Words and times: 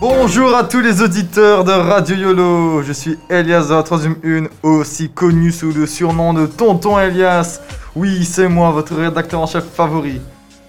Bonjour 0.00 0.54
à 0.54 0.62
tous 0.64 0.80
les 0.80 1.02
auditeurs 1.02 1.64
de 1.64 1.72
Radio 1.72 2.14
YOLO, 2.14 2.82
je 2.82 2.92
suis 2.92 3.18
Elias 3.28 3.66
de 3.68 3.74
la 3.74 3.82
3 3.82 4.06
1, 4.06 4.44
aussi 4.62 5.10
connu 5.10 5.50
sous 5.50 5.72
le 5.72 5.86
surnom 5.86 6.32
de 6.32 6.46
Tonton 6.46 6.98
Elias. 6.98 7.60
Oui, 7.96 8.24
c'est 8.24 8.48
moi, 8.48 8.70
votre 8.70 8.94
rédacteur 8.94 9.40
en 9.40 9.46
chef 9.46 9.64
favori. 9.64 10.20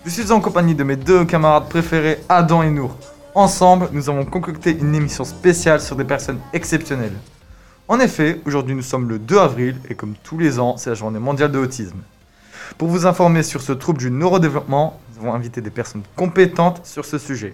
Je 0.06 0.10
suis 0.10 0.32
en 0.32 0.40
compagnie 0.42 0.74
de 0.74 0.84
mes 0.84 0.96
deux 0.96 1.24
camarades 1.24 1.70
préférés, 1.70 2.20
Adam 2.28 2.64
et 2.64 2.72
Nour. 2.72 2.96
Ensemble, 3.36 3.90
nous 3.92 4.10
avons 4.10 4.26
concocté 4.26 4.76
une 4.76 4.96
émission 4.96 5.24
spéciale 5.24 5.82
sur 5.82 5.96
des 5.96 6.04
personnes 6.04 6.40
exceptionnelles. 6.52 7.18
En 7.88 8.00
effet, 8.00 8.42
aujourd'hui 8.46 8.74
nous 8.74 8.82
sommes 8.82 9.08
le 9.08 9.20
2 9.20 9.38
avril 9.38 9.76
et 9.88 9.94
comme 9.94 10.16
tous 10.24 10.40
les 10.40 10.60
ans, 10.60 10.78
c'est 10.78 10.90
la 10.90 10.96
journée 10.96 11.20
mondiale 11.20 11.52
de 11.52 11.60
l'autisme. 11.60 12.00
Pour 12.78 12.88
vous 12.88 13.06
informer 13.06 13.44
sur 13.44 13.62
ce 13.62 13.74
trouble 13.74 14.00
du 14.00 14.10
neurodéveloppement, 14.10 15.00
avons 15.22 15.34
invité 15.34 15.62
des 15.62 15.70
personnes 15.70 16.04
compétentes 16.16 16.86
sur 16.86 17.06
ce 17.06 17.18
sujet. 17.18 17.54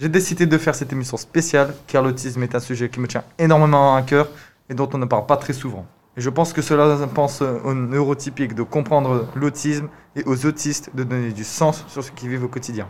J'ai 0.00 0.08
décidé 0.08 0.46
de 0.46 0.58
faire 0.58 0.74
cette 0.74 0.92
émission 0.92 1.16
spéciale 1.16 1.74
car 1.86 2.02
l'autisme 2.02 2.42
est 2.42 2.54
un 2.54 2.60
sujet 2.60 2.88
qui 2.88 3.00
me 3.00 3.06
tient 3.06 3.24
énormément 3.38 3.94
à 3.94 4.02
cœur 4.02 4.28
et 4.68 4.74
dont 4.74 4.88
on 4.92 4.98
ne 4.98 5.04
parle 5.04 5.26
pas 5.26 5.36
très 5.36 5.52
souvent. 5.52 5.86
Et 6.16 6.20
je 6.20 6.30
pense 6.30 6.52
que 6.52 6.62
cela 6.62 6.96
pense 7.14 7.42
aux 7.42 7.74
neurotypiques 7.74 8.54
de 8.54 8.62
comprendre 8.62 9.28
l'autisme 9.36 9.88
et 10.16 10.24
aux 10.24 10.46
autistes 10.46 10.90
de 10.94 11.04
donner 11.04 11.30
du 11.30 11.44
sens 11.44 11.84
sur 11.88 12.02
ce 12.02 12.10
qu'ils 12.10 12.28
vivent 12.28 12.44
au 12.44 12.48
quotidien. 12.48 12.88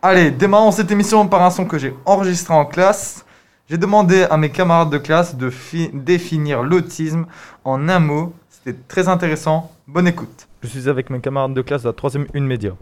Allez, 0.00 0.30
démarrons 0.30 0.70
cette 0.70 0.90
émission 0.90 1.26
par 1.28 1.42
un 1.42 1.50
son 1.50 1.66
que 1.66 1.78
j'ai 1.78 1.94
enregistré 2.06 2.54
en 2.54 2.64
classe. 2.64 3.24
J'ai 3.68 3.78
demandé 3.78 4.22
à 4.30 4.36
mes 4.36 4.50
camarades 4.50 4.90
de 4.90 4.98
classe 4.98 5.34
de 5.36 5.50
définir 5.92 6.62
l'autisme 6.62 7.26
en 7.64 7.88
un 7.88 7.98
mot. 7.98 8.32
C'était 8.48 8.78
très 8.88 9.08
intéressant. 9.08 9.72
Bonne 9.86 10.06
écoute. 10.06 10.46
Je 10.62 10.68
suis 10.68 10.88
avec 10.88 11.10
mes 11.10 11.20
camarades 11.20 11.54
de 11.54 11.62
classe 11.62 11.82
de 11.82 11.88
la 11.88 11.94
3ème 11.94 12.26
une 12.32 12.46
média. 12.46 12.72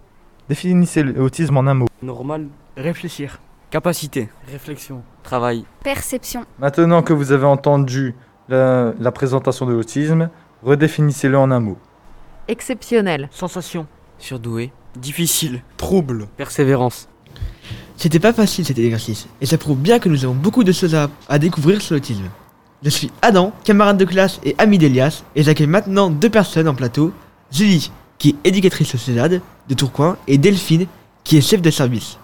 Définissez 0.48 1.02
l'autisme 1.02 1.56
en 1.56 1.66
un 1.66 1.74
mot. 1.74 1.86
Normal, 2.02 2.48
réfléchir. 2.76 3.40
Capacité, 3.70 4.28
réflexion, 4.50 5.02
travail. 5.22 5.64
Perception. 5.82 6.44
Maintenant 6.58 7.02
que 7.02 7.14
vous 7.14 7.32
avez 7.32 7.46
entendu 7.46 8.14
la, 8.48 8.92
la 8.98 9.12
présentation 9.12 9.64
de 9.64 9.72
l'autisme, 9.72 10.28
redéfinissez-le 10.62 11.38
en 11.38 11.50
un 11.50 11.60
mot. 11.60 11.78
Exceptionnel. 12.48 13.28
Sensation, 13.30 13.86
surdoué, 14.18 14.72
difficile, 14.96 15.62
trouble, 15.78 16.26
persévérance. 16.36 17.08
C'était 17.96 18.18
pas 18.18 18.32
facile 18.32 18.66
cet 18.66 18.78
exercice, 18.78 19.28
et 19.40 19.46
ça 19.46 19.56
prouve 19.56 19.78
bien 19.78 19.98
que 20.00 20.08
nous 20.08 20.24
avons 20.24 20.34
beaucoup 20.34 20.64
de 20.64 20.72
choses 20.72 20.94
à, 20.94 21.08
à 21.28 21.38
découvrir 21.38 21.80
sur 21.80 21.94
l'autisme. 21.94 22.24
Je 22.82 22.90
suis 22.90 23.10
Adam, 23.22 23.52
camarade 23.64 23.96
de 23.96 24.04
classe 24.04 24.40
et 24.44 24.54
ami 24.58 24.76
d'Elias, 24.76 25.22
et 25.36 25.44
j'accueille 25.44 25.68
maintenant 25.68 26.10
deux 26.10 26.28
personnes 26.30 26.68
en 26.68 26.74
plateau, 26.74 27.12
Julie, 27.50 27.90
qui 28.18 28.30
est 28.44 28.48
éducatrice 28.48 28.94
au 28.94 28.98
CESAD 28.98 29.40
de 29.68 29.74
Tourcoing, 29.74 30.16
et 30.26 30.38
Delphine, 30.38 30.86
qui 31.24 31.36
est 31.36 31.40
chef 31.40 31.62
de 31.62 31.70
service. 31.70 32.18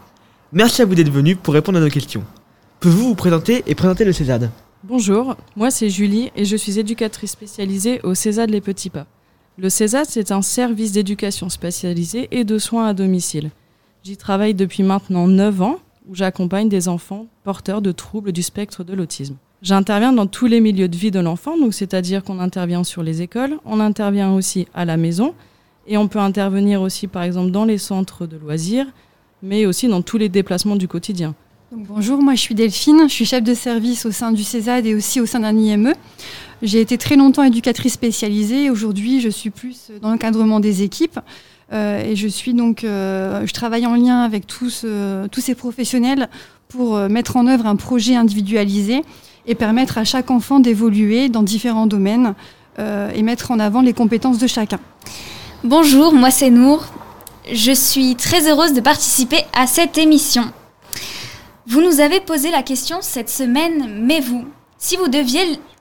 Merci 0.53 0.83
à 0.83 0.85
vous 0.85 0.95
d'être 0.95 1.11
venus 1.11 1.37
pour 1.43 1.55
répondre 1.55 1.79
à 1.79 1.81
nos 1.81 1.91
questions. 1.91 2.25
Pouvez-vous 2.81 3.09
vous 3.09 3.15
présenter 3.15 3.63
et 3.67 3.75
présenter 3.75 4.05
le 4.05 4.13
CESAD 4.13 4.51
Bonjour, 4.85 5.37
moi 5.57 5.71
c'est 5.71 5.91
Julie 5.91 6.31
et 6.37 6.45
je 6.45 6.57
suis 6.57 6.79
éducatrice 6.79 7.33
spécialisée 7.33 8.01
au 8.05 8.15
CESAD 8.15 8.51
Les 8.51 8.61
Petits 8.61 8.91
Pas. 8.91 9.07
Le 9.59 9.69
CESAD, 9.69 10.07
c'est 10.09 10.31
un 10.31 10.41
service 10.41 10.93
d'éducation 10.93 11.49
spécialisé 11.49 12.29
et 12.31 12.45
de 12.45 12.59
soins 12.59 12.87
à 12.87 12.95
domicile. 12.95 13.51
J'y 14.05 14.17
travaille 14.17 14.55
depuis 14.55 14.85
maintenant 14.85 15.27
9 15.27 15.63
ans, 15.63 15.79
où 16.09 16.15
j'accompagne 16.15 16.69
des 16.69 16.89
enfants 16.89 17.27
porteurs 17.43 17.83
de 17.83 17.91
troubles 17.91 18.31
du 18.31 18.43
spectre 18.43 18.85
de 18.85 18.95
l'autisme. 18.95 19.37
J'interviens 19.61 20.13
dans 20.13 20.29
tous 20.29 20.47
les 20.47 20.61
milieux 20.61 20.89
de 20.89 20.97
vie 20.97 21.11
de 21.11 21.19
l'enfant, 21.19 21.59
donc 21.59 21.75
c'est-à-dire 21.75 22.23
qu'on 22.23 22.39
intervient 22.39 22.85
sur 22.85 23.03
les 23.03 23.21
écoles, 23.21 23.59
on 23.65 23.81
intervient 23.81 24.33
aussi 24.33 24.69
à 24.73 24.85
la 24.85 24.97
maison, 24.97 25.35
et 25.89 25.97
on 25.97 26.07
peut 26.07 26.19
intervenir 26.19 26.83
aussi 26.83 27.07
par 27.07 27.23
exemple 27.23 27.51
dans 27.51 27.65
les 27.65 27.79
centres 27.79 28.27
de 28.27 28.37
loisirs, 28.37 28.87
mais 29.43 29.67
aussi 29.67 29.89
dans 29.89 30.03
tous 30.03 30.19
les 30.19 30.29
déplacements 30.29 30.77
du 30.77 30.87
quotidien. 30.87 31.35
Bonjour, 31.73 32.23
moi 32.23 32.35
je 32.35 32.41
suis 32.41 32.55
Delphine, 32.55 33.09
je 33.09 33.13
suis 33.13 33.27
chef 33.27 33.43
de 33.43 33.55
service 33.55 34.07
au 34.07 34.11
sein 34.11 34.33
du 34.33 34.45
CESAD 34.45 34.87
et 34.87 34.95
aussi 34.95 35.21
au 35.21 35.27
sein 35.27 35.41
d'un 35.41 35.57
IME. 35.57 35.93
J'ai 36.63 36.81
été 36.81 36.97
très 36.97 37.17
longtemps 37.17 37.43
éducatrice 37.43 37.93
spécialisée, 37.93 38.71
aujourd'hui 38.71 39.21
je 39.21 39.29
suis 39.29 39.51
plus 39.51 39.91
dans 40.01 40.11
l'encadrement 40.11 40.61
des 40.61 40.83
équipes. 40.83 41.21
Euh, 41.73 42.03
et 42.03 42.17
je 42.17 42.29
suis 42.29 42.55
donc, 42.55 42.85
euh, 42.85 43.47
je 43.47 43.53
travaille 43.53 43.87
en 43.87 43.95
lien 43.95 44.23
avec 44.23 44.47
tous, 44.47 44.83
euh, 44.85 45.29
tous 45.29 45.41
ces 45.41 45.55
professionnels 45.55 46.29
pour 46.69 46.99
mettre 47.09 47.37
en 47.37 47.47
œuvre 47.47 47.67
un 47.67 47.77
projet 47.77 48.15
individualisé 48.15 49.03
et 49.47 49.55
permettre 49.55 49.97
à 49.97 50.05
chaque 50.05 50.31
enfant 50.31 50.61
d'évoluer 50.61 51.31
dans 51.31 51.43
différents 51.43 51.87
domaines 51.87 52.35
et 52.79 53.23
mettre 53.23 53.51
en 53.51 53.59
avant 53.59 53.81
les 53.81 53.95
compétences 53.95 54.39
de 54.39 54.47
chacun. 54.47 54.79
Bonjour, 55.65 56.13
moi 56.13 56.31
c'est 56.31 56.51
Nour. 56.51 56.85
Je 57.53 57.73
suis 57.73 58.15
très 58.15 58.49
heureuse 58.49 58.75
de 58.75 58.81
participer 58.81 59.41
à 59.53 59.67
cette 59.67 59.99
émission. 59.99 60.45
Vous 61.67 61.81
nous 61.81 62.01
avez 62.01 62.21
posé 62.21 62.51
la 62.51 62.63
question 62.63 62.99
cette 63.01 63.29
semaine, 63.31 64.03
mais 64.03 64.21
vous, 64.21 64.47
si 64.79 64.97
vous 64.97 65.09
deviez 65.09 65.41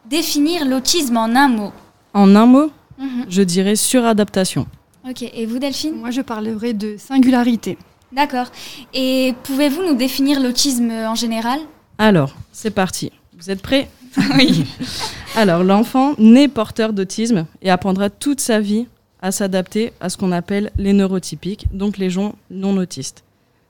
définir 0.09 0.65
l'autisme 0.65 1.17
en 1.17 1.35
un 1.35 1.47
mot 1.47 1.71
En 2.13 2.35
un 2.35 2.45
mot, 2.45 2.71
Mhm. 2.99 3.25
je 3.29 3.41
dirais 3.43 3.75
suradaptation. 3.75 4.65
Ok, 5.07 5.21
et 5.21 5.45
vous 5.45 5.59
Delphine? 5.59 5.95
Moi 5.95 6.09
je 6.11 6.21
parlerai 6.21 6.73
de 6.73 6.95
singularité. 6.97 7.77
D'accord. 8.11 8.47
Et 8.93 9.35
pouvez-vous 9.43 9.83
nous 9.83 9.93
définir 9.95 10.39
l'autisme 10.39 10.89
en 10.91 11.13
général? 11.15 11.59
Alors, 11.97 12.33
c'est 12.51 12.71
parti. 12.71 13.11
Vous 13.37 13.51
êtes 13.51 13.61
prêts? 13.61 13.89
Oui. 14.35 14.65
Alors, 15.35 15.63
l'enfant 15.63 16.15
naît 16.17 16.47
porteur 16.47 16.91
d'autisme 16.93 17.45
et 17.61 17.69
apprendra 17.69 18.09
toute 18.09 18.39
sa 18.39 18.59
vie 18.59 18.87
à 19.21 19.31
s'adapter 19.31 19.93
à 19.99 20.09
ce 20.09 20.17
qu'on 20.17 20.31
appelle 20.31 20.71
les 20.77 20.93
neurotypiques, 20.93 21.67
donc 21.73 21.97
les 21.97 22.09
gens 22.09 22.35
non 22.51 22.77
autistes. 22.77 23.23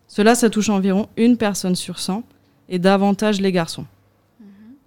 Cela, 0.08 0.36
ça 0.36 0.50
touche 0.50 0.70
environ 0.70 1.08
une 1.18 1.38
personne 1.38 1.76
sur 1.76 2.00
100 2.00 2.24
et 2.70 2.80
davantage 2.80 3.42
les 3.42 3.52
garçons. 3.52 3.86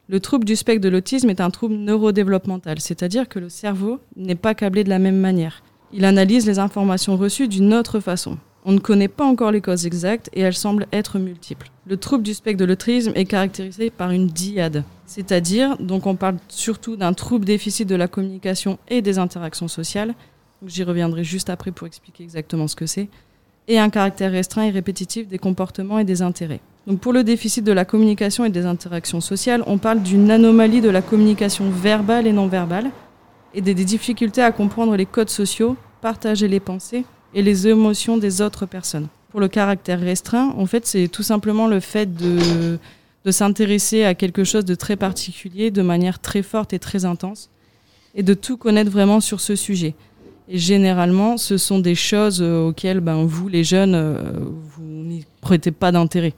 Le 0.09 0.19
trouble 0.19 0.45
du 0.45 0.57
spectre 0.57 0.83
de 0.83 0.89
l'autisme 0.89 1.31
est 1.31 1.41
un 1.41 1.51
trouble 1.51 1.77
neurodéveloppemental, 1.77 2.81
c'est-à-dire 2.81 3.29
que 3.29 3.39
le 3.39 3.49
cerveau 3.49 4.01
n'est 4.17 4.35
pas 4.35 4.55
câblé 4.55 4.83
de 4.83 4.89
la 4.89 4.99
même 4.99 5.19
manière. 5.19 5.63
Il 5.93 6.05
analyse 6.05 6.47
les 6.47 6.59
informations 6.59 7.17
reçues 7.17 7.47
d'une 7.47 7.73
autre 7.75 8.01
façon. 8.01 8.37
On 8.65 8.73
ne 8.73 8.81
connaît 8.81 9.09
pas 9.09 9.25
encore 9.25 9.53
les 9.53 9.61
causes 9.61 9.87
exactes 9.87 10.29
et 10.33 10.41
elles 10.41 10.55
semblent 10.55 10.87
être 10.93 11.19
multiples. 11.19 11.71
Le 11.87 11.97
trouble 11.97 12.25
du 12.25 12.35
spectre 12.35 12.59
de 12.61 12.65
l'autisme 12.65 13.13
est 13.15 13.25
caractérisé 13.25 13.91
par 13.91 14.11
une 14.11 14.27
dyade, 14.27 14.85
c'est-à-dire, 15.07 15.77
donc 15.79 16.07
on 16.07 16.17
parle 16.17 16.37
surtout 16.49 16.97
d'un 16.97 17.13
trouble 17.13 17.45
déficit 17.45 17.89
de 17.89 17.95
la 17.95 18.09
communication 18.09 18.79
et 18.89 19.03
des 19.03 19.19
interactions 19.19 19.69
sociales, 19.69 20.15
j'y 20.67 20.83
reviendrai 20.83 21.25
juste 21.25 21.51
après 21.51 21.71
pour 21.71 21.87
expliquer 21.87 22.25
exactement 22.25 22.69
ce 22.69 22.77
que 22.77 22.87
c'est, 22.87 23.09
et 23.69 23.79
un 23.79 23.91
caractère 23.91 24.33
restreint 24.33 24.65
et 24.65 24.71
répétitif 24.71 25.29
des 25.29 25.39
comportements 25.39 25.99
et 25.99 26.05
des 26.05 26.23
intérêts. 26.23 26.61
Donc 26.87 27.01
pour 27.01 27.13
le 27.13 27.23
déficit 27.23 27.65
de 27.65 27.73
la 27.73 27.85
communication 27.85 28.45
et 28.45 28.51
des 28.51 28.67
interactions 28.67 29.21
sociales, 29.21 29.63
on 29.67 29.79
parle 29.79 30.03
d'une 30.03 30.31
anomalie 30.31 30.81
de 30.81 30.89
la 30.89 31.03
communication 31.03 31.71
verbale 31.71 32.27
et 32.27 32.33
non 32.33 32.49
verbale, 32.49 32.91
et 33.55 33.61
des, 33.61 33.75
difficultés 33.75 34.43
à 34.43 34.53
comprendre 34.53 34.97
les 34.97 35.07
codes 35.07 35.31
sociaux, 35.31 35.77
partager 36.01 36.49
les 36.49 36.61
pensées 36.61 37.05
et 37.35 37.43
les 37.43 37.69
émotions 37.69 38.17
des 38.17 38.41
autres 38.41 38.67
personnes. 38.67 39.09
Pour 39.31 39.41
le 39.41 39.49
caractère 39.49 40.01
restreint, 40.01 40.55
en 40.57 40.67
fait, 40.67 40.87
c'est 40.87 41.09
tout 41.09 41.23
simplement 41.23 41.67
le 41.67 41.81
fait 41.81 42.15
de, 42.15 42.79
de 43.25 43.31
s'intéresser 43.31 44.05
à 44.05 44.15
quelque 44.15 44.45
chose 44.45 44.65
de 44.65 44.75
très 44.75 44.97
particulier 44.97 45.71
de 45.71 45.83
manière 45.83 46.19
très 46.19 46.43
forte 46.43 46.73
et 46.73 46.79
très 46.79 47.05
intense, 47.05 47.51
et 48.15 48.23
de 48.23 48.35
tout 48.35 48.57
connaître 48.57 48.91
vraiment 48.91 49.21
sur 49.21 49.41
ce 49.41 49.55
sujet. 49.55 49.95
Et 50.53 50.59
généralement, 50.59 51.37
ce 51.37 51.57
sont 51.57 51.79
des 51.79 51.95
choses 51.95 52.43
euh, 52.43 52.67
auxquelles 52.67 52.99
ben, 52.99 53.23
vous, 53.25 53.47
les 53.49 53.63
jeunes, 53.63 53.95
euh, 53.95 54.21
vous 54.75 54.83
n'y 54.83 55.25
prêtez 55.41 55.71
pas 55.71 55.93
d'intérêt. 55.93 56.35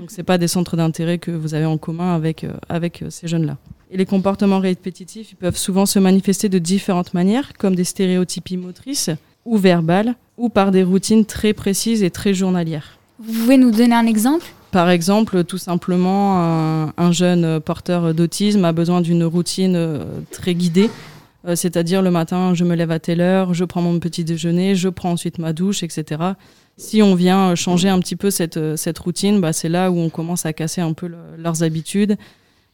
Donc, 0.00 0.10
ce 0.10 0.22
pas 0.22 0.38
des 0.38 0.48
centres 0.48 0.74
d'intérêt 0.74 1.18
que 1.18 1.30
vous 1.30 1.52
avez 1.52 1.66
en 1.66 1.76
commun 1.76 2.14
avec, 2.14 2.44
euh, 2.44 2.52
avec 2.70 3.04
ces 3.10 3.28
jeunes-là. 3.28 3.58
Et 3.90 3.98
les 3.98 4.06
comportements 4.06 4.58
répétitifs 4.58 5.32
ils 5.32 5.36
peuvent 5.36 5.56
souvent 5.56 5.84
se 5.84 5.98
manifester 5.98 6.48
de 6.48 6.58
différentes 6.58 7.12
manières, 7.12 7.52
comme 7.58 7.74
des 7.74 7.84
stéréotypies 7.84 8.56
motrices 8.56 9.10
ou 9.44 9.58
verbales, 9.58 10.14
ou 10.38 10.48
par 10.48 10.70
des 10.70 10.82
routines 10.82 11.26
très 11.26 11.52
précises 11.52 12.02
et 12.02 12.10
très 12.10 12.32
journalières. 12.32 12.98
Vous 13.18 13.32
pouvez 13.32 13.58
nous 13.58 13.70
donner 13.70 13.94
un 13.94 14.06
exemple? 14.06 14.46
Par 14.70 14.88
exemple, 14.88 15.44
tout 15.44 15.58
simplement, 15.58 16.40
un, 16.40 16.92
un 16.96 17.12
jeune 17.12 17.60
porteur 17.60 18.14
d'autisme 18.14 18.64
a 18.64 18.72
besoin 18.72 19.02
d'une 19.02 19.24
routine 19.24 20.00
très 20.30 20.54
guidée, 20.54 20.90
euh, 21.46 21.54
c'est-à-dire 21.56 22.02
le 22.02 22.10
matin, 22.10 22.54
je 22.54 22.64
me 22.64 22.74
lève 22.74 22.90
à 22.90 22.98
telle 22.98 23.20
heure, 23.20 23.54
je 23.54 23.64
prends 23.64 23.82
mon 23.82 23.98
petit 23.98 24.24
déjeuner, 24.24 24.74
je 24.74 24.88
prends 24.88 25.12
ensuite 25.12 25.38
ma 25.38 25.52
douche, 25.52 25.82
etc. 25.82 26.22
Si 26.76 27.02
on 27.02 27.14
vient 27.14 27.50
euh, 27.50 27.54
changer 27.56 27.88
un 27.88 27.98
petit 28.00 28.16
peu 28.16 28.30
cette, 28.30 28.56
euh, 28.56 28.76
cette 28.76 28.98
routine, 28.98 29.40
bah, 29.40 29.52
c'est 29.52 29.68
là 29.68 29.90
où 29.90 29.98
on 29.98 30.10
commence 30.10 30.44
à 30.46 30.52
casser 30.52 30.80
un 30.80 30.92
peu 30.92 31.06
le- 31.06 31.16
leurs 31.38 31.62
habitudes 31.62 32.16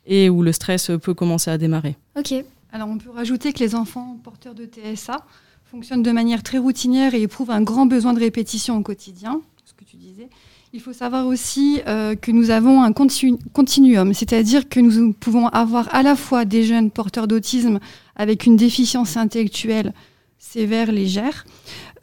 et 0.07 0.29
où 0.31 0.43
le 0.43 0.53
stress 0.53 0.91
peut 1.03 1.15
commencer 1.15 1.51
à 1.51 1.59
démarrer. 1.59 1.97
Ok. 2.19 2.35
Alors 2.73 2.89
on 2.89 2.99
peut 2.99 3.11
rajouter 3.11 3.53
que 3.53 3.59
les 3.61 3.75
enfants 3.75 4.17
porteurs 4.25 4.55
de 4.55 4.65
TSA 4.65 5.25
fonctionnent 5.71 6.03
de 6.03 6.11
manière 6.11 6.43
très 6.43 6.59
routinière 6.59 7.15
et 7.15 7.23
éprouvent 7.23 7.51
un 7.51 7.63
grand 7.63 7.87
besoin 7.87 8.15
de 8.15 8.19
répétition 8.19 8.77
au 8.79 8.83
quotidien, 8.83 9.41
ce 9.65 9.73
que 9.75 9.85
tu 9.85 9.97
disais. 9.97 10.29
Il 10.75 10.81
faut 10.81 10.95
savoir 10.95 11.27
aussi 11.27 11.83
euh, 11.87 12.15
que 12.15 12.31
nous 12.31 12.49
avons 12.49 12.83
un 12.83 12.93
continu- 12.93 13.37
continuum, 13.53 14.15
c'est-à-dire 14.15 14.71
que 14.71 14.81
nous 14.81 15.13
pouvons 15.13 15.49
avoir 15.49 15.95
à 15.95 16.03
la 16.03 16.17
fois 16.17 16.47
des 16.47 16.63
jeunes 16.65 16.91
porteurs 16.91 17.29
d'autisme 17.29 17.79
avec 18.17 18.47
une 18.47 18.57
déficience 18.57 19.19
intellectuelle 19.19 19.93
sévère, 20.39 20.91
légère, 20.91 21.45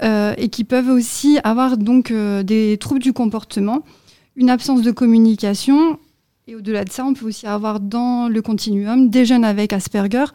euh, 0.04 0.36
et 0.38 0.50
qui 0.50 0.66
peuvent 0.66 0.90
aussi 0.90 1.40
avoir 1.44 1.78
donc 1.78 2.12
euh, 2.12 2.44
des 2.44 2.78
troubles 2.78 3.02
du 3.02 3.12
comportement, 3.12 3.84
une 4.36 4.52
absence 4.52 4.84
de 4.84 4.92
communication. 4.92 5.98
Et 6.46 6.56
au-delà 6.56 6.86
de 6.86 6.92
ça, 6.92 7.06
on 7.06 7.16
peut 7.16 7.26
aussi 7.26 7.48
avoir 7.48 7.80
dans 7.80 8.30
le 8.30 8.42
continuum 8.44 9.10
des 9.10 9.26
jeunes 9.26 9.46
avec 9.46 9.74
Asperger 9.74 10.26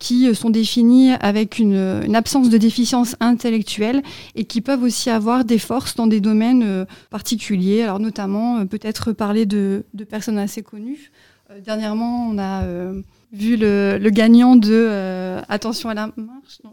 qui 0.00 0.26
euh, 0.26 0.34
sont 0.34 0.50
définis 0.50 1.12
avec 1.20 1.58
une, 1.60 1.76
une 2.04 2.16
absence 2.16 2.48
de 2.50 2.58
déficience 2.58 3.14
intellectuelle 3.20 4.02
et 4.34 4.44
qui 4.44 4.60
peuvent 4.62 4.82
aussi 4.82 5.10
avoir 5.10 5.44
des 5.44 5.58
forces 5.58 5.94
dans 5.94 6.08
des 6.08 6.20
domaines 6.20 6.64
euh, 6.64 6.84
particuliers. 7.10 7.82
Alors 7.82 8.00
notamment, 8.00 8.56
euh, 8.58 8.64
peut-être 8.64 9.12
parler 9.12 9.46
de, 9.46 9.84
de 9.94 10.04
personnes 10.04 10.38
assez 10.38 10.62
connues. 10.62 11.12
Euh, 11.50 11.60
dernièrement, 11.60 12.26
on 12.28 12.38
a 12.38 12.62
euh, 12.64 13.00
vu 13.32 13.56
le, 13.56 13.98
le 14.00 14.10
gagnant 14.10 14.56
de 14.56 14.72
euh, 14.72 15.40
Attention 15.48 15.88
à 15.90 15.94
la 15.94 16.06
marche. 16.16 16.58
Non, 16.64 16.72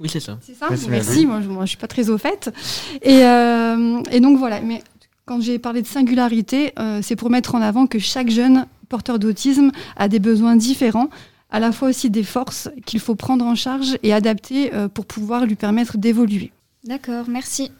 Oui, 0.00 0.08
c'est 0.08 0.20
ça. 0.20 0.38
c'est 0.42 0.54
ça 0.54 0.68
Merci, 0.90 1.26
moi 1.26 1.40
je, 1.40 1.48
moi 1.48 1.64
je 1.64 1.70
suis 1.70 1.78
pas 1.78 1.86
très 1.88 2.10
au 2.10 2.18
fait. 2.18 2.50
Et, 3.02 3.24
euh, 3.24 4.02
et 4.10 4.20
donc 4.20 4.36
voilà, 4.38 4.60
mais 4.60 4.82
quand 5.26 5.40
j'ai 5.40 5.58
parlé 5.58 5.80
de 5.82 5.86
singularité, 5.86 6.72
euh, 6.78 7.00
c'est 7.02 7.16
pour 7.16 7.30
mettre 7.30 7.54
en 7.54 7.62
avant 7.62 7.86
que 7.86 7.98
chaque 7.98 8.30
jeune 8.30 8.66
porteur 8.88 9.18
d'autisme 9.18 9.70
a 9.96 10.08
des 10.08 10.20
besoins 10.20 10.54
différents, 10.56 11.08
à 11.50 11.60
la 11.60 11.72
fois 11.72 11.88
aussi 11.88 12.10
des 12.10 12.24
forces 12.24 12.68
qu'il 12.86 13.00
faut 13.00 13.14
prendre 13.14 13.44
en 13.44 13.54
charge 13.54 13.98
et 14.02 14.12
adapter 14.12 14.74
euh, 14.74 14.88
pour 14.88 15.06
pouvoir 15.06 15.46
lui 15.46 15.54
permettre 15.54 15.96
d'évoluer. 15.98 16.52
D'accord, 16.84 17.26
merci. 17.28 17.70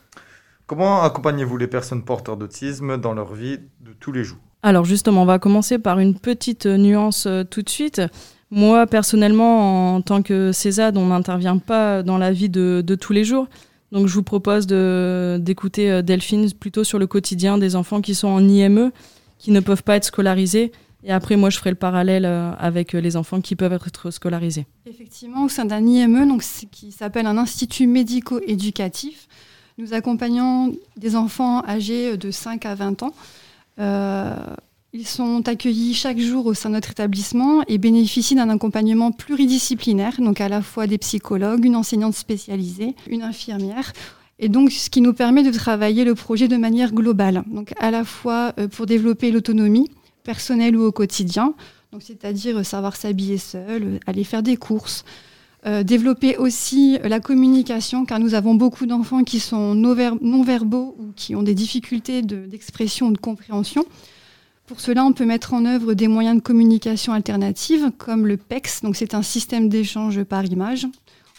Comment 0.66 1.02
accompagnez-vous 1.02 1.56
les 1.56 1.66
personnes 1.68 2.04
porteurs 2.04 2.36
d'autisme 2.36 2.96
dans 2.96 3.14
leur 3.14 3.34
vie 3.34 3.58
de 3.80 3.92
tous 3.98 4.12
les 4.12 4.24
jours? 4.24 4.38
Alors 4.62 4.84
justement, 4.84 5.22
on 5.22 5.26
va 5.26 5.38
commencer 5.38 5.78
par 5.78 6.00
une 6.00 6.18
petite 6.18 6.66
nuance 6.66 7.26
euh, 7.26 7.44
tout 7.44 7.62
de 7.62 7.68
suite. 7.68 8.02
Moi, 8.50 8.86
personnellement, 8.86 9.96
en 9.96 10.02
tant 10.02 10.22
que 10.22 10.52
Césade, 10.52 10.96
on 10.96 11.06
n'intervient 11.06 11.58
pas 11.58 12.02
dans 12.02 12.18
la 12.18 12.32
vie 12.32 12.48
de, 12.48 12.82
de 12.84 12.94
tous 12.94 13.12
les 13.12 13.24
jours. 13.24 13.48
Donc 13.92 14.08
je 14.08 14.14
vous 14.14 14.22
propose 14.24 14.66
de- 14.66 15.38
d'écouter 15.40 15.90
euh, 15.90 16.02
Delphine 16.02 16.52
plutôt 16.52 16.82
sur 16.84 16.98
le 16.98 17.06
quotidien 17.06 17.58
des 17.58 17.76
enfants 17.76 18.00
qui 18.00 18.14
sont 18.14 18.28
en 18.28 18.40
IME, 18.40 18.90
qui 19.38 19.50
ne 19.52 19.60
peuvent 19.60 19.84
pas 19.84 19.96
être 19.96 20.04
scolarisés. 20.04 20.72
Et 21.06 21.12
après, 21.12 21.36
moi, 21.36 21.50
je 21.50 21.58
ferai 21.58 21.70
le 21.70 21.76
parallèle 21.76 22.24
euh, 22.24 22.50
avec 22.58 22.94
euh, 22.94 23.00
les 23.00 23.16
enfants 23.16 23.40
qui 23.40 23.54
peuvent 23.54 23.72
être 23.72 24.10
scolarisés. 24.10 24.66
Effectivement, 24.86 25.44
au 25.44 25.48
sein 25.48 25.64
d'un 25.64 25.86
IME, 25.86 26.26
donc, 26.26 26.42
qui 26.72 26.90
s'appelle 26.90 27.26
un 27.26 27.38
institut 27.38 27.86
médico-éducatif, 27.86 29.28
nous 29.78 29.94
accompagnons 29.94 30.74
des 30.96 31.14
enfants 31.14 31.62
âgés 31.64 32.16
de 32.16 32.32
5 32.32 32.66
à 32.66 32.74
20 32.74 33.04
ans. 33.04 33.14
Euh, 33.78 34.34
ils 34.92 35.06
sont 35.06 35.46
accueillis 35.48 35.94
chaque 35.94 36.18
jour 36.18 36.44
au 36.46 36.54
sein 36.54 36.70
de 36.70 36.74
notre 36.74 36.90
établissement 36.90 37.62
et 37.68 37.78
bénéficient 37.78 38.34
d'un 38.34 38.48
accompagnement 38.48 39.12
pluridisciplinaire, 39.12 40.14
donc 40.18 40.40
à 40.40 40.48
la 40.48 40.60
fois 40.60 40.88
des 40.88 40.98
psychologues, 40.98 41.64
une 41.66 41.76
enseignante 41.76 42.14
spécialisée, 42.14 42.96
une 43.08 43.22
infirmière. 43.22 43.92
Et 44.40 44.48
donc, 44.48 44.72
ce 44.72 44.90
qui 44.90 45.02
nous 45.02 45.12
permet 45.12 45.44
de 45.44 45.50
travailler 45.50 46.04
le 46.04 46.16
projet 46.16 46.48
de 46.48 46.56
manière 46.56 46.92
globale, 46.92 47.44
donc 47.46 47.72
à 47.78 47.92
la 47.92 48.04
fois 48.04 48.54
euh, 48.58 48.66
pour 48.66 48.86
développer 48.86 49.30
l'autonomie 49.30 49.88
personnelle 50.30 50.76
ou 50.76 50.82
au 50.82 50.92
quotidien, 50.92 51.54
donc 51.92 52.02
c'est-à-dire 52.02 52.58
euh, 52.58 52.62
savoir 52.64 52.96
s'habiller 52.96 53.38
seul, 53.38 53.82
euh, 53.82 53.98
aller 54.06 54.24
faire 54.24 54.42
des 54.42 54.56
courses, 54.56 55.04
euh, 55.66 55.82
développer 55.82 56.36
aussi 56.36 56.98
la 57.02 57.20
communication, 57.20 58.04
car 58.04 58.18
nous 58.18 58.34
avons 58.34 58.54
beaucoup 58.54 58.86
d'enfants 58.86 59.24
qui 59.24 59.40
sont 59.40 59.74
non-ver- 59.74 60.18
non-verbaux 60.20 60.96
ou 60.98 61.12
qui 61.16 61.34
ont 61.34 61.42
des 61.42 61.54
difficultés 61.54 62.22
de- 62.22 62.44
d'expression 62.46 63.06
ou 63.08 63.12
de 63.12 63.18
compréhension. 63.18 63.84
Pour 64.66 64.80
cela, 64.80 65.04
on 65.04 65.12
peut 65.12 65.24
mettre 65.24 65.54
en 65.54 65.64
œuvre 65.64 65.94
des 65.94 66.08
moyens 66.08 66.36
de 66.36 66.42
communication 66.42 67.12
alternatifs, 67.12 67.84
comme 67.98 68.26
le 68.26 68.36
PEX, 68.36 68.82
donc 68.82 68.96
c'est 68.96 69.14
un 69.14 69.22
système 69.22 69.68
d'échange 69.68 70.24
par 70.24 70.44
image, 70.44 70.88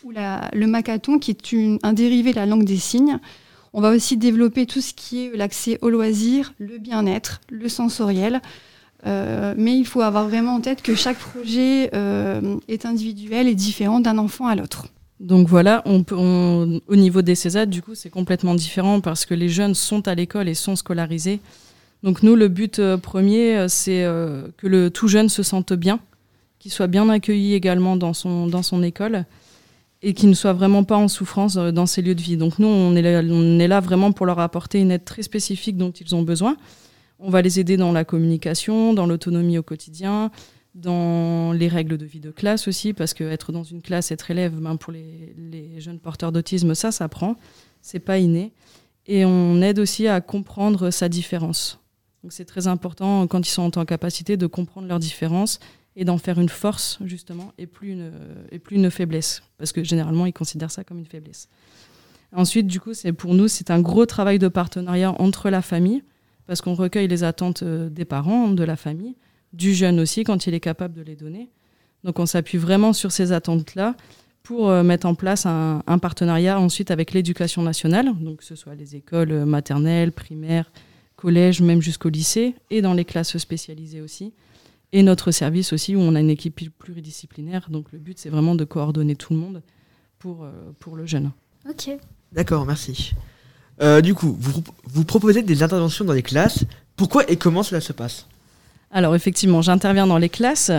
ou 0.06 0.12
le 0.14 0.66
Macathon, 0.66 1.20
qui 1.20 1.32
est 1.32 1.56
un 1.84 1.92
dérivé 1.94 2.32
de 2.32 2.38
la 2.38 2.46
langue 2.46 2.64
des 2.64 2.78
signes. 2.78 3.20
On 3.74 3.82
va 3.82 3.90
aussi 3.92 4.16
développer 4.16 4.66
tout 4.66 4.80
ce 4.80 4.94
qui 4.94 5.26
est 5.26 5.36
l'accès 5.36 5.78
au 5.82 5.90
loisir, 5.90 6.54
le 6.58 6.78
bien-être, 6.78 7.42
le 7.52 7.68
sensoriel. 7.68 8.42
Euh, 9.08 9.54
mais 9.58 9.78
il 9.78 9.86
faut 9.86 10.02
avoir 10.02 10.28
vraiment 10.28 10.56
en 10.56 10.62
tête 10.62 10.82
que 10.82 10.94
chaque 10.94 11.18
projet 11.18 11.90
euh, 11.94 12.58
est 12.68 12.86
individuel 12.86 13.48
et 13.48 13.56
différent 13.56 14.00
d'un 14.00 14.18
enfant 14.18 14.48
à 14.48 14.56
l'autre. 14.56 14.88
Donc 15.20 15.48
voilà, 15.48 15.84
au 15.88 16.96
niveau 16.96 17.22
des 17.24 17.34
Césades, 17.34 17.72
du 17.72 17.82
coup, 17.82 17.96
c'est 17.96 18.12
complètement 18.12 18.54
différent 18.54 19.02
parce 19.02 19.26
que 19.26 19.34
les 19.34 19.50
jeunes 19.50 19.74
sont 19.74 20.08
à 20.08 20.14
l'école 20.14 20.48
et 20.48 20.54
sont 20.54 20.76
scolarisés. 20.76 21.40
Donc 22.04 22.22
nous, 22.22 22.36
le 22.36 22.50
but 22.50 22.78
euh, 22.78 22.98
premier, 22.98 23.68
c'est 23.68 24.04
que 24.58 24.68
le 24.68 24.92
tout 24.92 25.08
jeune 25.08 25.30
se 25.30 25.42
sente 25.42 25.74
bien, 25.74 26.00
qu'il 26.60 26.72
soit 26.72 26.88
bien 26.88 27.10
accueilli 27.10 27.54
également 27.54 27.96
dans 27.96 28.14
son, 28.14 28.46
dans 28.46 28.62
son 28.62 28.84
école 28.84 29.26
et 30.04 30.14
qu'il 30.14 30.30
ne 30.30 30.36
soit 30.36 30.54
vraiment 30.54 30.84
pas 30.84 30.98
en 30.98 31.08
souffrance 31.08 31.56
dans 31.56 31.88
ses 31.88 32.04
lieux 32.04 32.14
de 32.14 32.22
vie. 32.22 32.38
Donc 32.38 32.60
nous, 32.60 32.68
on 32.68 32.96
est 32.96 33.68
là 33.68 33.80
vraiment 33.80 34.12
pour 34.12 34.28
leur 34.28 34.40
apporter 34.40 34.80
une 34.80 34.92
aide 34.92 35.06
très 35.06 35.24
spécifique 35.24 35.78
dont 35.78 35.90
ils 35.92 36.14
ont 36.14 36.22
besoin. 36.22 36.58
On 37.20 37.30
va 37.30 37.42
les 37.42 37.60
aider 37.60 37.78
dans 37.78 37.92
la 37.92 38.06
communication, 38.06 38.94
dans 38.94 39.08
l'autonomie 39.08 39.58
au 39.58 39.64
quotidien, 39.64 40.32
dans 40.76 41.52
les 41.54 41.68
règles 41.68 41.98
de 41.98 42.06
vie 42.06 42.20
de 42.20 42.30
classe 42.30 42.68
aussi, 42.68 42.94
parce 42.94 43.14
que 43.14 43.24
être 43.24 43.52
dans 43.52 43.64
une 43.64 43.82
classe, 43.82 44.12
être 44.12 44.30
élève, 44.30 44.54
ben 44.60 44.78
pour 44.78 44.94
les, 44.94 45.80
jeunes 45.80 46.00
porteurs 46.00 46.32
d'autisme, 46.32 46.76
ça 46.76 46.92
s'apprend, 46.92 47.36
c'est 47.82 48.00
pas 48.00 48.20
inné. 48.20 48.54
Et 49.08 49.26
on 49.26 49.62
aide 49.62 49.80
aussi 49.80 50.08
à 50.08 50.22
comprendre 50.22 50.92
sa 50.92 51.10
différence. 51.10 51.80
Donc 52.24 52.34
c'est 52.34 52.46
très 52.46 52.68
important 52.68 53.26
quand 53.28 53.48
ils 53.48 53.52
sont 53.52 53.78
en 53.78 53.86
capacité 53.86 54.38
de 54.38 54.48
comprendre 54.48 54.88
leur 54.88 55.00
différence 55.00 55.60
et 55.96 56.06
d'en 56.06 56.18
faire 56.18 56.40
une 56.40 56.50
force 56.50 57.00
justement 57.06 57.54
et 57.58 57.66
plus 57.66 57.92
une, 57.92 58.12
et 58.52 58.60
plus 58.60 58.76
une 58.76 58.92
faiblesse, 58.92 59.42
parce 59.58 59.72
que 59.72 59.84
généralement 59.84 60.26
ils 60.26 60.34
considèrent 60.34 60.72
ça 60.72 60.84
comme 60.84 61.00
une 61.00 61.06
faiblesse. 61.06 61.48
Ensuite, 62.36 62.68
du 62.68 62.80
coup, 62.80 62.94
c'est 62.94 63.14
pour 63.14 63.34
nous, 63.34 63.48
c'est 63.48 63.72
un 63.72 63.80
gros 63.80 64.06
travail 64.06 64.38
de 64.38 64.48
partenariat 64.48 65.16
entre 65.20 65.50
la 65.50 65.62
famille, 65.62 66.04
parce 66.48 66.62
qu'on 66.62 66.74
recueille 66.74 67.08
les 67.08 67.24
attentes 67.24 67.64
euh, 67.64 67.90
des 67.90 68.06
parents, 68.06 68.48
de 68.48 68.64
la 68.64 68.76
famille, 68.76 69.16
du 69.54 69.74
jeune 69.74 70.00
aussi 70.00 70.24
quand 70.24 70.48
il 70.48 70.54
est 70.54 70.60
capable 70.60 70.94
de 70.94 71.02
les 71.02 71.16
donner. 71.16 71.50
Donc 72.04 72.20
on 72.20 72.26
s'appuie 72.26 72.58
vraiment 72.58 72.94
sur 72.94 73.12
ces 73.12 73.32
attentes-là 73.32 73.96
pour 74.44 74.70
euh, 74.70 74.82
mettre 74.82 75.06
en 75.06 75.14
place 75.14 75.46
un, 75.46 75.84
un 75.86 76.00
partenariat 76.00 76.60
ensuite 76.60 76.90
avec 76.90 77.12
l'éducation 77.12 77.62
nationale, 77.62 78.14
donc 78.20 78.38
que 78.38 78.46
ce 78.46 78.56
soit 78.56 78.76
les 78.76 78.96
écoles 78.96 79.32
euh, 79.32 79.46
maternelles, 79.46 80.14
primaires, 80.14 80.72
collèges, 81.18 81.62
même 81.62 81.82
jusqu'au 81.82 82.10
lycée, 82.10 82.56
et 82.70 82.82
dans 82.82 82.94
les 82.94 83.06
classes 83.06 83.38
spécialisées 83.38 84.02
aussi. 84.02 84.34
Et 84.94 85.04
notre 85.04 85.32
service 85.32 85.74
aussi, 85.74 85.98
où 85.98 86.00
on 86.00 86.16
a 86.16 86.22
une 86.22 86.30
équipe 86.30 86.62
pluridisciplinaire. 86.78 87.70
Donc 87.70 87.92
le 87.92 88.00
but, 88.00 88.18
c'est 88.18 88.30
vraiment 88.30 88.56
de 88.56 88.64
coordonner 88.64 89.18
tout 89.18 89.34
le 89.34 89.40
monde 89.40 89.62
pour, 90.18 90.48
pour 90.80 90.96
le 90.96 91.06
jeune. 91.06 91.32
Ok. 91.70 91.90
D'accord, 92.32 92.66
merci. 92.66 93.14
Euh, 93.82 94.02
du 94.02 94.14
coup, 94.16 94.36
vous, 94.40 94.64
vous 94.86 95.04
proposez 95.04 95.44
des 95.44 95.64
interventions 95.64 96.06
dans 96.06 96.14
les 96.14 96.24
classes. 96.24 96.66
Pourquoi 96.96 97.30
et 97.30 97.36
comment 97.36 97.64
cela 97.64 97.82
se 97.82 97.94
passe? 97.94 98.26
Alors 98.92 99.16
effectivement, 99.16 99.62
j'interviens 99.62 100.08
dans 100.08 100.18
les 100.18 100.30
classes, 100.30 100.72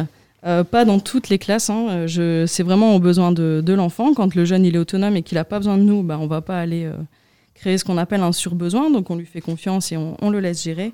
euh, 0.45 0.65
pas 0.65 0.85
dans 0.85 0.99
toutes 0.99 1.29
les 1.29 1.39
classes. 1.39 1.71
hein. 1.71 1.87
Euh, 1.91 2.07
je- 2.07 2.47
C'est 2.47 2.63
vraiment 2.63 2.97
au 2.97 2.99
besoin 2.99 3.31
de, 3.33 3.63
l'enfant. 3.73 4.15
Quand 4.15 4.35
le 4.35 4.45
jeune 4.45 4.65
il 4.65 4.75
est 4.75 4.79
autonome 4.79 5.17
et 5.17 5.23
qu'il 5.23 5.37
n'a 5.37 5.45
pas 5.45 5.59
besoin 5.59 5.77
de 5.77 5.83
nous, 5.83 6.03
bah, 6.03 6.19
on 6.21 6.27
va 6.27 6.41
pas 6.41 6.59
aller 6.61 6.91
créer 7.55 7.79
ce 7.79 7.85
qu'on 7.85 7.99
appelle 7.99 8.23
un 8.23 8.33
surbesoin. 8.33 8.91
Donc 8.91 9.11
on 9.11 9.17
lui 9.17 9.27
fait 9.27 9.41
confiance 9.41 9.93
et 9.93 9.97
on, 9.97 10.31
le 10.31 10.41
laisse 10.41 10.63
gérer. 10.63 10.93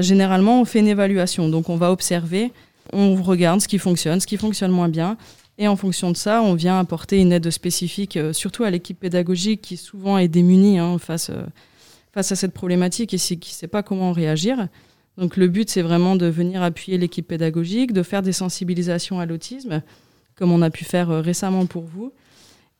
Généralement, 0.00 0.60
on 0.60 0.64
fait 0.64 0.80
une 0.80 0.88
évaluation. 0.88 1.48
Donc 1.48 1.68
on 1.68 1.76
va 1.76 1.90
observer, 1.92 2.52
on 2.92 3.14
regarde 3.22 3.60
ce 3.60 3.68
qui 3.68 3.78
fonctionne, 3.78 4.20
ce 4.20 4.26
qui 4.26 4.36
fonctionne 4.36 4.70
moins 4.70 4.88
bien. 4.88 5.16
Et 5.58 5.68
en 5.68 5.76
fonction 5.76 6.10
de 6.10 6.16
ça, 6.16 6.42
on 6.42 6.54
vient 6.54 6.78
apporter 6.78 7.18
une 7.18 7.32
aide 7.32 7.50
spécifique, 7.50 8.16
euh, 8.16 8.32
surtout 8.32 8.64
à 8.64 8.70
l'équipe 8.70 8.98
pédagogique 8.98 9.62
qui 9.62 9.76
souvent 9.76 10.18
est 10.18 10.28
démunie 10.28 10.78
hein, 10.78 10.98
face, 10.98 11.30
euh, 11.30 11.44
face 12.12 12.30
à 12.30 12.36
cette 12.36 12.52
problématique 12.52 13.14
et 13.14 13.18
qui 13.18 13.36
ne 13.36 13.54
sait 13.54 13.68
pas 13.68 13.82
comment 13.82 14.12
réagir. 14.12 14.68
Donc 15.16 15.38
le 15.38 15.48
but, 15.48 15.70
c'est 15.70 15.80
vraiment 15.80 16.14
de 16.14 16.26
venir 16.26 16.62
appuyer 16.62 16.98
l'équipe 16.98 17.26
pédagogique, 17.26 17.92
de 17.92 18.02
faire 18.02 18.20
des 18.20 18.32
sensibilisations 18.32 19.18
à 19.18 19.24
l'autisme, 19.24 19.82
comme 20.34 20.52
on 20.52 20.60
a 20.60 20.68
pu 20.68 20.84
faire 20.84 21.10
euh, 21.10 21.20
récemment 21.22 21.64
pour 21.64 21.84
vous. 21.84 22.12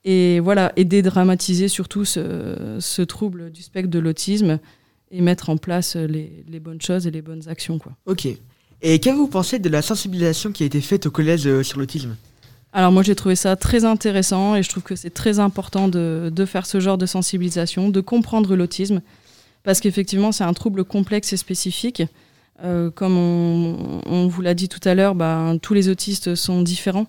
Et 0.04 0.38
voilà, 0.40 0.73
et 0.76 0.85
dédramatiser 0.85 1.68
surtout 1.68 2.04
ce, 2.04 3.02
trouble 3.02 3.50
du 3.50 3.62
spectre 3.62 3.90
de 3.90 3.99
l'autisme 3.99 4.61
et 5.11 5.21
mettre 5.21 5.49
en 5.50 5.56
place 5.56 5.97
les, 5.97 6.61
bonnes 6.61 6.80
choses 6.80 7.09
et 7.09 7.11
les 7.11 7.23
bonnes 7.23 7.49
actions. 7.49 7.80
Quoi. 7.80 7.92
Ok. 8.06 8.28
Et 8.83 9.00
qu'avez-vous 9.00 9.26
pensé 9.26 9.59
de 9.59 9.68
la 9.68 9.83
sensibilisation 9.83 10.52
qui 10.52 10.62
a 10.62 10.66
été 10.66 10.80
faite 10.80 11.06
au 11.06 11.11
collège 11.11 11.62
sur 11.62 11.80
l'autisme? 11.80 12.14
Alors 12.76 12.92
moi 12.92 13.02
j'ai 13.02 13.14
trouvé 13.14 13.37
ça 13.37 13.56
très 13.56 13.87
intéressant 13.87 14.54
et 14.54 14.62
je 14.62 14.68
trouve 14.68 14.83
que 14.83 14.97
c'est 14.97 15.09
très 15.09 15.38
important 15.38 15.88
de, 15.88 16.30
de 16.30 16.45
faire 16.45 16.66
ce 16.66 16.78
genre 16.78 16.99
de 16.99 17.06
sensibilisation, 17.06 17.88
de 17.88 18.02
comprendre 18.02 18.54
l'autisme, 18.54 19.00
parce 19.62 19.80
qu'effectivement 19.80 20.30
c'est 20.30 20.45
un 20.45 20.52
trouble 20.52 20.85
complexe 20.85 21.33
et 21.33 21.38
spécifique. 21.38 22.02
Euh, 22.62 22.90
comme 22.90 23.16
on, 23.16 24.28
vous 24.28 24.42
l'a 24.42 24.52
dit 24.52 24.68
tout 24.68 24.87
à 24.87 24.95
l'heure, 24.95 25.14
ben, 25.14 25.56
tous 25.56 25.73
les 25.73 25.88
autistes 25.88 26.35
sont 26.35 26.61
différents. 26.61 27.06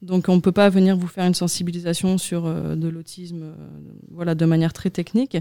Donc 0.00 0.30
on 0.30 0.36
ne 0.36 0.40
peut 0.40 0.50
pas 0.50 0.70
venir 0.70 0.96
vous 0.96 1.08
faire 1.08 1.26
une 1.26 1.34
sensibilisation 1.34 2.16
sur 2.16 2.46
euh, 2.46 2.74
de 2.74 2.88
l'autisme 2.88 3.42
euh, 3.42 3.54
voilà, 4.12 4.34
de 4.34 4.46
manière 4.46 4.72
très 4.72 4.88
technique. 4.88 5.36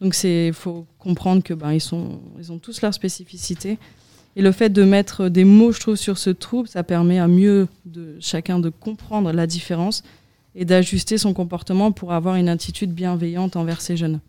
Donc 0.00 0.16
il 0.24 0.54
faut 0.54 0.86
comprendre 0.98 1.42
que 1.42 1.52
ben, 1.52 1.74
ils, 1.74 1.94
ont 1.94 2.58
tous 2.62 2.80
leur 2.80 2.94
spécificité. 2.94 3.76
Et 4.36 4.42
le 4.42 4.52
fait 4.52 4.68
de 4.68 4.82
mettre 4.84 5.28
des 5.28 5.44
mots, 5.44 5.72
je 5.72 5.80
trouve, 5.80 5.96
sur 5.96 6.18
ce 6.18 6.28
trouble, 6.30 6.68
ça 6.68 6.82
permet 6.82 7.18
à 7.18 7.26
mieux 7.26 7.68
de 7.86 8.16
chacun 8.20 8.58
de 8.58 8.68
comprendre 8.68 9.32
la 9.32 9.46
différence 9.46 10.02
et 10.54 10.64
d'ajuster 10.66 11.16
son 11.18 11.32
comportement 11.32 11.90
pour 11.90 12.12
avoir 12.12 12.36
une 12.36 12.48
attitude 12.48 12.92
bienveillante 12.92 13.56
envers 13.56 13.80
ces 13.80 13.96
jeunes. 13.96 14.20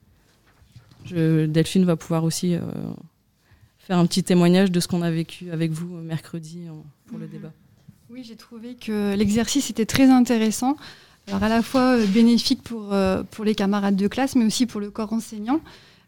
Je, 1.05 1.45
Delphine 1.45 1.85
va 1.85 1.95
pouvoir 1.95 2.23
aussi 2.23 2.55
euh, 2.55 2.59
faire 3.79 3.97
un 3.97 4.05
petit 4.05 4.23
témoignage 4.23 4.71
de 4.71 4.79
ce 4.79 4.87
qu'on 4.87 5.01
a 5.01 5.11
vécu 5.11 5.51
avec 5.51 5.71
vous 5.71 5.87
mercredi 5.97 6.63
euh, 6.67 6.71
pour 7.07 7.17
le 7.17 7.25
Mhm. 7.25 7.31
débat. 7.31 7.51
Oui, 8.09 8.23
j'ai 8.25 8.35
trouvé 8.37 8.75
que 8.75 9.15
l'exercice 9.15 9.69
était 9.69 9.85
très 9.85 10.09
intéressant. 10.09 10.77
Alors 11.27 11.43
à 11.43 11.49
la 11.49 11.61
fois 11.61 11.97
euh, 11.97 12.05
bénéfique 12.07 12.61
pour, 12.63 12.93
euh, 12.93 13.23
pour 13.31 13.43
les 13.43 13.55
camarades 13.55 13.97
de 13.97 14.07
classe, 14.07 14.35
mais 14.35 14.45
aussi 14.45 14.65
pour 14.65 14.79
le 14.79 14.89
corps 14.89 15.11
enseignant, 15.11 15.59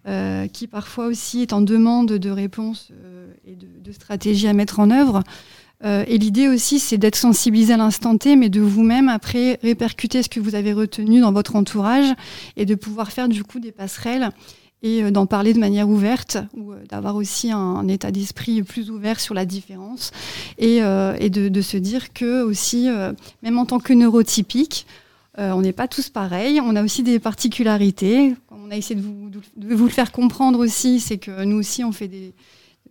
euh, 0.08 0.48
qui 0.48 0.68
parfois 0.68 1.08
aussi 1.08 1.42
est 1.42 1.52
en 1.52 1.60
demande 1.60 2.08
de 2.08 2.30
réponses 2.30 2.88
euh, 3.04 3.28
et 3.46 3.56
de, 3.56 3.92
stratégies 3.92 4.48
à 4.48 4.54
mettre 4.54 4.80
en 4.80 4.92
œuvre. 4.92 5.24
Euh, 5.84 6.06
et 6.08 6.18
l'idée 6.18 6.48
aussi, 6.48 6.80
c'est 6.80 6.98
d'être 6.98 7.18
sensibilisé 7.18 7.74
à 7.74 7.78
l'instant 7.78 8.18
T, 8.18 8.38
mais 8.38 8.48
de 8.48 8.62
vous-même 8.62 9.10
après 9.10 9.60
répercuter 9.62 10.24
ce 10.24 10.30
que 10.30 10.40
vous 10.40 10.56
avez 10.56 10.72
retenu 10.72 11.20
dans 11.20 11.34
votre 11.34 11.58
entourage 11.58 12.14
et 12.56 12.66
de 12.66 12.76
pouvoir 12.76 13.12
faire 13.12 13.28
du 13.28 13.44
coup 13.44 13.60
des 13.60 13.74
passerelles 13.74 14.32
et 14.84 15.12
d'en 15.12 15.26
parler 15.26 15.54
de 15.54 15.60
manière 15.60 15.90
ouverte 15.90 16.38
ou 16.56 16.72
d'avoir 16.90 17.18
aussi 17.18 17.52
un, 17.52 17.86
état 17.90 18.12
d'esprit 18.12 18.64
plus 18.64 18.92
ouvert 18.92 19.20
sur 19.20 19.34
la 19.34 19.46
différence 19.46 20.12
et, 20.58 20.80
de, 20.80 21.62
se 21.62 21.76
dire 21.76 22.14
que 22.14 22.42
aussi, 22.42 22.88
même 23.44 23.58
en 23.58 23.66
tant 23.66 23.80
que 23.80 23.92
neurotypique, 23.92 24.86
euh, 25.40 25.52
on 25.54 25.62
n'est 25.62 25.74
pas 25.74 25.88
tous 25.88 26.10
pareils, 26.10 26.60
on 26.62 26.76
a 26.76 26.84
aussi 26.84 27.02
des 27.02 27.18
particularités. 27.20 28.36
On 28.52 28.70
a 28.72 28.76
essayé 28.76 29.00
de 29.00 29.06
vous, 29.06 29.30
de 29.58 29.76
vous 29.76 29.86
le 29.86 29.92
faire 29.92 30.12
comprendre 30.12 30.60
aussi, 30.60 31.00
c'est 31.00 31.18
que 31.18 31.44
nous 31.44 31.58
aussi 31.58 31.84
on 31.84 31.92
fait 31.92 32.08
des, 32.08 32.34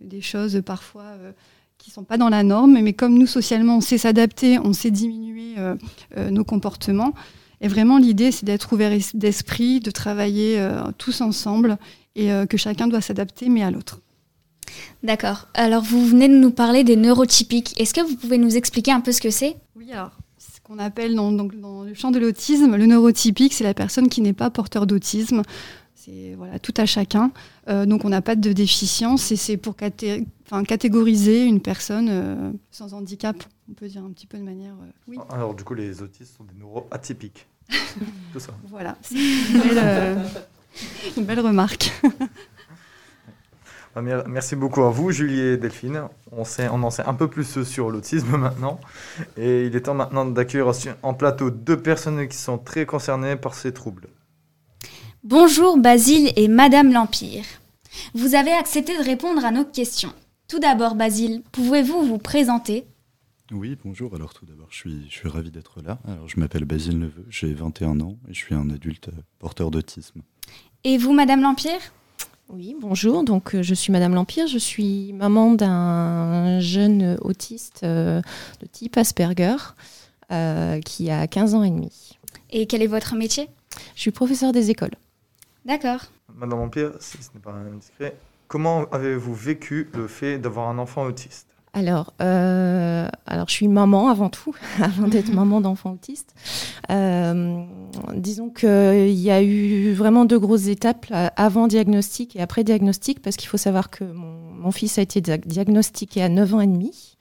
des 0.01 0.21
choses 0.21 0.61
parfois 0.65 1.03
euh, 1.03 1.31
qui 1.77 1.91
sont 1.91 2.03
pas 2.03 2.17
dans 2.17 2.29
la 2.29 2.43
norme, 2.43 2.79
mais 2.81 2.93
comme 2.93 3.17
nous 3.17 3.27
socialement 3.27 3.77
on 3.77 3.81
sait 3.81 3.97
s'adapter, 3.97 4.59
on 4.59 4.73
sait 4.73 4.91
diminuer 4.91 5.53
euh, 5.57 5.75
euh, 6.17 6.29
nos 6.31 6.43
comportements. 6.43 7.13
Et 7.61 7.67
vraiment 7.67 7.97
l'idée 7.97 8.31
c'est 8.31 8.45
d'être 8.45 8.73
ouvert 8.73 8.91
es- 8.91 9.15
d'esprit, 9.15 9.79
de 9.79 9.91
travailler 9.91 10.59
euh, 10.59 10.81
tous 10.97 11.21
ensemble 11.21 11.77
et 12.15 12.31
euh, 12.31 12.45
que 12.45 12.57
chacun 12.57 12.87
doit 12.87 13.01
s'adapter 13.01 13.47
mais 13.47 13.63
à 13.63 13.71
l'autre. 13.71 14.01
D'accord. 15.01 15.47
Alors, 15.55 15.81
vous 15.81 16.05
venez 16.05 16.27
de 16.27 16.35
nous 16.35 16.51
parler 16.51 16.83
des 16.83 16.95
neurotypiques. 16.95 17.73
Est-ce 17.79 17.93
que 17.93 18.01
vous 18.01 18.15
pouvez 18.15 18.37
nous 18.37 18.55
expliquer 18.55 18.91
un 18.91 18.99
peu 19.01 19.11
ce 19.11 19.19
que 19.21 19.31
c'est? 19.31 19.55
Oui, 19.75 19.91
alors, 19.91 20.11
qu'on 20.69 20.77
appelle 20.79 21.15
dans, 21.15 21.31
donc, 21.31 21.59
dans 21.59 21.83
le 21.83 21.95
champ 21.95 22.11
de 22.11 22.19
l'autisme, 22.19 22.75
le 22.75 22.85
neurotypique, 22.85 23.53
c'est 23.53 23.63
la 23.63 23.73
personne 23.73 24.07
qui 24.07 24.21
n'est 24.21 24.33
pas 24.33 24.51
porteur 24.51 24.85
d'autisme. 24.85 25.41
C'est 25.95 26.35
voilà, 26.37 26.59
tout 26.59 26.73
à 26.77 26.85
chacun. 26.85 27.31
Euh, 27.67 27.87
donc, 27.87 28.05
on 28.05 28.09
n'a 28.09 28.21
pas 28.21 28.35
de 28.35 28.53
déficience 28.53 29.31
et 29.31 29.35
c'est 29.35 29.57
pour 29.57 29.73
caté- 29.75 30.25
enfin, 30.45 30.63
catégoriser 30.63 31.43
une 31.43 31.59
personne 31.59 32.07
euh, 32.09 32.51
sans 32.71 32.93
handicap, 32.93 33.35
on 33.69 33.73
peut 33.73 33.87
dire 33.87 34.03
un 34.03 34.11
petit 34.11 34.27
peu 34.27 34.37
de 34.37 34.43
manière. 34.43 34.73
euh, 34.81 34.91
oui, 35.07 35.17
Alors, 35.31 35.55
du 35.55 35.63
coup, 35.63 35.73
les 35.73 36.01
autistes 36.03 36.37
sont 36.37 36.43
des 36.43 36.53
neuros 36.59 36.87
atypiques. 36.91 37.47
Tout 38.33 38.39
ça. 38.39 38.53
voilà. 38.69 38.95
C'est 39.01 39.15
une 41.17 41.25
belle 41.25 41.39
remarque. 41.39 41.91
Ah, 43.95 44.01
mer- 44.01 44.27
Merci 44.27 44.55
beaucoup 44.55 44.83
à 44.83 44.89
vous, 44.91 45.11
Julie 45.11 45.39
et 45.39 45.57
Delphine. 45.57 46.03
On, 46.31 46.43
sait, 46.45 46.69
on 46.69 46.81
en 46.83 46.89
sait 46.89 47.03
un 47.03 47.13
peu 47.13 47.27
plus 47.27 47.63
sur 47.63 47.89
l'autisme 47.89 48.37
maintenant. 48.37 48.79
Et 49.37 49.65
il 49.65 49.75
est 49.75 49.81
temps 49.81 49.93
maintenant 49.95 50.25
d'accueillir 50.25 50.71
en 51.03 51.13
plateau 51.13 51.49
deux 51.49 51.77
personnes 51.81 52.27
qui 52.27 52.37
sont 52.37 52.57
très 52.57 52.85
concernées 52.85 53.35
par 53.35 53.53
ces 53.55 53.73
troubles. 53.73 54.07
Bonjour 55.23 55.77
Basile 55.77 56.31
et 56.35 56.47
Madame 56.47 56.93
l'Empire. 56.93 57.43
Vous 58.13 58.35
avez 58.35 58.51
accepté 58.51 58.97
de 58.97 59.03
répondre 59.03 59.43
à 59.43 59.51
nos 59.51 59.65
questions. 59.65 60.13
Tout 60.47 60.59
d'abord, 60.59 60.95
Basile, 60.95 61.43
pouvez-vous 61.51 62.03
vous 62.03 62.17
présenter? 62.19 62.85
Oui, 63.51 63.75
bonjour. 63.83 64.13
Alors 64.15 64.33
tout 64.33 64.45
d'abord, 64.45 64.67
je 64.69 64.77
suis, 64.77 65.05
je 65.09 65.13
suis 65.13 65.27
ravi 65.27 65.49
d'être 65.51 65.81
là. 65.81 65.97
Alors 66.07 66.29
je 66.29 66.39
m'appelle 66.39 66.65
Basile 66.65 66.99
Neveu, 66.99 67.25
j'ai 67.29 67.51
21 67.53 67.99
ans 67.99 68.17
et 68.29 68.33
je 68.33 68.37
suis 68.39 68.53
un 68.55 68.69
adulte 68.69 69.09
porteur 69.39 69.71
d'autisme. 69.71 70.21
Et 70.83 70.97
vous, 70.97 71.11
Madame 71.13 71.41
l'Empire 71.41 71.79
Oui, 72.51 72.75
bonjour. 72.79 73.23
Donc, 73.23 73.53
euh, 73.53 73.61
je 73.61 73.75
suis 73.75 73.91
Madame 73.91 74.15
L'Empire. 74.15 74.47
Je 74.47 74.57
suis 74.57 75.13
maman 75.13 75.53
d'un 75.53 76.59
jeune 76.59 77.15
autiste 77.21 77.81
euh, 77.83 78.21
de 78.59 78.65
type 78.65 78.97
Asperger 78.97 79.55
euh, 80.31 80.79
qui 80.81 81.11
a 81.11 81.27
15 81.27 81.53
ans 81.53 81.63
et 81.63 81.69
demi. 81.69 82.17
Et 82.49 82.65
quel 82.65 82.81
est 82.81 82.87
votre 82.87 83.15
métier? 83.15 83.49
Je 83.93 84.01
suis 84.01 84.09
professeur 84.09 84.51
des 84.51 84.71
écoles. 84.71 84.95
D'accord. 85.63 86.05
Madame 86.33 86.61
Empire, 86.61 86.93
si 86.99 87.21
ce 87.21 87.29
n'est 87.35 87.39
pas 87.39 87.51
indiscret, 87.51 88.17
comment 88.47 88.85
avez-vous 88.85 89.35
vécu 89.35 89.87
le 89.93 90.07
fait 90.07 90.39
d'avoir 90.39 90.69
un 90.69 90.79
enfant 90.79 91.03
autiste? 91.03 91.48
Alors, 91.73 92.13
euh, 92.21 93.07
alors, 93.27 93.47
je 93.47 93.53
suis 93.53 93.67
maman 93.67 94.09
avant 94.09 94.29
tout, 94.29 94.55
avant 94.81 95.07
d'être 95.07 95.31
maman 95.31 95.61
d'enfant 95.61 95.91
autiste. 95.91 96.33
Euh, 96.89 97.63
disons 98.15 98.49
qu'il 98.49 99.09
y 99.09 99.29
a 99.29 99.41
eu 99.43 99.93
vraiment 99.93 100.25
deux 100.25 100.39
grosses 100.39 100.67
étapes 100.67 101.05
avant 101.35 101.67
diagnostic 101.67 102.35
et 102.35 102.41
après 102.41 102.63
diagnostic, 102.63 103.21
parce 103.21 103.35
qu'il 103.35 103.47
faut 103.47 103.57
savoir 103.57 103.89
que 103.91 104.03
mon, 104.03 104.71
fils 104.71 104.97
a 104.97 105.01
été 105.01 105.21
dia- 105.21 105.37
diagnostiqué 105.37 106.21
à 106.21 106.29
9 106.29 106.53
ans 106.55 106.61
et 106.61 106.67
demi. 106.67 107.17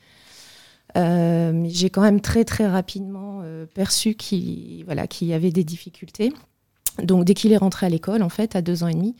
Euh, 0.96 1.64
j'ai 1.68 1.90
quand 1.90 2.00
même 2.00 2.20
très 2.20 2.44
très 2.44 2.66
rapidement 2.66 3.40
euh, 3.42 3.66
perçu 3.66 4.14
qu'il 4.14 4.84
voilà, 4.86 5.04
y 5.20 5.32
avait 5.34 5.50
des 5.50 5.64
difficultés. 5.64 6.32
Donc 7.02 7.24
dès 7.24 7.34
qu'il 7.34 7.52
est 7.52 7.58
rentré 7.58 7.86
à 7.86 7.90
l'école, 7.90 8.22
en 8.22 8.28
fait, 8.30 8.56
à 8.56 8.62
deux 8.62 8.82
ans 8.82 8.88
et 8.88 8.94
demi, 8.94 9.14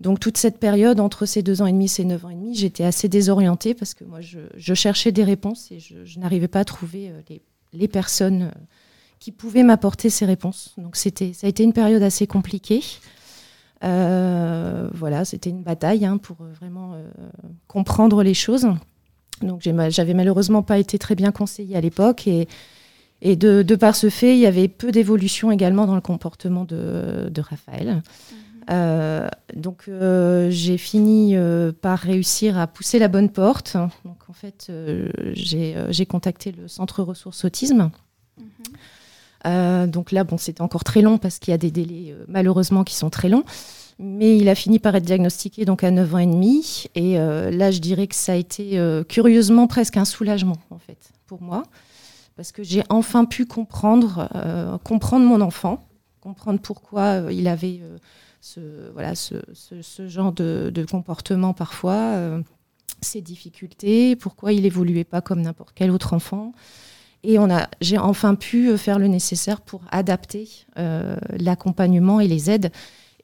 donc 0.00 0.18
toute 0.18 0.36
cette 0.36 0.58
période 0.58 1.00
entre 1.00 1.24
ces 1.26 1.42
deux 1.42 1.62
ans 1.62 1.66
et 1.66 1.72
demi 1.72 1.84
et 1.84 1.88
ces 1.88 2.04
neuf 2.04 2.24
ans 2.24 2.30
et 2.30 2.34
demi, 2.34 2.43
j'étais 2.56 2.84
assez 2.84 3.08
désorientée 3.08 3.74
parce 3.74 3.94
que 3.94 4.04
moi, 4.04 4.20
je, 4.20 4.74
cherchais 4.74 5.12
des 5.12 5.24
réponses 5.24 5.70
et 5.70 5.78
je, 5.78 6.18
n'arrivais 6.18 6.48
pas 6.48 6.60
à 6.60 6.64
trouver 6.64 7.10
euh, 7.10 7.38
les, 7.72 7.88
personnes 7.88 8.42
euh, 8.42 8.60
qui 9.18 9.32
pouvaient 9.32 9.62
m'apporter 9.62 10.10
ces 10.10 10.24
réponses. 10.24 10.74
Donc 10.78 10.96
c'était, 10.96 11.32
ça 11.32 11.46
a 11.46 11.50
été 11.50 11.62
une 11.62 11.72
période 11.72 12.02
assez 12.02 12.26
compliquée. 12.26 12.82
Euh, 13.82 14.88
voilà, 14.94 15.24
c'était 15.24 15.50
une 15.50 15.62
bataille 15.62 16.04
hein, 16.04 16.16
pour 16.16 16.36
vraiment 16.36 16.96
comprendre 17.68 18.22
les 18.22 18.34
choses. 18.34 18.66
Donc 19.42 19.62
j'avais 19.62 20.14
malheureusement 20.14 20.62
pas 20.62 20.78
été 20.78 20.98
très 20.98 21.14
bien 21.14 21.32
conseillée 21.32 21.76
à 21.76 21.80
l'époque 21.80 22.26
et, 22.26 22.46
de, 23.36 23.74
par 23.74 23.96
ce 23.96 24.10
fait, 24.10 24.36
il 24.36 24.40
y 24.40 24.46
avait 24.46 24.68
peu 24.68 24.92
d'évolution 24.92 25.50
également 25.50 25.86
dans 25.86 25.94
le 25.94 26.00
comportement 26.00 26.64
de, 26.64 27.28
de 27.30 27.40
Raphaël. 27.40 28.02
Euh, 28.70 29.28
donc 29.54 29.84
euh, 29.88 30.48
j'ai 30.50 30.78
fini 30.78 31.36
euh, 31.36 31.72
par 31.72 31.98
réussir 31.98 32.58
à 32.58 32.66
pousser 32.66 32.98
la 32.98 33.08
bonne 33.08 33.30
porte. 33.30 33.76
Donc 34.04 34.18
en 34.28 34.32
fait, 34.32 34.70
j'ai 35.34 36.06
contacté 36.06 36.52
le 36.52 36.68
centre 36.68 37.02
ressources 37.02 37.44
autisme. 37.44 37.90
Euh, 39.46 39.86
donc 39.86 40.10
là, 40.10 40.24
bon, 40.24 40.38
c'était 40.38 40.62
encore 40.62 40.84
très 40.84 41.02
long 41.02 41.18
parce 41.18 41.38
qu'il 41.38 41.52
y 41.52 41.54
a 41.54 41.58
des 41.58 41.70
délais 41.70 42.14
malheureusement 42.28 42.84
qui 42.84 42.94
sont 42.94 43.10
très 43.10 43.28
longs. 43.28 43.44
Mais 44.00 44.36
il 44.36 44.48
a 44.48 44.56
fini 44.56 44.80
par 44.80 44.96
être 44.96 45.04
diagnostiqué 45.04 45.64
donc 45.64 45.84
à 45.84 45.90
9 45.90 46.14
ans 46.14 46.18
et 46.18 46.26
demi. 46.26 46.86
Et 46.94 47.16
là, 47.16 47.70
je 47.70 47.78
dirais 47.78 48.06
que 48.06 48.16
ça 48.16 48.32
a 48.32 48.36
été 48.36 48.80
curieusement 49.08 49.66
presque 49.66 49.96
un 49.96 50.04
soulagement 50.04 50.56
en 50.70 50.78
fait 50.78 51.10
pour 51.26 51.42
moi 51.42 51.62
parce 52.36 52.50
que 52.50 52.64
j'ai 52.64 52.82
enfin 52.88 53.26
pu 53.26 53.46
comprendre, 53.46 54.28
comprendre 54.82 55.24
mon 55.24 55.40
enfant, 55.40 55.86
comprendre 56.20 56.58
pourquoi 56.58 57.22
il 57.30 57.46
avait 57.46 57.80
ce, 58.44 58.90
voilà, 58.92 59.14
ce, 59.14 59.36
ce- 59.54 59.80
ce 59.80 60.06
genre 60.06 60.32
de, 60.32 60.70
de 60.72 60.84
comportement 60.84 61.54
parfois, 61.54 61.94
euh, 62.16 62.42
ses 63.00 63.22
difficultés, 63.22 64.16
pourquoi 64.16 64.52
il 64.52 64.66
évoluait 64.66 65.04
pas 65.04 65.22
comme 65.22 65.40
n'importe 65.40 65.72
quel 65.74 65.90
autre 65.90 66.12
enfant. 66.12 66.52
Et 67.22 67.38
on 67.38 67.50
a, 67.50 67.68
j'ai 67.80 67.96
enfin 67.96 68.34
pu 68.34 68.68
euh, 68.68 68.76
faire 68.76 68.98
le 68.98 69.06
nécessaire 69.08 69.62
pour 69.62 69.80
adapter 69.90 70.46
euh, 70.76 71.16
l'accompagnement 71.38 72.20
et 72.20 72.28
les 72.28 72.50
aides. 72.50 72.70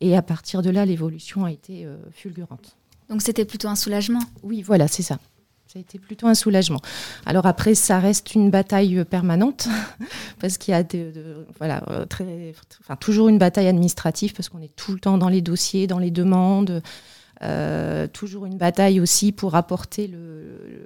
Et 0.00 0.16
à 0.16 0.22
partir 0.22 0.62
de 0.62 0.70
là, 0.70 0.86
l'évolution 0.86 1.44
a 1.44 1.52
été 1.52 1.84
euh, 1.84 1.98
fulgurante. 2.12 2.76
Donc 3.10 3.20
c'était 3.20 3.44
plutôt 3.44 3.68
un 3.68 3.76
soulagement? 3.76 4.20
Oui, 4.42 4.62
voilà, 4.62 4.88
c'est 4.88 5.02
ça. 5.02 5.18
Ça 5.72 5.78
a 5.78 5.82
été 5.82 6.00
plutôt 6.00 6.26
un 6.26 6.34
soulagement. 6.34 6.80
Alors 7.26 7.46
après, 7.46 7.76
ça 7.76 8.00
reste 8.00 8.34
une 8.34 8.50
bataille 8.50 8.98
euh, 8.98 9.04
permanente 9.04 9.68
parce 10.40 10.58
qu'il 10.58 10.72
y 10.72 10.74
a 10.74 10.82
de, 10.82 11.46
voilà, 11.58 11.84
euh, 11.90 12.04
toujours 12.98 13.28
une 13.28 13.38
bataille 13.38 13.68
administrative 13.68 14.34
parce 14.34 14.48
qu'on 14.48 14.60
est 14.62 14.74
tout 14.74 14.92
le 14.92 14.98
temps 14.98 15.16
dans 15.16 15.28
les 15.28 15.42
dossiers, 15.42 15.86
dans 15.86 16.00
les 16.00 16.10
demandes. 16.10 16.82
Euh, 17.42 18.08
toujours 18.08 18.46
une 18.46 18.56
bataille 18.56 18.98
aussi 18.98 19.30
pour 19.30 19.54
apporter 19.54 20.08
le, 20.08 20.82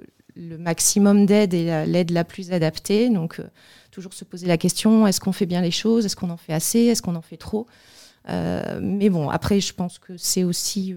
maximum 0.59 1.25
d'aide 1.25 1.55
et 1.55 1.65
la- 1.65 1.87
l'aide 1.87 2.11
la 2.11 2.23
plus 2.23 2.51
adaptée. 2.51 3.09
Donc, 3.09 3.41
toujours 3.89 4.13
se 4.13 4.23
poser 4.23 4.45
la 4.45 4.57
question 4.57 5.07
est-ce 5.07 5.19
qu'on 5.19 5.31
fait 5.31 5.47
bien 5.47 5.61
les 5.61 5.71
choses? 5.71 6.05
Est-ce 6.05 6.15
qu'on 6.15 6.29
en 6.29 6.37
fait 6.37 6.53
assez? 6.53 6.81
Est-ce 6.81 7.01
qu'on 7.01 7.15
en 7.15 7.23
fait 7.23 7.37
trop? 7.37 7.65
Mais 8.27 9.09
bon, 9.09 9.29
après, 9.29 9.61
je 9.61 9.73
pense 9.73 9.97
que 9.97 10.15
c'est 10.17 10.43
aussi 10.43 10.95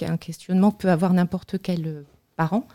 un 0.00 0.16
questionnement 0.16 0.70
que 0.70 0.78
peut 0.78 0.90
avoir 0.90 1.12
n'importe 1.12 1.60
quel 1.60 2.04
parent. 2.36 2.66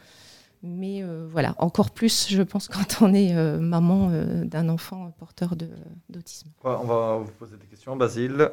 Mais 0.63 1.03
euh, 1.03 1.27
voilà, 1.29 1.55
encore 1.57 1.91
plus, 1.91 2.27
je 2.29 2.41
pense, 2.41 2.67
quand 2.69 3.01
on 3.01 3.13
est 3.13 3.35
euh, 3.35 3.59
maman 3.59 4.09
euh, 4.11 4.45
d'un 4.45 4.69
enfant 4.69 5.11
porteur 5.19 5.55
d'autisme. 6.09 6.49
Ouais, 6.63 6.71
On 6.81 6.85
va 6.85 7.17
vous 7.17 7.31
poser 7.31 7.57
des 7.57 7.65
questions. 7.67 7.95
Basile, 7.97 8.49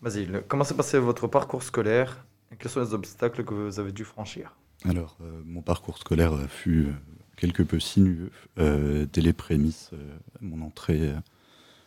Basile, 0.00 0.42
comment 0.48 0.64
s'est 0.64 0.74
passé 0.76 0.98
votre 0.98 1.26
parcours 1.26 1.62
scolaire 1.62 2.24
et 2.52 2.56
quels 2.56 2.70
sont 2.70 2.80
les 2.80 2.94
obstacles 2.94 3.44
que 3.44 3.52
vous 3.52 3.80
avez 3.80 3.92
dû 3.92 4.04
franchir? 4.04 4.56
Alors, 4.88 5.18
euh, 5.20 5.42
mon 5.44 5.60
parcours 5.60 5.98
scolaire 5.98 6.32
fut 6.48 6.88
quelque 7.36 7.62
peu 7.62 7.80
sinueux 7.80 8.30
euh, 8.58 9.06
dès 9.12 9.20
les 9.20 9.32
prémices, 9.32 9.90
euh, 9.92 10.16
mon 10.40 10.64
entrée 10.64 11.12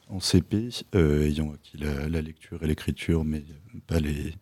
en 0.10 0.20
CP, 0.20 0.70
euh, 0.96 1.24
ayant 1.25 1.53
acquis 1.53 1.77
la, 1.77 2.10
la 2.10 2.22
lecture 2.22 2.62
et 2.63 2.67
l'écriture, 2.67 3.24
mais 3.24 3.43
pas 3.88 4.00
les, 4.00 4.36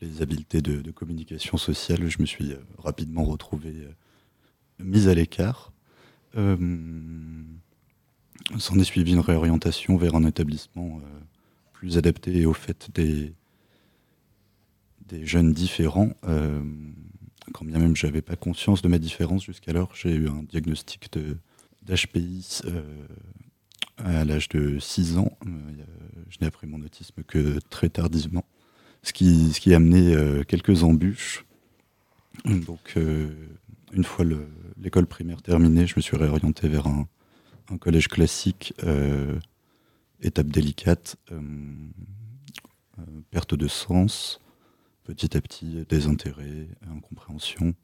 les 0.00 0.22
habiletés 0.22 0.60
de, 0.60 0.80
de 0.82 0.90
communication 0.90 1.56
sociale, 1.56 2.08
je 2.08 2.20
me 2.20 2.26
suis 2.26 2.54
rapidement 2.76 3.24
retrouvé 3.24 3.72
euh, 4.80 4.84
mis 4.84 5.08
à 5.08 5.14
l'écart. 5.14 5.72
Euh, 6.36 6.56
S'en 8.58 8.78
est 8.78 8.84
suivi 8.84 9.12
une 9.12 9.20
réorientation 9.20 9.96
vers 9.98 10.14
un 10.14 10.24
établissement 10.24 11.00
euh, 11.04 11.20
plus 11.74 11.98
adapté 11.98 12.46
au 12.46 12.54
fait 12.54 12.88
des, 12.94 13.34
des 15.06 15.26
jeunes 15.26 15.52
différents. 15.52 16.10
Euh, 16.24 16.62
quand 17.52 17.64
bien 17.66 17.78
même 17.78 17.94
j'avais 17.96 18.22
pas 18.22 18.36
conscience 18.36 18.80
de 18.80 18.88
ma 18.88 18.98
différence 18.98 19.44
jusqu'alors, 19.44 19.90
j'ai 19.94 20.14
eu 20.14 20.28
un 20.28 20.44
diagnostic 20.44 21.10
d'HPI 21.82 22.60
euh, 22.66 23.06
à 23.98 24.24
l'âge 24.24 24.48
de 24.48 24.78
6 24.78 25.18
ans. 25.18 25.36
Je 26.30 26.36
n'ai 26.40 26.46
appris 26.46 26.66
mon 26.66 26.80
autisme 26.82 27.22
que 27.24 27.58
très 27.70 27.88
tardivement, 27.90 28.44
ce 29.02 29.12
qui, 29.12 29.52
ce 29.52 29.60
qui 29.60 29.72
a 29.74 29.76
amené 29.76 30.14
quelques 30.46 30.84
embûches. 30.84 31.44
Donc, 32.44 32.96
une 32.96 34.04
fois 34.04 34.24
le- 34.24 34.46
l'école 34.80 35.06
primaire 35.06 35.42
terminée, 35.42 35.86
je 35.86 35.94
me 35.96 36.00
suis 36.00 36.16
réorienté 36.16 36.68
vers 36.68 36.86
un, 36.86 37.06
collège 37.80 38.08
classique, 38.08 38.72
euh, 38.82 39.38
étape 40.22 40.46
délicate, 40.46 41.16
euh, 41.30 41.40
euh, 42.98 43.02
perte 43.30 43.54
de 43.54 43.68
sens, 43.68 44.40
petit 45.04 45.36
à 45.36 45.40
petit 45.40 45.84
désintérêt, 45.88 46.68
incompréhension, 46.90 47.74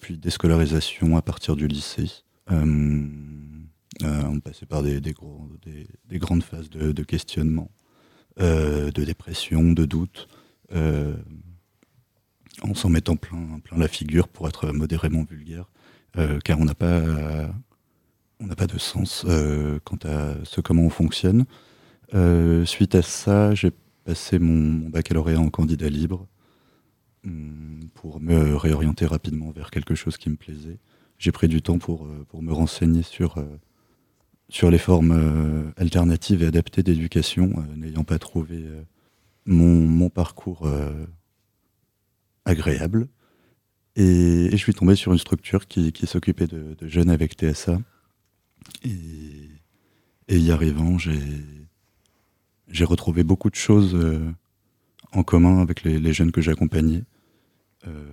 puis 0.00 0.16
déscolarisation 0.16 1.16
à 1.16 1.22
partir 1.22 1.56
du 1.56 1.68
lycée. 1.68 2.10
On 2.50 4.40
passait 4.42 4.66
par 4.66 4.82
des, 4.82 5.00
grandes 6.12 6.42
phases 6.42 6.70
de, 6.70 7.02
questionnement, 7.02 7.70
de 8.38 9.04
dépression, 9.04 9.72
de 9.72 9.84
doute, 9.84 10.28
en 12.62 12.74
s'en 12.74 12.88
mettant 12.88 13.16
plein, 13.16 13.60
la 13.76 13.88
figure 13.88 14.28
pour 14.28 14.48
être 14.48 14.72
modérément 14.72 15.24
vulgaire, 15.24 15.70
euh, 16.16 16.38
car 16.44 16.60
on 16.60 16.64
n'a 16.64 16.74
pas, 16.74 18.66
de 18.66 18.78
sens 18.78 19.24
euh, 19.26 19.78
quant 19.84 19.98
à 20.04 20.34
ce 20.44 20.60
comment 20.60 20.82
on 20.82 20.90
fonctionne. 20.90 21.44
Euh, 22.14 22.64
suite 22.64 22.94
à 22.94 23.02
ça, 23.02 23.54
j'ai 23.54 23.72
passé 24.04 24.38
mon, 24.38 24.88
baccalauréat 24.88 25.40
en 25.40 25.50
candidat 25.50 25.88
libre 25.88 26.28
hum, 27.24 27.80
pour 27.94 28.20
me 28.20 28.54
réorienter 28.54 29.06
rapidement 29.06 29.50
vers 29.50 29.70
quelque 29.70 29.94
chose 29.94 30.16
qui 30.16 30.30
me 30.30 30.36
plaisait. 30.36 30.78
J'ai 31.18 31.32
pris 31.32 31.48
du 31.48 31.62
temps 31.62 31.78
pour, 31.78 32.06
me 32.06 32.52
renseigner 32.52 33.02
sur, 33.02 33.36
les 34.62 34.78
formes 34.78 35.72
alternatives 35.76 36.42
et 36.42 36.46
adaptées 36.46 36.82
d'éducation, 36.82 37.64
n'ayant 37.76 38.04
pas 38.04 38.18
trouvé 38.18 38.64
mon, 39.46 40.10
parcours 40.10 40.68
agréable. 42.44 43.08
Et, 43.96 44.48
je 44.50 44.56
suis 44.56 44.74
tombé 44.74 44.96
sur 44.96 45.12
une 45.12 45.18
structure 45.18 45.66
qui, 45.66 45.92
s'occupait 46.06 46.46
de, 46.46 46.76
jeunes 46.82 47.10
avec 47.10 47.34
TSA. 47.34 47.78
Et, 48.84 50.38
y 50.38 50.50
arrivant, 50.50 50.98
j'ai 50.98 52.84
retrouvé 52.84 53.24
beaucoup 53.24 53.50
de 53.50 53.54
choses 53.54 53.94
euh, 53.94 54.32
en 55.12 55.22
commun 55.22 55.60
avec 55.60 55.84
les, 55.84 56.12
jeunes 56.12 56.32
que 56.32 56.40
j'accompagnais 56.40 57.04
euh, 57.86 58.04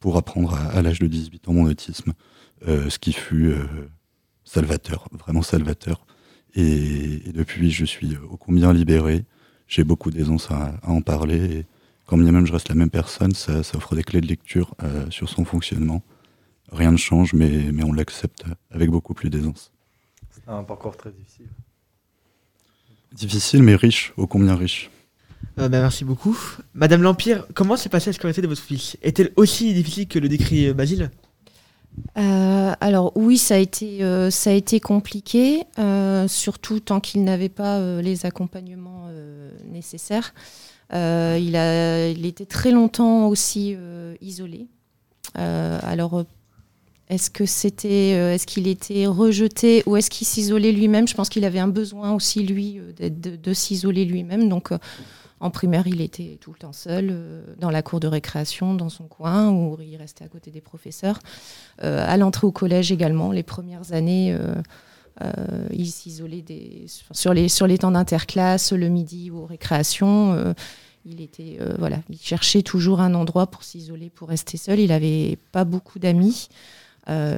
pour 0.00 0.16
apprendre 0.16 0.54
à, 0.54 0.80
l'âge 0.82 1.00
de 1.00 1.06
18 1.06 1.48
ans 1.48 1.52
mon 1.52 1.64
autisme, 1.64 2.12
euh, 2.66 2.88
ce 2.88 2.98
qui 2.98 3.12
fut 3.12 3.46
euh, 3.46 3.64
salvateur, 4.44 5.08
vraiment 5.12 5.42
salvateur. 5.42 6.06
Et, 6.54 7.32
depuis, 7.32 7.70
je 7.70 7.84
suis 7.84 8.16
ô 8.16 8.36
combien 8.36 8.72
libéré. 8.72 9.24
J'ai 9.66 9.84
beaucoup 9.84 10.10
d'aisance 10.10 10.50
à, 10.50 10.78
en 10.82 11.02
parler. 11.02 11.66
Quand 12.08 12.16
bien 12.16 12.32
même 12.32 12.46
je 12.46 12.52
reste 12.52 12.70
la 12.70 12.74
même 12.74 12.90
personne, 12.90 13.34
ça, 13.34 13.62
ça 13.62 13.76
offre 13.76 13.94
des 13.94 14.02
clés 14.02 14.22
de 14.22 14.26
lecture 14.26 14.74
euh, 14.82 15.04
sur 15.10 15.28
son 15.28 15.44
fonctionnement. 15.44 16.02
Rien 16.72 16.90
ne 16.90 16.96
change, 16.96 17.34
mais, 17.34 17.70
mais 17.72 17.84
on 17.84 17.92
l'accepte 17.92 18.44
avec 18.70 18.90
beaucoup 18.90 19.12
plus 19.12 19.28
d'aisance. 19.28 19.72
C'est 20.30 20.48
un 20.48 20.64
parcours 20.64 20.96
très 20.96 21.10
difficile. 21.10 21.46
Difficile, 23.12 23.62
mais 23.62 23.74
riche, 23.74 24.14
ô 24.16 24.26
combien 24.26 24.56
riche. 24.56 24.90
Euh, 25.58 25.68
bah, 25.68 25.80
merci 25.80 26.04
beaucoup. 26.04 26.36
Madame 26.74 27.02
L'Empire, 27.02 27.46
comment 27.54 27.76
s'est 27.76 27.90
passée 27.90 28.10
la 28.10 28.14
scolarité 28.14 28.40
de 28.40 28.46
votre 28.46 28.62
fils 28.62 28.96
Est-elle 29.02 29.32
aussi 29.36 29.74
difficile 29.74 30.08
que 30.08 30.18
le 30.18 30.28
décrit 30.28 30.68
euh, 30.68 30.74
Basile? 30.74 31.10
Euh, 32.16 32.72
alors 32.80 33.12
oui, 33.16 33.38
ça 33.38 33.54
a 33.56 33.58
été, 33.58 34.02
euh, 34.02 34.30
ça 34.30 34.50
a 34.50 34.52
été 34.52 34.80
compliqué, 34.80 35.64
euh, 35.78 36.26
surtout 36.28 36.80
tant 36.80 37.00
qu'il 37.00 37.24
n'avait 37.24 37.48
pas 37.48 37.78
euh, 37.78 38.00
les 38.00 38.24
accompagnements 38.24 39.06
euh, 39.08 39.50
nécessaires. 39.70 40.32
Euh, 40.94 41.38
il, 41.40 41.54
a, 41.56 42.08
il 42.08 42.24
était 42.24 42.46
très 42.46 42.70
longtemps 42.70 43.28
aussi 43.28 43.74
euh, 43.76 44.14
isolé. 44.20 44.66
Euh, 45.36 45.78
alors, 45.82 46.24
est-ce 47.08 47.30
que 47.30 47.46
c'était, 47.46 48.10
est-ce 48.10 48.46
qu'il 48.46 48.66
était 48.66 49.06
rejeté 49.06 49.82
ou 49.86 49.96
est-ce 49.96 50.10
qu'il 50.10 50.26
s'isolait 50.26 50.72
lui-même? 50.72 51.08
Je 51.08 51.14
pense 51.14 51.28
qu'il 51.28 51.44
avait 51.44 51.58
un 51.58 51.68
besoin 51.68 52.12
aussi 52.12 52.42
lui 52.42 52.80
de, 52.98 53.36
de 53.36 53.52
s'isoler 53.54 54.04
lui-même. 54.04 54.48
Donc, 54.48 54.70
en 55.40 55.50
primaire, 55.50 55.86
il 55.86 56.00
était 56.00 56.38
tout 56.40 56.52
le 56.52 56.58
temps 56.58 56.72
seul 56.72 57.14
dans 57.58 57.70
la 57.70 57.82
cour 57.82 58.00
de 58.00 58.08
récréation, 58.08 58.74
dans 58.74 58.90
son 58.90 59.04
coin, 59.04 59.50
où 59.50 59.78
il 59.80 59.96
restait 59.96 60.24
à 60.24 60.28
côté 60.28 60.50
des 60.50 60.60
professeurs. 60.60 61.18
À 61.78 62.16
l'entrée 62.18 62.46
au 62.46 62.52
collège 62.52 62.92
également, 62.92 63.32
les 63.32 63.42
premières 63.42 63.92
années, 63.92 64.36
euh, 65.22 65.66
il 65.72 65.90
s'isolait 65.90 66.42
des- 66.42 66.86
sur, 67.12 67.34
les, 67.34 67.78
temps 67.78 67.90
d'interclasse, 67.90 68.72
le 68.72 68.88
midi 68.88 69.30
ou 69.30 69.38
aux 69.38 69.46
récréations. 69.46 70.32
euh, 70.32 70.52
euh, 71.40 71.90
il 72.10 72.18
cherchait 72.20 72.62
toujours 72.62 73.00
un 73.00 73.14
endroit 73.14 73.46
pour 73.46 73.64
s'isoler, 73.64 74.10
pour 74.10 74.28
rester 74.28 74.58
seul. 74.58 74.78
Il 74.78 74.88
n'avait 74.88 75.38
pas 75.52 75.64
beaucoup 75.64 75.98
d'amis. 75.98 76.48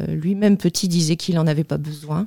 Lui-même, 0.08 0.56
petit, 0.56 0.88
disait 0.88 1.14
qu'il 1.14 1.36
n'en 1.36 1.46
avait 1.46 1.62
pas 1.64 1.78
besoin. 1.78 2.26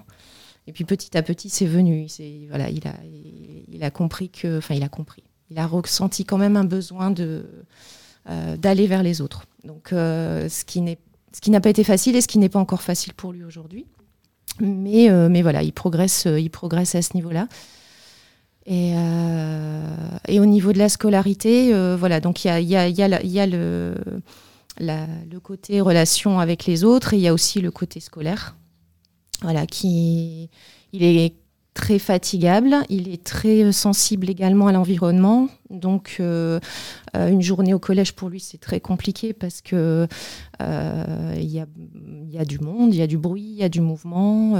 Et 0.66 0.72
puis 0.72 0.86
petit 0.86 1.18
à 1.18 1.22
petit, 1.22 1.50
c'est 1.50 1.66
venu. 1.66 2.08
Il, 2.20 3.84
a, 3.84 3.92
compris 3.92 4.30
que. 4.30 4.62
A 4.82 4.88
compris. 4.88 5.24
Il 5.52 5.60
a 5.60 5.68
ressenti 5.68 6.24
quand 6.24 6.38
même 6.38 6.56
un 6.56 6.64
besoin 6.64 7.12
d'aller 7.12 8.88
vers 8.88 9.04
les 9.04 9.20
autres. 9.20 9.44
Donc, 9.66 9.88
ce 9.90 10.64
qui 10.64 11.52
n'a 11.52 11.60
pas 11.60 11.70
été 11.70 11.84
facile 11.84 12.16
et 12.16 12.22
ce 12.22 12.30
qui 12.30 12.38
n'est 12.38 12.48
pas 12.48 12.60
encore 12.60 12.82
facile 12.82 13.14
pour 13.14 13.34
lui 13.34 13.44
aujourd'hui. 13.44 13.86
Mais, 14.60 15.10
euh, 15.10 15.30
mais 15.30 15.42
voilà, 15.42 15.64
il 15.64 15.74
progresse, 15.74 16.28
euh, 16.28 16.40
il 16.40 16.50
progresse 16.50 16.96
à 16.96 17.02
ce 17.02 17.16
niveau-là. 17.16 17.48
Et, 18.66 18.94
euh, 18.96 19.88
au 20.30 20.46
niveau 20.46 20.72
de 20.72 20.78
la 20.78 20.90
scolarité, 20.90 21.74
voilà, 21.98 22.20
donc 22.20 22.46
il 22.46 22.48
y 22.48 22.76
a, 22.76 22.88
y 22.88 22.94
y 22.94 23.40
a 23.40 23.48
le, 23.48 23.96
le 24.80 25.40
côté 25.40 25.82
relation 25.82 26.40
avec 26.40 26.66
les 26.66 26.84
autres 26.84 27.14
et 27.14 27.18
il 27.18 27.24
y 27.24 27.28
a 27.28 27.34
aussi 27.34 27.60
le 27.60 27.72
côté 27.72 28.00
scolaire. 28.00 28.56
Voilà, 29.42 29.68
qui 29.68 30.50
il 30.94 31.04
est 31.04 31.34
très 31.74 32.00
fatigable, 32.00 32.76
il 32.90 33.10
est 33.10 33.24
très 33.24 33.64
euh, 33.64 33.72
sensible 33.72 34.30
également 34.30 34.68
à 34.68 34.72
l'environnement. 34.72 35.50
Donc, 35.70 36.18
euh, 36.20 36.60
euh, 37.16 37.30
une 37.30 37.42
journée 37.42 37.74
au 37.74 37.80
collège 37.80 38.14
pour 38.14 38.30
lui, 38.30 38.40
c'est 38.40 38.60
très 38.60 38.80
compliqué 38.80 39.34
parce 39.34 39.62
que 39.62 40.08
il 40.60 41.50
y, 41.50 41.60
a, 41.60 42.46
du 42.46 42.60
monde, 42.60 42.94
il 42.94 43.00
y 43.00 43.02
a 43.02 43.08
du 43.08 43.18
bruit, 43.18 43.44
il 43.44 43.58
y 43.58 43.64
a 43.64 43.70
du 43.70 43.82
mouvement. 43.82 44.56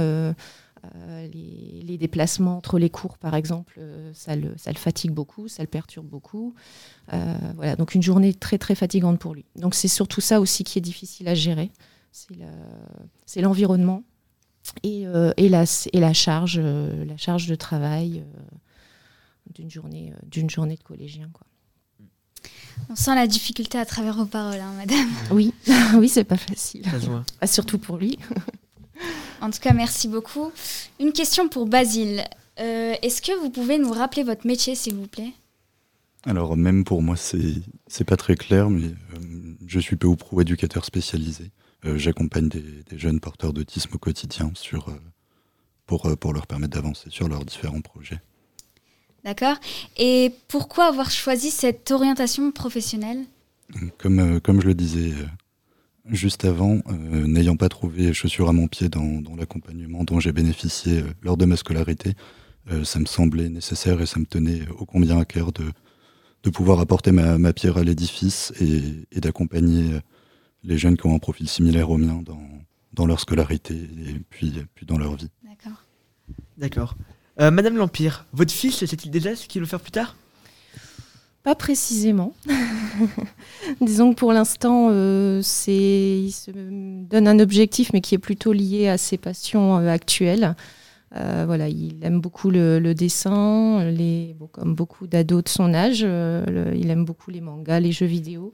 les, 1.32 1.96
déplacements 1.98 2.58
entre 2.58 2.78
les 2.78 2.90
cours, 2.90 3.16
par 3.16 3.34
exemple, 3.34 3.80
ça 4.12 4.34
le, 4.36 4.54
fatigue 4.74 5.12
beaucoup, 5.12 5.48
ça 5.48 5.62
le 5.62 5.68
perturbe 5.68 6.06
beaucoup. 6.06 6.54
Voilà, 7.08 7.76
donc 7.76 7.94
une 7.94 8.02
journée 8.02 8.34
très 8.34 8.58
très 8.58 8.74
fatigante 8.74 9.18
pour 9.18 9.34
lui. 9.34 9.44
Donc 9.56 9.74
c'est 9.74 9.88
surtout 9.88 10.20
ça 10.20 10.40
aussi 10.40 10.64
qui 10.64 10.78
est 10.78 10.82
difficile 10.82 11.28
à 11.28 11.34
gérer, 11.34 11.70
c'est 12.12 13.40
l'environnement 13.40 14.02
et, 14.82 15.06
euh, 15.06 15.32
et, 15.36 15.48
la, 15.48 15.64
et 15.92 16.00
la 16.00 16.12
charge, 16.12 16.60
euh, 16.62 17.04
la 17.04 17.16
charge 17.16 17.46
de 17.46 17.54
travail 17.54 18.20
euh, 18.20 18.56
d'une 19.54 19.70
journée, 19.70 20.12
euh, 20.14 20.18
d'une 20.26 20.50
journée 20.50 20.76
de 20.76 20.82
collégien. 20.82 21.28
Quoi. 21.32 21.46
On 22.90 22.96
sent 22.96 23.14
la 23.14 23.26
difficulté 23.26 23.78
à 23.78 23.84
travers 23.84 24.16
vos 24.16 24.26
paroles, 24.26 24.60
hein, 24.60 24.72
madame. 24.76 25.08
Oui, 25.30 25.52
oui, 25.96 26.08
c'est 26.08 26.24
pas 26.24 26.36
facile. 26.36 26.82
Ah, 27.40 27.46
surtout 27.46 27.78
pour 27.78 27.96
lui. 27.96 28.18
En 29.40 29.50
tout 29.50 29.58
cas, 29.60 29.74
merci 29.74 30.08
beaucoup. 30.08 30.52
Une 30.98 31.12
question 31.12 31.50
pour 31.50 31.66
Basile. 31.66 32.24
Euh, 32.60 32.94
Est-ce 33.02 33.20
que 33.20 33.38
vous 33.38 33.50
pouvez 33.50 33.76
nous 33.76 33.90
rappeler 33.90 34.22
votre 34.22 34.46
métier, 34.46 34.74
s'il 34.74 34.94
vous 34.94 35.08
plaît? 35.08 35.32
Alors 36.24 36.56
même 36.56 36.84
pour 36.84 37.02
moi, 37.02 37.16
c'est 37.16 37.56
c'est 37.86 38.04
pas 38.04 38.16
très 38.16 38.36
clair, 38.36 38.70
mais 38.70 38.86
euh, 38.86 39.54
je 39.66 39.80
suis 39.80 39.96
peu 39.96 40.06
ou 40.06 40.16
prou 40.16 40.40
éducateur 40.40 40.86
spécialisé. 40.86 41.50
Euh, 41.84 41.98
J'accompagne 41.98 42.48
des, 42.48 42.62
des 42.88 42.98
jeunes 42.98 43.20
porteurs 43.20 43.52
d'autisme 43.52 43.90
au 43.94 43.98
quotidien 43.98 44.50
sur, 44.54 44.88
euh, 44.88 45.00
pour, 45.86 46.06
euh, 46.06 46.16
pour 46.16 46.32
leur 46.32 46.46
permettre 46.46 46.74
d'avancer 46.74 47.10
sur 47.10 47.28
leurs 47.28 47.44
différents 47.44 47.80
projets. 47.80 48.20
D'accord 49.24 49.56
Et 49.96 50.32
pourquoi 50.48 50.86
avoir 50.86 51.10
choisi 51.10 51.50
cette 51.50 51.90
orientation 51.90 52.52
professionnelle? 52.52 53.24
Comme, 53.98 54.40
comme 54.40 54.60
je 54.60 54.66
le 54.66 54.74
disais 54.74 55.14
juste 56.10 56.44
avant, 56.44 56.80
euh, 56.88 57.26
n'ayant 57.26 57.56
pas 57.56 57.68
trouvé 57.68 58.12
chaussures 58.12 58.48
à 58.48 58.52
mon 58.52 58.68
pied 58.68 58.88
dans, 58.88 59.22
dans 59.22 59.36
l'accompagnement 59.36 60.04
dont 60.04 60.20
j'ai 60.20 60.32
bénéficié 60.32 61.00
euh, 61.00 61.06
lors 61.22 61.36
de 61.36 61.44
ma 61.46 61.56
scolarité, 61.56 62.12
euh, 62.70 62.84
ça 62.84 62.98
me 62.98 63.06
semblait 63.06 63.48
nécessaire 63.48 64.00
et 64.00 64.06
ça 64.06 64.20
me 64.20 64.26
tenait 64.26 64.68
ô 64.78 64.84
combien 64.84 65.18
à 65.18 65.24
cœur 65.24 65.52
de, 65.52 65.64
de 66.42 66.50
pouvoir 66.50 66.80
apporter 66.80 67.12
ma, 67.12 67.38
ma 67.38 67.52
pierre 67.52 67.78
à 67.78 67.84
l'édifice 67.84 68.52
et, 68.60 68.82
et 69.12 69.20
d'accompagner 69.20 69.98
les 70.64 70.78
jeunes 70.78 70.96
qui 70.96 71.06
ont 71.06 71.14
un 71.14 71.18
profil 71.18 71.48
similaire 71.48 71.90
au 71.90 71.96
mien 71.98 72.22
dans, 72.24 72.40
dans 72.92 73.06
leur 73.06 73.20
scolarité 73.20 73.74
et 73.74 74.20
puis, 74.30 74.52
puis 74.74 74.86
dans 74.86 74.98
leur 74.98 75.14
vie. 75.16 75.28
D'accord. 75.44 75.84
D'accord. 76.58 76.96
Euh, 77.40 77.50
Madame 77.50 77.76
l'Empire, 77.76 78.26
votre 78.32 78.52
fils 78.52 78.84
sait-il 78.84 79.10
déjà 79.10 79.34
ce 79.36 79.46
qu'il 79.48 79.60
veut 79.60 79.66
faire 79.66 79.80
plus 79.80 79.90
tard? 79.90 80.16
Pas 81.42 81.54
précisément. 81.54 82.32
Disons 83.80 84.14
que 84.14 84.18
pour 84.18 84.32
l'instant, 84.32 84.88
euh, 84.90 85.40
c'est, 85.42 86.22
il 86.24 86.32
se 86.32 86.50
donne 86.50 87.28
un 87.28 87.38
objectif, 87.38 87.92
mais 87.92 88.00
qui 88.00 88.14
est 88.14 88.18
plutôt 88.18 88.52
lié 88.52 88.88
à 88.88 88.96
ses 88.98 89.18
passions 89.18 89.76
euh, 89.78 89.88
actuelles. 89.88 90.54
Euh, 91.16 91.44
voilà, 91.46 91.68
il 91.68 91.98
aime 92.02 92.20
beaucoup 92.20 92.50
le, 92.50 92.78
le 92.78 92.94
dessin, 92.94 93.84
les, 93.90 94.34
bon, 94.38 94.46
comme 94.46 94.74
beaucoup 94.74 95.06
d'ados 95.06 95.44
de 95.44 95.48
son 95.48 95.74
âge. 95.74 96.00
euh, 96.02 96.44
le- 96.46 96.76
il 96.76 96.90
aime 96.90 97.04
beaucoup 97.04 97.30
les 97.30 97.40
mangas, 97.42 97.78
les 97.80 97.92
jeux 97.92 98.06
vidéo. 98.06 98.52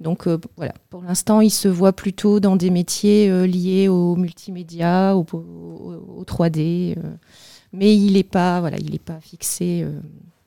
Donc 0.00 0.26
euh, 0.28 0.38
voilà, 0.56 0.74
pour 0.90 1.02
l'instant, 1.02 1.40
il 1.40 1.50
se 1.50 1.66
voit 1.68 1.92
plutôt 1.92 2.38
dans 2.40 2.54
des 2.56 2.70
métiers 2.70 3.28
euh, 3.30 3.46
liés 3.46 3.88
au 3.88 4.14
multimédia, 4.16 5.16
au, 5.16 5.26
au- 5.32 6.18
au 6.18 6.24
3D. 6.24 6.96
euh, 6.98 7.16
mais 7.72 7.94
il 7.96 8.12
n'est 8.14 8.22
pas, 8.22 8.60
voilà, 8.60 8.78
il 8.78 8.94
est 8.94 8.98
pas 9.02 9.20
fixé 9.20 9.86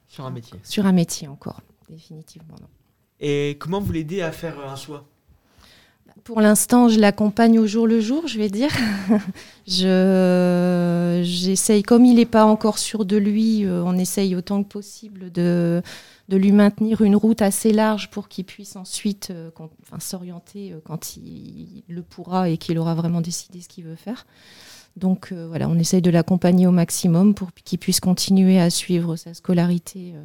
Sur 0.07 0.25
un 0.25 0.31
métier. 0.31 0.57
sur 0.63 0.85
un 0.85 0.91
métier 0.93 1.27
encore, 1.27 1.61
définitivement. 1.89 2.55
non. 2.59 2.67
Et 3.19 3.57
comment 3.59 3.79
vous 3.79 3.91
l'aidez 3.91 4.21
à 4.21 4.31
faire 4.31 4.59
un 4.67 4.75
choix? 4.75 5.05
Pour 6.23 6.41
l'instant, 6.41 6.87
je 6.87 6.99
l'accompagne 6.99 7.57
au 7.59 7.65
jour 7.65 7.87
le 7.87 7.99
jour, 7.99 8.27
je 8.27 8.37
vais 8.37 8.49
dire. 8.49 8.71
je, 9.67 11.21
j'essaye, 11.23 11.83
comme 11.83 12.05
il 12.05 12.15
n'est 12.15 12.25
pas 12.25 12.45
encore 12.45 12.77
sûr 12.77 13.05
de 13.05 13.17
lui, 13.17 13.65
euh, 13.65 13.83
on 13.83 13.97
essaye 13.97 14.35
autant 14.35 14.63
que 14.63 14.69
possible 14.69 15.31
de, 15.31 15.81
de 16.29 16.37
lui 16.37 16.51
maintenir 16.51 17.01
une 17.01 17.15
route 17.15 17.41
assez 17.41 17.71
large 17.73 18.09
pour 18.11 18.27
qu'il 18.27 18.45
puisse 18.45 18.75
ensuite 18.75 19.29
euh, 19.31 19.49
enfin, 19.57 19.99
s'orienter 19.99 20.73
euh, 20.73 20.79
quand 20.83 21.17
il, 21.17 21.83
le 21.87 22.01
pourra 22.01 22.49
et 22.49 22.57
qu'il 22.57 22.77
aura 22.77 22.93
vraiment 22.93 23.21
décidé 23.21 23.61
ce 23.61 23.67
qu'il 23.67 23.85
veut 23.85 23.95
faire. 23.95 24.25
Donc 24.97 25.31
voilà, 25.31 25.69
on 25.69 25.79
essaye 25.79 26.01
de 26.01 26.11
l'accompagner 26.11 26.67
au 26.67 26.71
maximum 26.71 27.33
pour 27.33 27.53
qu'il 27.53 27.79
puisse 27.79 28.01
continuer 28.01 28.59
à 28.59 28.69
suivre 28.69 29.15
sa 29.15 29.33
scolarité. 29.33 30.15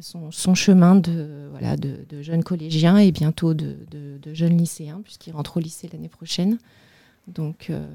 Son, 0.00 0.30
son 0.30 0.54
chemin 0.54 0.94
de, 0.96 1.48
voilà, 1.50 1.76
de, 1.76 1.98
de 2.08 2.22
jeune 2.22 2.42
collégien 2.44 2.98
et 2.98 3.12
bientôt 3.12 3.54
de, 3.54 3.76
de, 3.90 4.18
de 4.22 4.34
jeune 4.34 4.56
lycéen, 4.56 5.00
puisqu'il 5.04 5.32
rentre 5.32 5.56
au 5.56 5.60
lycée 5.60 5.88
l'année 5.92 6.08
prochaine. 6.08 6.58
Donc, 7.28 7.68
euh, 7.70 7.86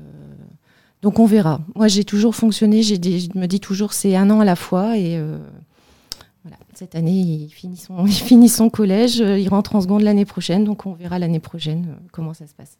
donc 1.01 1.19
on 1.19 1.25
verra. 1.25 1.61
Moi, 1.75 1.87
j'ai 1.87 2.03
toujours 2.03 2.35
fonctionné, 2.35 2.81
j'ai 2.83 2.97
des- 2.97 3.19
je 3.19 3.29
me 3.37 3.45
dis 3.47 3.59
toujours 3.59 3.93
c'est 3.93 4.15
un 4.15 4.29
an 4.29 4.39
à 4.39 4.45
la 4.45 4.55
fois. 4.55 4.97
Et 4.97 5.17
euh, 5.17 5.37
voilà, 6.43 6.57
cette 6.73 6.95
année, 6.95 7.11
il 7.19 7.49
finit, 7.49 7.77
son, 7.77 8.05
il 8.07 8.11
finit 8.13 8.49
son 8.49 8.69
collège, 8.69 9.21
euh, 9.21 9.37
il 9.37 9.47
rentre 9.49 9.75
en 9.75 9.81
seconde 9.81 10.01
l'année 10.01 10.25
prochaine, 10.25 10.63
donc 10.63 10.85
on 10.85 10.93
verra 10.93 11.19
l'année 11.19 11.39
prochaine 11.39 11.87
euh, 11.89 12.07
comment 12.11 12.33
ça 12.33 12.47
se 12.47 12.53
passe. 12.53 12.77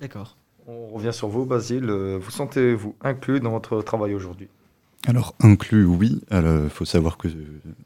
D'accord. 0.00 0.36
On 0.66 0.88
revient 0.94 1.12
sur 1.12 1.28
vous, 1.28 1.44
Basile. 1.44 1.88
Euh, 1.90 2.18
Vous 2.20 2.30
sentez-vous 2.30 2.94
inclus 3.02 3.40
dans 3.40 3.50
votre 3.50 3.82
travail 3.82 4.14
aujourd'hui? 4.14 4.48
Alors, 5.06 5.34
inclus, 5.40 5.84
oui. 5.84 6.20
Il 6.30 6.70
faut 6.70 6.84
savoir 6.84 7.18
que 7.18 7.28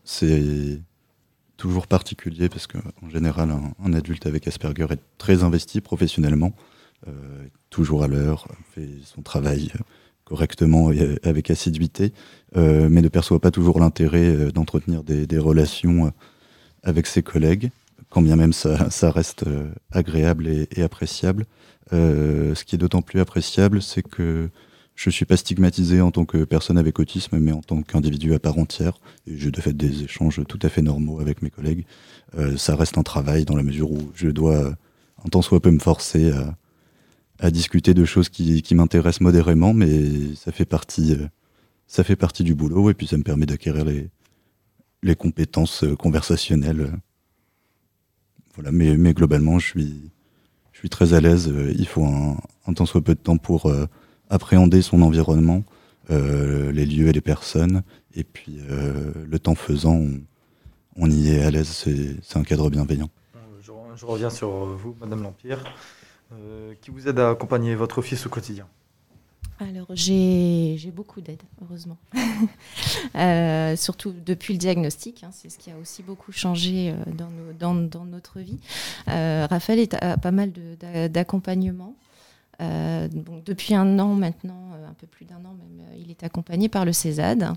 c'est 0.04 0.80
toujours 1.58 1.88
particulier 1.88 2.48
parce 2.48 2.66
qu'en 2.66 3.10
général, 3.10 3.50
un, 3.84 3.92
adulte 3.92 4.26
avec 4.26 4.48
Asperger 4.48 4.86
est 4.90 5.00
très 5.18 5.42
investi 5.42 5.82
professionnellement, 5.82 6.52
euh, 7.06 7.10
toujours 7.68 8.04
à 8.04 8.08
l'heure, 8.08 8.48
fait 8.74 8.88
son 9.04 9.22
travail 9.22 9.70
correctement 10.24 10.92
et 10.92 11.00
euh, 11.00 11.16
avec 11.24 11.50
assiduité, 11.50 12.12
euh, 12.56 12.88
mais 12.88 13.02
ne 13.02 13.08
perçoit 13.08 13.40
pas 13.40 13.50
toujours 13.50 13.80
l'intérêt 13.80 14.52
d'entretenir 14.52 15.02
des, 15.02 15.38
relations 15.38 16.12
avec 16.84 17.06
ses 17.08 17.22
collègues, 17.22 17.70
quand 18.08 18.22
bien 18.22 18.36
même 18.36 18.52
ça, 18.52 19.10
reste 19.10 19.44
agréable 19.90 20.48
et, 20.48 20.82
appréciable. 20.82 21.44
Ce 21.90 22.64
qui 22.64 22.76
est 22.76 22.78
d'autant 22.78 23.02
plus 23.02 23.20
appréciable, 23.20 23.82
c'est 23.82 24.02
que 24.02 24.48
je 24.98 25.10
suis 25.10 25.24
pas 25.24 25.36
stigmatisé 25.36 26.00
en 26.00 26.10
tant 26.10 26.24
que 26.24 26.42
personne 26.42 26.76
avec 26.76 26.98
autisme, 26.98 27.38
mais 27.38 27.52
en 27.52 27.62
tant 27.62 27.82
qu'individu 27.82 28.34
à 28.34 28.40
part 28.40 28.58
entière. 28.58 28.98
J'ai 29.28 29.52
de 29.52 29.60
fait 29.60 29.72
des 29.72 30.02
échanges 30.02 30.42
tout 30.48 30.58
à 30.60 30.68
fait 30.68 30.82
normaux 30.82 31.20
avec 31.20 31.40
mes 31.40 31.50
collègues. 31.50 31.86
Euh, 32.36 32.56
ça 32.56 32.74
reste 32.74 32.98
un 32.98 33.04
travail 33.04 33.44
dans 33.44 33.54
la 33.54 33.62
mesure 33.62 33.92
où 33.92 34.10
je 34.16 34.28
dois, 34.28 34.74
un 35.24 35.28
tant 35.30 35.40
soit 35.40 35.60
peu, 35.60 35.70
me 35.70 35.78
forcer 35.78 36.32
à, 37.38 37.50
discuter 37.52 37.94
de 37.94 38.04
choses 38.04 38.28
qui, 38.28 38.74
m'intéressent 38.74 39.20
modérément, 39.20 39.72
mais 39.72 40.34
ça 40.34 40.50
fait 40.50 40.64
partie, 40.64 41.12
euh, 41.12 41.28
ça 41.86 42.02
fait 42.02 42.16
partie 42.16 42.42
du 42.42 42.56
boulot 42.56 42.90
et 42.90 42.94
puis 42.94 43.06
ça 43.06 43.16
me 43.16 43.22
permet 43.22 43.46
d'acquérir 43.46 43.84
les, 43.84 45.14
compétences 45.14 45.84
euh, 45.84 45.94
conversationnelles. 45.94 46.90
mais, 48.72 49.14
globalement, 49.14 49.60
je 49.60 49.66
suis, 49.68 50.90
très 50.90 51.14
à 51.14 51.20
l'aise. 51.20 51.52
Il 51.76 51.86
faut 51.86 52.04
un, 52.04 52.36
un 52.66 52.72
tant 52.72 52.84
soit 52.84 53.02
peu 53.02 53.14
de 53.14 53.20
temps 53.20 53.38
pour 53.38 53.72
appréhender 54.30 54.82
son 54.82 55.02
environnement, 55.02 55.62
euh, 56.10 56.72
les 56.72 56.86
lieux 56.86 57.08
et 57.08 57.12
les 57.12 57.20
personnes. 57.20 57.82
Et 58.14 58.24
puis, 58.24 58.58
euh, 58.70 59.12
le 59.26 59.38
temps 59.38 59.54
faisant, 59.54 59.94
on, 59.94 60.20
on 60.96 61.10
y 61.10 61.30
est 61.30 61.42
à 61.42 61.50
l'aise. 61.50 61.68
C'est 62.22 62.36
un 62.38 62.42
cadre 62.42 62.70
bienveillant. 62.70 63.10
Euh, 63.36 63.38
je, 63.62 63.72
je 63.96 64.06
reviens 64.06 64.30
sur 64.30 64.50
vous, 64.50 64.94
Madame 65.00 65.22
l'Empire. 65.22 65.62
Euh, 66.34 66.74
qui 66.82 66.90
vous 66.90 67.08
aide 67.08 67.18
à 67.20 67.30
accompagner 67.30 67.74
votre 67.74 68.02
fils 68.02 68.26
au 68.26 68.28
quotidien 68.28 68.66
Alors, 69.60 69.86
j'ai 69.94 70.76
beaucoup 70.94 71.22
d'aide, 71.22 71.42
heureusement. 71.62 71.96
Euh, 73.16 73.74
surtout 73.76 74.12
depuis 74.26 74.54
le 74.54 74.58
diagnostic, 74.58 75.24
hein, 75.24 75.30
c'est 75.32 75.48
ce 75.48 75.58
qui 75.58 75.70
a 75.70 75.74
aussi 75.80 76.02
beaucoup 76.02 76.30
changé 76.32 76.90
euh, 76.90 76.94
dans, 77.12 77.30
nos- 77.30 77.52
dans, 77.58 77.74
dans 77.74 78.04
notre 78.04 78.40
vie. 78.40 78.58
Euh, 79.08 79.46
Raphaël 79.48 79.78
est 79.78 79.94
à, 79.94 80.16
pas 80.16 80.30
mal 80.30 80.52
d'accompagnement. 81.10 81.94
Euh, 82.60 83.08
depuis 83.44 83.74
un 83.74 83.98
an 83.98 84.14
maintenant, 84.14 84.72
euh, 84.74 84.88
un 84.88 84.94
peu 84.94 85.06
plus 85.06 85.24
d'un 85.24 85.36
an 85.36 85.54
même, 85.54 85.80
euh, 85.80 85.96
il 85.96 86.10
est 86.10 86.24
accompagné 86.24 86.68
par 86.68 86.84
le 86.84 86.92
CESAD, 86.92 87.52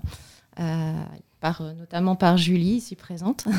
par, 1.40 1.62
notamment 1.74 2.14
par 2.14 2.36
Julie, 2.36 2.76
ici 2.76 2.96
présente. 2.96 3.44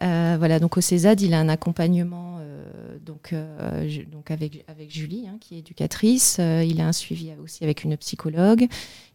Voilà, 0.00 0.58
donc 0.58 0.76
au 0.76 0.82
CESAD, 0.82 1.22
il 1.22 1.32
a 1.32 1.38
un 1.38 1.48
accompagnement 1.48 2.38
donc, 3.06 3.34
donc 4.12 4.30
avec, 4.30 4.62
avec 4.68 4.90
Julie, 4.90 5.26
hein, 5.26 5.38
qui 5.40 5.54
est 5.54 5.58
éducatrice. 5.60 6.38
Il 6.38 6.80
a 6.82 6.88
un 6.88 6.92
suivi 6.92 7.30
aussi 7.42 7.64
avec 7.64 7.84
une 7.84 7.96
psychologue. 7.96 8.66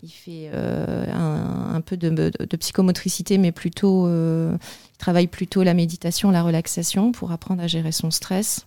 Il 0.02 0.10
fait 0.10 0.50
un, 0.52 1.82
peu 1.86 1.96
de, 1.96 2.56
psychomotricité, 2.56 3.38
mais 3.38 3.52
plutôt, 3.52 4.08
il 4.08 4.58
travaille 4.98 5.28
plutôt 5.28 5.62
la 5.62 5.76
méditation, 5.76 6.32
la 6.32 6.42
relaxation 6.42 7.12
pour 7.12 7.32
apprendre 7.34 7.62
à 7.62 7.68
gérer 7.68 7.92
son 7.92 8.10
stress. 8.10 8.66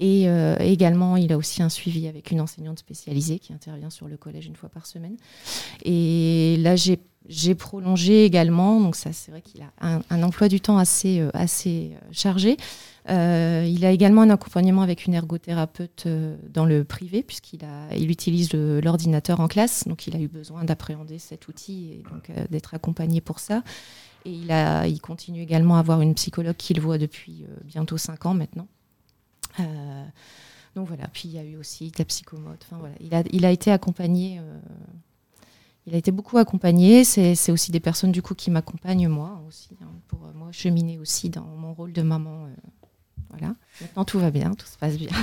Et 0.00 0.30
euh, 0.30 0.56
également, 0.60 1.18
il 1.18 1.30
a 1.30 1.36
aussi 1.36 1.62
un 1.62 1.68
suivi 1.68 2.08
avec 2.08 2.30
une 2.30 2.40
enseignante 2.40 2.78
spécialisée 2.78 3.38
qui 3.38 3.52
intervient 3.52 3.90
sur 3.90 4.08
le 4.08 4.16
collège 4.16 4.46
une 4.46 4.56
fois 4.56 4.70
par 4.70 4.86
semaine. 4.86 5.18
Et 5.84 6.56
là, 6.60 6.74
j'ai 6.74 7.54
prolongé 7.54 8.24
également, 8.24 8.80
donc 8.80 8.96
ça 8.96 9.12
c'est 9.12 9.30
vrai 9.30 9.42
qu'il 9.42 9.60
a 9.60 9.70
un, 9.82 10.22
emploi 10.22 10.48
du 10.48 10.58
temps 10.58 10.78
assez, 10.78 11.20
euh, 11.20 11.30
euh, 11.34 11.88
chargé. 12.12 12.56
Il 13.06 13.84
a 13.84 13.90
également 13.90 14.22
un 14.22 14.30
accompagnement 14.30 14.80
avec 14.80 15.04
une 15.04 15.12
ergothérapeute 15.12 16.08
dans 16.48 16.64
le 16.64 16.82
privé, 16.82 17.22
puisqu'il 17.22 18.10
utilise 18.10 18.54
l'ordinateur 18.54 19.40
en 19.40 19.48
classe, 19.48 19.86
donc 19.86 20.06
il 20.06 20.16
a 20.16 20.18
eu 20.18 20.28
besoin 20.28 20.64
d'appréhender 20.64 21.18
cet 21.18 21.46
outil 21.46 21.90
et 21.92 22.02
donc 22.10 22.30
d'être 22.48 22.72
accompagné 22.72 23.20
pour 23.20 23.38
ça. 23.38 23.62
Et 24.24 24.30
il, 24.30 24.54
il 24.86 25.00
continue 25.02 25.42
également 25.42 25.76
à 25.76 25.80
avoir 25.80 26.00
une 26.00 26.14
psychologue 26.14 26.56
qu'il 26.56 26.80
voit 26.80 26.96
depuis 26.96 27.44
bientôt 27.66 27.98
cinq 27.98 28.24
ans 28.24 28.34
maintenant. 28.34 28.66
Euh, 29.58 30.04
donc 30.76 30.86
voilà, 30.86 31.08
puis 31.08 31.22
il 31.24 31.32
y 31.32 31.38
a 31.38 31.44
eu 31.44 31.56
aussi 31.56 31.90
de 31.90 31.98
la 31.98 32.04
psychomote. 32.04 32.64
Enfin 32.64 32.78
voilà, 32.78 32.94
il 33.30 33.44
a, 33.44 33.50
été 33.50 33.72
accompagné. 33.72 34.38
euh, 34.38 34.60
il 35.86 35.94
a 35.94 35.98
été 35.98 36.12
beaucoup 36.12 36.38
accompagné. 36.38 37.04
C'est 37.04 37.50
aussi 37.50 37.72
des 37.72 37.80
personnes 37.80 38.12
du 38.12 38.22
coup 38.22 38.34
qui 38.34 38.50
m'accompagnent 38.50 39.08
moi 39.08 39.42
aussi 39.48 39.70
hein, 39.82 39.90
pour 40.08 40.24
euh, 40.26 40.32
moi 40.34 40.52
cheminer 40.52 40.98
aussi 40.98 41.30
dans 41.30 41.44
mon 41.44 41.74
rôle 41.74 41.92
de 41.92 42.02
maman. 42.02 42.48
voilà. 43.30 43.54
Maintenant 43.80 44.04
tout 44.04 44.20
va 44.20 44.30
bien, 44.30 44.54
tout 44.54 44.66
se 44.66 44.78
passe 44.78 44.96
bien. 44.96 45.10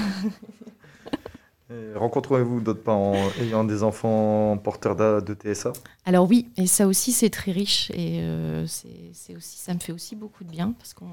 Et 1.69 1.93
Rencontrez-vous 1.95 2.62
d'autres 2.62 2.84
parents 2.84 3.15
ayant 3.41 3.63
des 3.63 3.84
enfants 3.84 4.58
porteurs 4.58 4.95
de 4.95 5.34
TSA 5.34 5.73
Alors 6.06 6.27
oui, 6.30 6.47
et 6.56 6.65
ça 6.65 6.88
aussi 6.88 7.12
c'est 7.12 7.30
très 7.30 7.51
riche 7.51 7.91
et 7.91 8.21
euh, 8.21 8.65
c'est 8.67 9.36
aussi 9.36 9.58
ça 9.58 9.73
me 9.73 9.80
fait 9.80 9.91
aussi 9.91 10.15
beaucoup 10.15 10.45
de 10.45 10.49
bien 10.49 10.73
parce 10.77 10.93
qu'on 10.93 11.08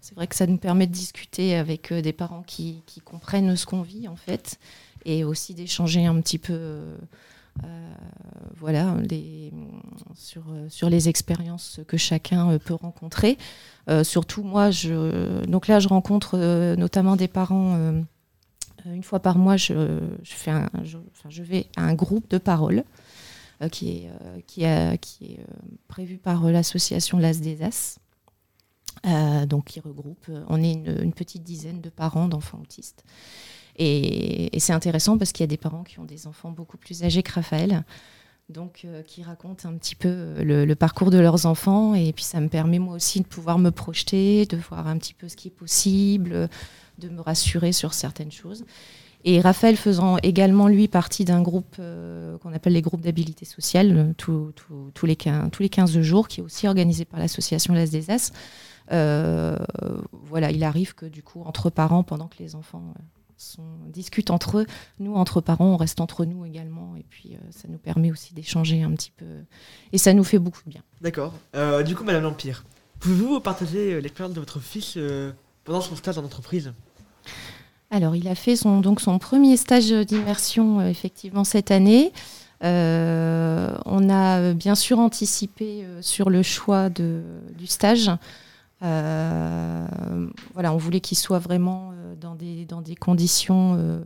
c'est 0.00 0.14
vrai 0.14 0.26
que 0.26 0.34
ça 0.34 0.46
nous 0.46 0.56
permet 0.56 0.86
de 0.88 0.92
discuter 0.92 1.54
avec 1.54 1.92
euh, 1.92 2.02
des 2.02 2.12
parents 2.12 2.42
qui, 2.44 2.82
comprennent 3.04 3.54
ce 3.54 3.66
qu'on 3.66 3.82
vit 3.82 4.08
en 4.08 4.16
fait 4.16 4.58
et 5.04 5.22
aussi 5.22 5.54
d'échanger 5.54 6.04
un 6.06 6.20
petit 6.20 6.38
peu 6.38 6.52
euh, 6.52 6.96
euh, 7.64 7.94
voilà 8.56 8.96
sur, 10.14 10.42
euh, 10.50 10.66
sur 10.68 10.90
les 10.90 11.08
expériences 11.08 11.80
que 11.86 11.96
chacun 11.96 12.50
euh, 12.50 12.58
peut 12.58 12.74
rencontrer. 12.74 13.38
Euh, 13.88 14.04
surtout 14.04 14.42
moi, 14.42 14.70
je, 14.70 15.44
donc 15.46 15.68
là, 15.68 15.78
je 15.78 15.88
rencontre 15.88 16.36
euh, 16.38 16.76
notamment 16.76 17.16
des 17.16 17.28
parents. 17.28 18.02
Une 18.94 19.02
fois 19.02 19.20
par 19.20 19.38
mois, 19.38 19.56
je, 19.56 19.74
vais 21.42 21.66
à 21.76 21.82
un 21.82 21.94
groupe 21.94 22.28
de 22.30 22.38
parole 22.38 22.84
euh, 23.62 23.68
qui 23.68 24.04
est, 24.04 24.64
euh, 24.64 24.96
euh, 25.22 25.44
prévu 25.88 26.18
par 26.18 26.44
l'association 26.50 27.18
L'As 27.18 27.40
des 27.40 27.62
As. 27.62 27.98
Donc, 29.46 29.66
qui 29.66 29.80
regroupe, 29.80 30.30
on 30.48 30.62
est 30.62 30.72
une, 30.72 31.12
petite 31.12 31.42
dizaine 31.42 31.80
de 31.80 31.88
parents 31.88 32.28
d'enfants 32.28 32.58
autistes. 32.60 33.04
Et, 33.76 34.50
c'est 34.58 34.72
intéressant 34.72 35.16
parce 35.16 35.32
qu'il 35.32 35.44
y 35.44 35.48
a 35.48 35.48
des 35.48 35.56
parents 35.56 35.84
qui 35.84 36.00
ont 36.00 36.04
des 36.04 36.26
enfants 36.26 36.50
beaucoup 36.50 36.76
plus 36.76 37.04
âgés 37.04 37.22
que 37.22 37.32
Raphaël, 37.32 37.84
donc 38.48 38.86
qui 39.06 39.22
racontent 39.22 39.68
un 39.68 39.76
petit 39.76 39.94
peu 39.94 40.34
le 40.42 40.74
parcours 40.74 41.10
de 41.10 41.18
leurs 41.18 41.46
enfants. 41.46 41.94
Et 41.94 42.12
puis 42.12 42.24
ça 42.24 42.40
me 42.40 42.48
permet 42.48 42.78
moi 42.78 42.94
aussi 42.94 43.20
de 43.20 43.26
pouvoir 43.26 43.58
me 43.58 43.70
projeter, 43.70 44.44
de 44.46 44.56
voir 44.56 44.88
un 44.88 44.98
petit 44.98 45.14
peu 45.14 45.28
ce 45.28 45.36
qui 45.36 45.48
est 45.48 45.52
possible, 45.52 46.48
de 46.98 47.08
me 47.08 47.20
rassurer 47.20 47.72
sur 47.72 47.94
certaines 47.94 48.32
choses. 48.32 48.64
Et 49.24 49.40
Raphaël 49.40 49.76
faisant 49.76 50.18
également, 50.18 50.68
lui, 50.68 50.86
partie 50.86 51.24
d'un 51.24 51.42
groupe 51.42 51.76
euh, 51.80 52.38
qu'on 52.38 52.52
appelle 52.52 52.74
les 52.74 52.82
groupes 52.82 53.00
d'habilité 53.00 53.44
sociale, 53.44 54.14
euh, 54.28 54.52
les 55.02 55.16
15, 55.16 55.50
tous 55.50 55.62
les 55.62 55.68
15 55.68 56.00
jours, 56.00 56.28
qui 56.28 56.40
est 56.40 56.42
aussi 56.44 56.68
organisé 56.68 57.04
par 57.04 57.18
l'association 57.18 57.74
L'As 57.74 57.90
des 57.90 58.10
As. 58.10 58.32
Euh, 58.92 59.56
voilà, 60.12 60.52
il 60.52 60.62
arrive 60.62 60.94
que 60.94 61.06
du 61.06 61.22
coup, 61.22 61.42
entre 61.44 61.70
parents, 61.70 62.04
pendant 62.04 62.28
que 62.28 62.36
les 62.38 62.54
enfants 62.54 62.94
euh, 62.96 63.62
discutent 63.88 64.30
entre 64.30 64.58
eux, 64.58 64.66
nous, 64.98 65.14
entre 65.14 65.40
parents, 65.40 65.66
on 65.66 65.76
reste 65.76 66.00
entre 66.00 66.24
nous 66.24 66.44
également. 66.44 66.96
Et 66.96 67.04
puis, 67.08 67.34
euh, 67.34 67.38
ça 67.50 67.68
nous 67.68 67.78
permet 67.78 68.10
aussi 68.10 68.34
d'échanger 68.34 68.82
un 68.82 68.92
petit 68.92 69.12
peu. 69.16 69.26
Et 69.92 69.98
ça 69.98 70.12
nous 70.12 70.24
fait 70.24 70.38
beaucoup 70.38 70.62
de 70.64 70.70
bien. 70.70 70.82
D'accord. 71.00 71.34
Euh, 71.54 71.82
du 71.82 71.94
coup, 71.94 72.04
Madame 72.04 72.22
l'Empire, 72.22 72.64
pouvez-vous 73.00 73.40
partager 73.40 73.94
euh, 73.94 74.00
l'expérience 74.00 74.34
de 74.34 74.40
votre 74.40 74.60
fils 74.60 74.94
euh, 74.96 75.32
pendant 75.66 75.82
son 75.82 75.96
stage 75.96 76.16
en 76.16 76.24
entreprise 76.24 76.72
Alors, 77.90 78.16
il 78.16 78.26
a 78.28 78.34
fait 78.34 78.56
son, 78.56 78.80
donc 78.80 79.02
son 79.02 79.18
premier 79.18 79.58
stage 79.58 79.90
d'immersion 79.90 80.80
euh, 80.80 80.88
effectivement 80.88 81.44
cette 81.44 81.70
année. 81.70 82.12
Euh, 82.64 83.76
on 83.84 84.08
a 84.08 84.38
euh, 84.38 84.54
bien 84.54 84.74
sûr 84.74 84.98
anticipé 84.98 85.84
sur 86.00 86.30
le 86.30 86.42
choix 86.42 86.88
de, 86.88 87.20
du 87.58 87.66
stage. 87.66 88.10
Voilà, 88.80 89.88
on 90.72 90.76
voulait 90.76 91.00
qu'il 91.00 91.18
soit 91.18 91.40
vraiment 91.40 91.92
dans, 92.20 92.34
des, 92.36 92.64
dans 92.64 92.80
des 92.80 92.94
conditions 92.94 94.00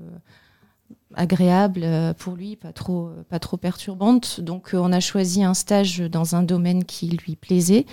agréables 1.15 2.15
pour 2.19 2.35
lui, 2.35 2.57
pas 2.57 2.73
trop, 2.73 3.11
pas 3.29 3.39
trop 3.39 3.59
perturbantes. 3.59 4.41
Donc, 4.41 4.71
on 4.73 4.93
a 4.93 5.01
choisi 5.01 5.45
un 5.45 5.55
stage 5.55 5.99
dans 5.99 6.35
un 6.35 6.43
domaine 6.43 6.85
qui 6.85 7.09
lui 7.11 7.37
plaisait. 7.37 7.85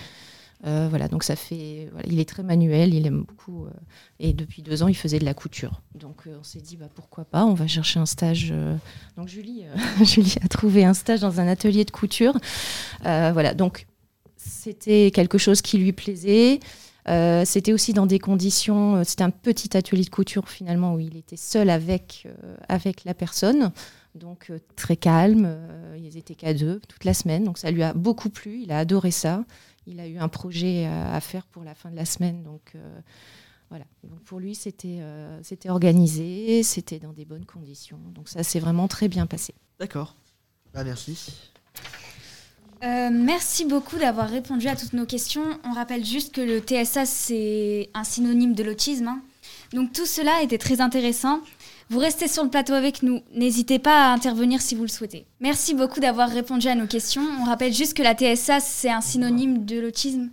Euh, 0.66 0.88
voilà, 0.90 1.08
donc 1.08 1.24
ça 1.24 1.36
fait. 1.36 1.90
Il 2.08 2.20
est 2.20 2.28
très 2.28 2.44
manuel, 2.44 2.94
il 2.94 3.06
aime 3.06 3.24
beaucoup. 3.24 3.66
euh, 3.66 3.72
et 4.20 4.34
depuis 4.34 4.62
deux 4.64 4.82
ans, 4.82 4.88
il 4.88 4.96
faisait 4.96 5.20
de 5.20 5.26
la 5.26 5.34
couture. 5.34 5.82
Donc 5.94 6.26
euh, 6.26 6.38
on 6.40 6.44
s'est 6.44 6.62
dit, 6.62 6.78
bah, 6.78 6.90
pourquoi 6.94 7.26
pas, 7.26 7.46
on 7.46 7.54
va 7.54 7.68
chercher 7.68 8.00
un 8.00 8.06
stage. 8.06 8.54
Donc 9.16 9.28
Julie, 9.28 9.64
Julie 10.04 10.36
a 10.44 10.48
trouvé 10.48 10.84
un 10.84 10.94
stage 10.94 11.20
dans 11.22 11.40
un 11.40 11.48
atelier 11.48 11.86
de 11.86 11.92
couture. 11.92 12.38
Voilà, 13.04 13.54
donc 13.54 13.86
c'était 14.36 15.12
quelque 15.12 15.38
chose 15.38 15.62
qui 15.62 15.78
lui 15.78 15.94
plaisait. 15.94 16.60
C'était 17.46 17.72
aussi 17.72 17.94
dans 17.94 18.06
des 18.06 18.20
conditions, 18.20 19.04
c'était 19.04 19.24
un 19.24 19.30
petit 19.30 19.78
atelier 19.78 20.04
de 20.04 20.10
couture 20.10 20.50
finalement 20.50 20.96
où 20.96 21.00
il 21.00 21.16
était 21.16 21.38
seul 21.38 21.70
avec, 21.70 22.28
avec 22.68 23.06
la 23.06 23.14
personne, 23.14 23.72
donc 24.14 24.52
très 24.76 24.98
calme, 24.98 25.58
ils 25.98 26.18
étaient 26.18 26.36
qu'à 26.36 26.54
deux 26.54 26.82
toute 26.90 27.06
la 27.06 27.14
semaine, 27.14 27.46
donc 27.46 27.58
ça 27.60 27.72
lui 27.72 27.82
a 27.84 27.94
beaucoup 27.94 28.30
plu, 28.30 28.60
il 28.62 28.74
a 28.74 28.80
adoré 28.80 29.12
ça. 29.12 29.46
Il 29.88 30.00
a 30.00 30.08
eu 30.08 30.18
un 30.18 30.28
projet 30.28 30.86
à, 30.86 31.14
à 31.16 31.20
faire 31.22 31.46
pour 31.48 31.64
la 31.64 31.74
fin 31.74 31.90
de 31.90 31.96
la 31.96 32.06
semaine, 32.06 32.44
donc 32.44 32.74
euh, 32.76 33.00
voilà. 33.70 33.86
Donc 34.04 34.20
pour 34.22 34.40
lui, 34.40 34.54
c'était 34.54 34.98
euh, 35.00 35.40
c'était 35.44 35.70
organisé, 35.70 36.62
c'était 36.64 37.00
dans 37.00 37.14
des 37.14 37.26
bonnes 37.26 37.46
conditions. 37.46 38.00
Donc 38.14 38.28
ça 38.30 38.44
s'est 38.44 38.60
vraiment 38.60 38.88
très 38.88 39.08
bien 39.08 39.26
passé. 39.26 39.56
D'accord. 39.80 40.16
Ah, 40.74 40.84
merci. 40.84 41.52
Euh, 42.84 43.10
merci 43.12 43.66
beaucoup 43.66 43.98
d'avoir 43.98 44.30
répondu 44.30 44.68
à 44.68 44.76
toutes 44.76 44.94
nos 44.94 45.06
questions. 45.06 45.60
On 45.64 45.74
rappelle 45.74 46.06
juste 46.06 46.34
que 46.34 46.42
le 46.42 46.60
TSA, 46.60 47.06
c'est 47.06 47.90
un 47.94 48.04
synonyme 48.04 48.54
de 48.54 48.64
l'autisme. 48.64 49.08
hein. 49.08 49.22
Donc 49.74 49.94
tout 49.94 50.06
cela 50.06 50.44
était 50.44 50.60
très 50.60 50.80
intéressant. 50.80 51.42
Vous 51.90 52.00
restez 52.00 52.28
sur 52.28 52.44
le 52.44 52.50
plateau 52.50 52.74
avec 52.74 53.02
nous. 53.02 53.22
N'hésitez 53.34 53.80
pas 53.80 54.08
à 54.08 54.14
intervenir 54.14 54.62
si 54.62 54.76
vous 54.76 54.82
le 54.82 54.90
souhaitez. 54.90 55.26
Merci 55.40 55.74
beaucoup 55.74 56.02
d'avoir 56.02 56.30
répondu 56.30 56.68
à 56.68 56.76
nos 56.76 56.86
questions. 56.86 57.24
On 57.40 57.46
rappelle 57.46 57.74
juste 57.74 57.96
que 57.96 58.04
la 58.04 58.14
TSA, 58.14 58.60
c'est 58.60 58.90
un 58.90 59.00
synonyme 59.00 59.64
de 59.64 59.80
l'autisme. 59.80 60.30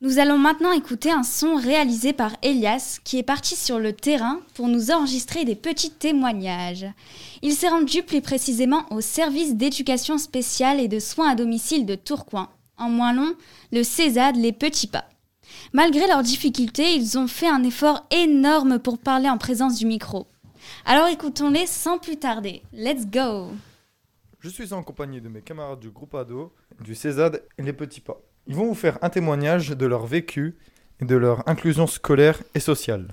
Nous 0.00 0.18
allons 0.18 0.38
maintenant 0.38 0.72
écouter 0.72 1.12
un 1.12 1.22
son 1.22 1.54
réalisé 1.54 2.12
par 2.12 2.32
Elias, 2.42 2.98
qui 3.04 3.18
est 3.18 3.24
parti 3.24 3.54
sur 3.54 3.78
le 3.78 3.92
terrain 3.92 4.40
pour 4.54 4.66
nous 4.66 4.90
enregistrer 4.90 5.44
des 5.44 5.54
petits 5.54 5.90
témoignages. 5.90 6.86
Il 7.42 7.52
s'est 7.52 7.68
rendu 7.68 8.02
plus 8.02 8.20
précisément 8.20 8.84
au 8.90 9.00
service 9.00 9.54
d'éducation 9.54 10.18
spéciale 10.18 10.80
et 10.80 10.88
de 10.88 10.98
soins 10.98 11.30
à 11.30 11.34
domicile 11.36 11.86
de 11.86 11.94
Tourcoing. 11.94 12.48
En 12.76 12.90
moins 12.90 13.12
long, 13.12 13.32
le 13.70 13.84
CESAD 13.84 14.36
Les 14.36 14.52
Petits 14.52 14.86
Pas. 14.88 15.04
Malgré 15.72 16.06
leurs 16.08 16.22
difficultés, 16.22 16.94
ils 16.94 17.16
ont 17.16 17.28
fait 17.28 17.48
un 17.48 17.62
effort 17.62 18.06
énorme 18.10 18.78
pour 18.80 18.98
parler 18.98 19.28
en 19.28 19.38
présence 19.38 19.76
du 19.76 19.86
micro. 19.86 20.26
Alors 20.90 21.08
écoutons-les 21.08 21.66
sans 21.66 21.98
plus 21.98 22.16
tarder. 22.16 22.62
Let's 22.72 23.06
go 23.06 23.50
Je 24.40 24.48
suis 24.48 24.72
en 24.72 24.82
compagnie 24.82 25.20
de 25.20 25.28
mes 25.28 25.42
camarades 25.42 25.80
du 25.80 25.90
groupe 25.90 26.14
ado, 26.14 26.54
du 26.80 26.94
CESAD 26.94 27.44
et 27.58 27.62
les 27.62 27.74
Petits 27.74 28.00
Pas. 28.00 28.18
Ils 28.46 28.54
vont 28.54 28.68
vous 28.68 28.74
faire 28.74 28.98
un 29.02 29.10
témoignage 29.10 29.68
de 29.68 29.84
leur 29.84 30.06
vécu 30.06 30.56
et 30.98 31.04
de 31.04 31.14
leur 31.14 31.46
inclusion 31.46 31.86
scolaire 31.86 32.42
et 32.54 32.60
sociale. 32.60 33.08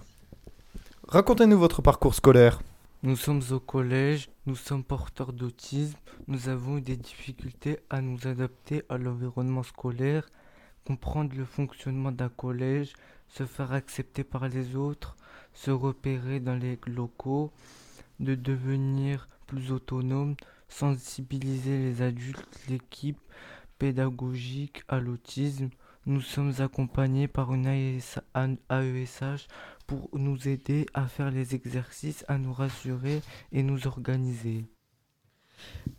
Racontez-nous 1.10 1.60
votre 1.60 1.82
parcours 1.82 2.16
scolaire. 2.16 2.62
Nous 3.04 3.18
sommes 3.18 3.44
au 3.52 3.60
collège, 3.60 4.30
nous 4.46 4.56
sommes 4.56 4.86
porteurs 4.86 5.34
d'autisme, 5.34 5.98
nous 6.30 6.48
avons 6.48 6.78
eu 6.78 6.82
des 6.82 6.96
difficultés 6.96 7.80
à 7.90 8.00
nous 8.00 8.26
adapter 8.26 8.84
à 8.88 8.98
l'environnement 8.98 9.64
scolaire, 9.64 10.30
comprendre 10.86 11.36
le 11.36 11.46
fonctionnement 11.46 12.12
d'un 12.12 12.30
collège, 12.30 12.94
se 13.28 13.46
faire 13.46 13.74
accepter 13.74 14.24
par 14.24 14.48
les 14.48 14.76
autres, 14.76 15.16
se 15.54 15.72
repérer 15.72 16.40
dans 16.40 16.56
les 16.56 16.80
locaux, 16.86 17.52
de 18.20 18.36
devenir 18.36 19.28
plus 19.48 19.72
autonome, 19.72 20.36
sensibiliser 20.68 21.78
les 21.78 22.02
adultes, 22.02 22.60
l'équipe 22.70 23.20
pédagogique 23.78 24.84
à 24.88 25.00
l'autisme. 25.00 25.70
Nous 26.06 26.22
sommes 26.22 26.54
accompagnés 26.60 27.28
par 27.28 27.54
une 27.54 27.66
AES 27.66 28.20
un 28.36 28.56
AESH 28.70 29.48
pour 29.88 30.10
nous 30.14 30.48
aider 30.48 30.86
à 30.94 31.08
faire 31.08 31.32
les 31.32 31.56
exercices, 31.56 32.24
à 32.28 32.38
nous 32.38 32.54
rassurer 32.54 33.22
et 33.52 33.64
nous 33.64 33.88
organiser. 33.88 34.66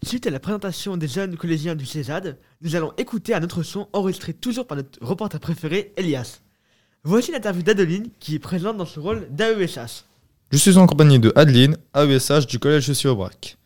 Suite 0.03 0.27
à 0.27 0.31
la 0.31 0.39
présentation 0.39 0.97
des 0.97 1.09
jeunes 1.09 1.37
collégiens 1.37 1.75
du 1.75 1.87
CESAD, 1.87 2.39
nous 2.63 2.77
allons 2.77 2.93
écouter 2.97 3.35
un 3.35 3.43
autre 3.43 3.63
son 3.63 3.89
enregistré 3.93 4.33
toujours 4.33 4.67
par 4.67 4.77
notre 4.77 4.99
reporter 5.01 5.41
préféré, 5.41 5.93
Elias. 5.97 6.41
Voici 7.03 7.33
l'interview 7.33 7.63
d'Adeline 7.63 8.09
qui 8.21 8.35
est 8.35 8.41
présente 8.41 8.77
dans 8.77 8.87
ce 8.87 9.01
rôle 9.01 9.27
d'AESH. 9.31 10.05
Je 10.53 10.59
suis 10.59 10.77
en 10.77 10.87
compagnie 10.87 11.19
de 11.19 11.33
Adeline, 11.35 11.77
AESH 11.95 12.47
du 12.47 12.59
collège 12.59 13.07
Aubrac. 13.07 13.57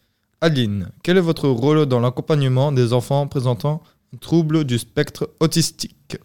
Adeline, 0.41 0.89
quel 1.03 1.19
est 1.19 1.23
votre 1.23 1.49
rôle 1.49 1.85
dans 1.87 2.01
l'accompagnement 2.01 2.73
des 2.73 2.93
enfants 2.93 3.27
présentant 3.27 3.83
un 4.15 4.17
trouble 4.17 4.65
du 4.65 4.79
spectre 4.79 5.31
autistique? 5.41 6.17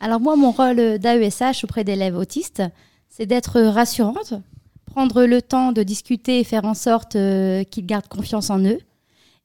Alors 0.00 0.20
moi, 0.20 0.36
mon 0.36 0.52
rôle 0.52 0.98
d'AESH 0.98 1.64
auprès 1.64 1.84
d'élèves 1.84 2.16
autistes, 2.16 2.62
c'est 3.10 3.26
d'être 3.26 3.60
rassurante, 3.60 4.34
prendre 4.86 5.24
le 5.24 5.42
temps 5.42 5.72
de 5.72 5.82
discuter 5.82 6.40
et 6.40 6.44
faire 6.44 6.64
en 6.64 6.74
sorte 6.74 7.16
euh, 7.16 7.64
qu'ils 7.64 7.84
gardent 7.84 8.08
confiance 8.08 8.48
en 8.48 8.60
eux, 8.60 8.78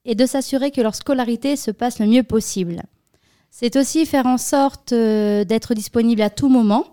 et 0.05 0.15
de 0.15 0.25
s'assurer 0.25 0.71
que 0.71 0.81
leur 0.81 0.95
scolarité 0.95 1.55
se 1.55 1.71
passe 1.71 1.99
le 1.99 2.05
mieux 2.05 2.23
possible. 2.23 2.83
C'est 3.49 3.75
aussi 3.75 4.05
faire 4.05 4.25
en 4.25 4.37
sorte 4.37 4.93
euh, 4.93 5.43
d'être 5.43 5.73
disponible 5.73 6.21
à 6.21 6.29
tout 6.29 6.49
moment 6.49 6.85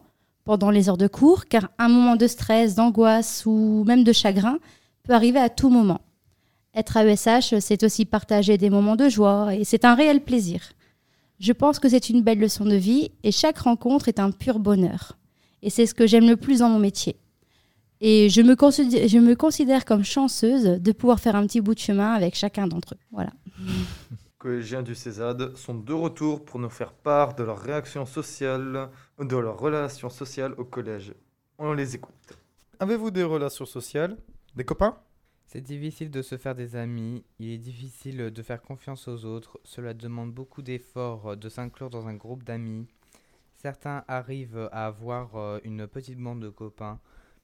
pendant 0.44 0.70
les 0.70 0.88
heures 0.88 0.96
de 0.96 1.06
cours, 1.06 1.46
car 1.46 1.70
un 1.78 1.88
moment 1.88 2.16
de 2.16 2.26
stress, 2.26 2.74
d'angoisse 2.74 3.44
ou 3.46 3.84
même 3.86 4.04
de 4.04 4.12
chagrin 4.12 4.58
peut 5.04 5.12
arriver 5.12 5.38
à 5.38 5.48
tout 5.48 5.68
moment. 5.68 6.00
Être 6.74 6.96
AESH, 6.96 7.58
c'est 7.60 7.82
aussi 7.82 8.04
partager 8.04 8.56
des 8.56 8.70
moments 8.70 8.96
de 8.96 9.08
joie, 9.08 9.54
et 9.54 9.64
c'est 9.64 9.84
un 9.84 9.94
réel 9.94 10.22
plaisir. 10.22 10.72
Je 11.38 11.52
pense 11.52 11.78
que 11.78 11.88
c'est 11.88 12.08
une 12.08 12.22
belle 12.22 12.38
leçon 12.38 12.64
de 12.64 12.76
vie 12.76 13.10
et 13.24 13.32
chaque 13.32 13.58
rencontre 13.58 14.08
est 14.08 14.20
un 14.20 14.30
pur 14.30 14.58
bonheur. 14.58 15.18
Et 15.62 15.70
c'est 15.70 15.86
ce 15.86 15.94
que 15.94 16.06
j'aime 16.06 16.28
le 16.28 16.36
plus 16.36 16.60
dans 16.60 16.68
mon 16.68 16.78
métier. 16.78 17.16
Et 18.04 18.28
je 18.28 18.42
me, 18.42 18.56
considère, 18.56 19.06
je 19.06 19.18
me 19.18 19.36
considère 19.36 19.84
comme 19.84 20.02
chanceuse 20.02 20.64
de 20.64 20.92
pouvoir 20.92 21.20
faire 21.20 21.36
un 21.36 21.46
petit 21.46 21.60
bout 21.60 21.74
de 21.74 21.78
chemin 21.78 22.12
avec 22.12 22.34
chacun 22.34 22.66
d'entre 22.66 22.94
eux. 22.94 22.98
Voilà. 23.12 23.32
collégiens 24.42 24.82
du 24.82 24.96
CESAD 24.96 25.54
sont 25.54 25.74
de 25.74 25.92
retour 25.92 26.44
pour 26.44 26.58
nous 26.58 26.68
faire 26.68 26.92
part 26.92 27.36
de 27.36 27.44
leur 27.44 27.60
réaction 27.60 28.04
sociale, 28.04 28.90
de 29.20 29.36
leur 29.36 29.56
relation 29.56 30.10
sociale 30.10 30.52
au 30.58 30.64
collège. 30.64 31.14
On 31.58 31.72
les 31.74 31.94
écoute. 31.94 32.36
Avez-vous 32.80 33.12
des 33.12 33.22
relations 33.22 33.66
sociales? 33.66 34.16
Des 34.56 34.64
copains? 34.64 34.98
C'est 35.46 35.60
difficile 35.60 36.10
de 36.10 36.22
se 36.22 36.36
faire 36.36 36.56
des 36.56 36.74
amis, 36.74 37.22
il 37.38 37.50
est 37.50 37.58
difficile 37.58 38.32
de 38.32 38.42
faire 38.42 38.60
confiance 38.60 39.06
aux 39.06 39.24
autres, 39.24 39.60
cela 39.62 39.94
demande 39.94 40.32
beaucoup 40.32 40.62
d'efforts 40.62 41.36
de 41.36 41.48
s'inclure 41.48 41.88
dans 41.88 42.08
un 42.08 42.14
groupe 42.14 42.42
d'amis. 42.42 42.88
Certains 43.54 44.02
arrivent 44.08 44.68
à 44.72 44.86
avoir 44.86 45.36
euh, 45.36 45.60
une 45.62 45.86
petite 45.86 46.18
bande 46.18 46.40
de 46.40 46.48
copains, 46.48 46.98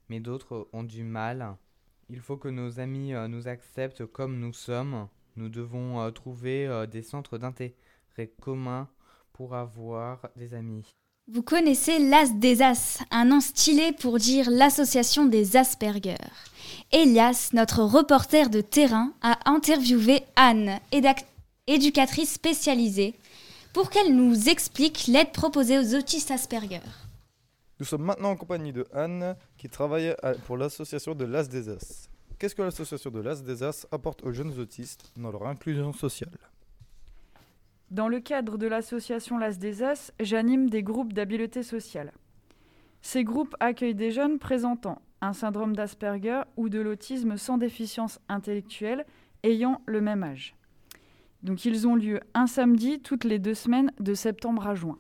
mais 0.09 0.21
d'autres 0.21 0.69
ont 0.73 0.85
du 0.85 1.05
mal. 1.05 1.57
Il 2.11 2.21
faut 2.21 2.37
que 2.37 2.49
nos 2.49 2.81
amis 2.81 3.15
euh, 3.15 3.29
nous 3.29 3.49
acceptent 3.49 4.07
comme 4.07 4.39
nous 4.39 4.55
sommes. 4.55 5.09
Nous 5.37 5.49
devons 5.49 6.01
euh, 6.01 6.11
trouver 6.11 6.67
euh, 6.67 6.87
des 6.87 7.03
centres 7.03 7.39
d'intérêt 7.39 7.75
communs 8.41 8.89
pour 9.33 9.55
avoir 9.55 10.29
des 10.35 10.55
amis. 10.55 10.97
Vous 11.31 11.43
connaissez 11.43 11.99
l'As 11.99 12.33
des 12.35 12.63
As, 12.63 13.05
un 13.11 13.27
nom 13.27 13.41
stylé 13.41 13.93
pour 13.93 14.19
dire 14.19 14.51
l'association 14.51 15.27
des 15.27 15.57
Asperger. 15.57 16.17
Elias, 16.91 17.51
notre 17.53 17.83
reporter 17.83 18.49
de 18.49 18.63
terrain, 18.63 19.13
a 19.21 19.39
interviewé 19.49 20.23
Anne, 20.37 20.81
éducatrice 21.67 22.33
spécialisée, 22.33 23.15
pour 23.75 23.91
qu'elle 23.91 24.17
nous 24.17 24.49
explique 24.49 25.07
l'aide 25.07 25.33
proposée 25.33 25.79
aux 25.79 25.95
autistes 25.95 26.31
Asperger. 26.31 26.81
Nous 27.81 27.87
sommes 27.87 28.03
maintenant 28.03 28.31
en 28.31 28.37
compagnie 28.37 28.73
de 28.73 28.87
Anne 28.93 29.37
qui 29.57 29.69
travaille 29.69 30.15
pour 30.47 30.57
l'association 30.57 31.15
de 31.15 31.25
l'As 31.25 31.49
des 31.49 31.69
As. 31.69 32.11
Qu'est-ce 32.39 32.55
que 32.55 32.63
l'association 32.63 33.11
de 33.11 33.21
l'As 33.21 33.43
des 33.43 33.63
As 33.63 33.87
apporte 33.93 34.25
aux 34.25 34.33
jeunes 34.33 34.59
autistes 34.59 35.13
dans 35.17 35.31
leur 35.31 35.47
inclusion 35.47 35.93
sociale? 35.93 36.39
Dans 37.91 38.09
le 38.09 38.21
cadre 38.21 38.59
de 38.59 38.67
l'association 38.67 39.39
L'As 39.39 39.59
des 39.59 39.83
As, 39.83 40.13
j'anime 40.19 40.69
des 40.69 40.83
groupes 40.83 41.13
d'habileté 41.13 41.63
sociale. 41.63 42.13
Ces 43.01 43.23
groupes 43.23 43.55
accueillent 43.61 43.95
des 43.95 44.11
jeunes 44.11 44.39
présentant 44.39 45.01
un 45.21 45.33
syndrome 45.33 45.75
d'Asperger 45.75 46.43
ou 46.57 46.69
de 46.69 46.81
l'autisme 46.81 47.37
sans 47.37 47.59
déficience 47.59 48.19
intellectuelle 48.29 49.07
ayant 49.45 49.83
le 49.87 50.01
même 50.01 50.25
âge. 50.25 50.57
Donc 51.45 51.65
ils 51.65 51.87
ont 51.87 51.95
lieu 51.95 52.21
un 52.35 52.49
samedi 52.49 53.01
toutes 53.01 53.25
les 53.25 53.39
deux 53.39 53.55
semaines 53.55 53.93
de 54.01 54.15
septembre 54.15 54.67
à 54.67 54.75
juin. 54.75 54.99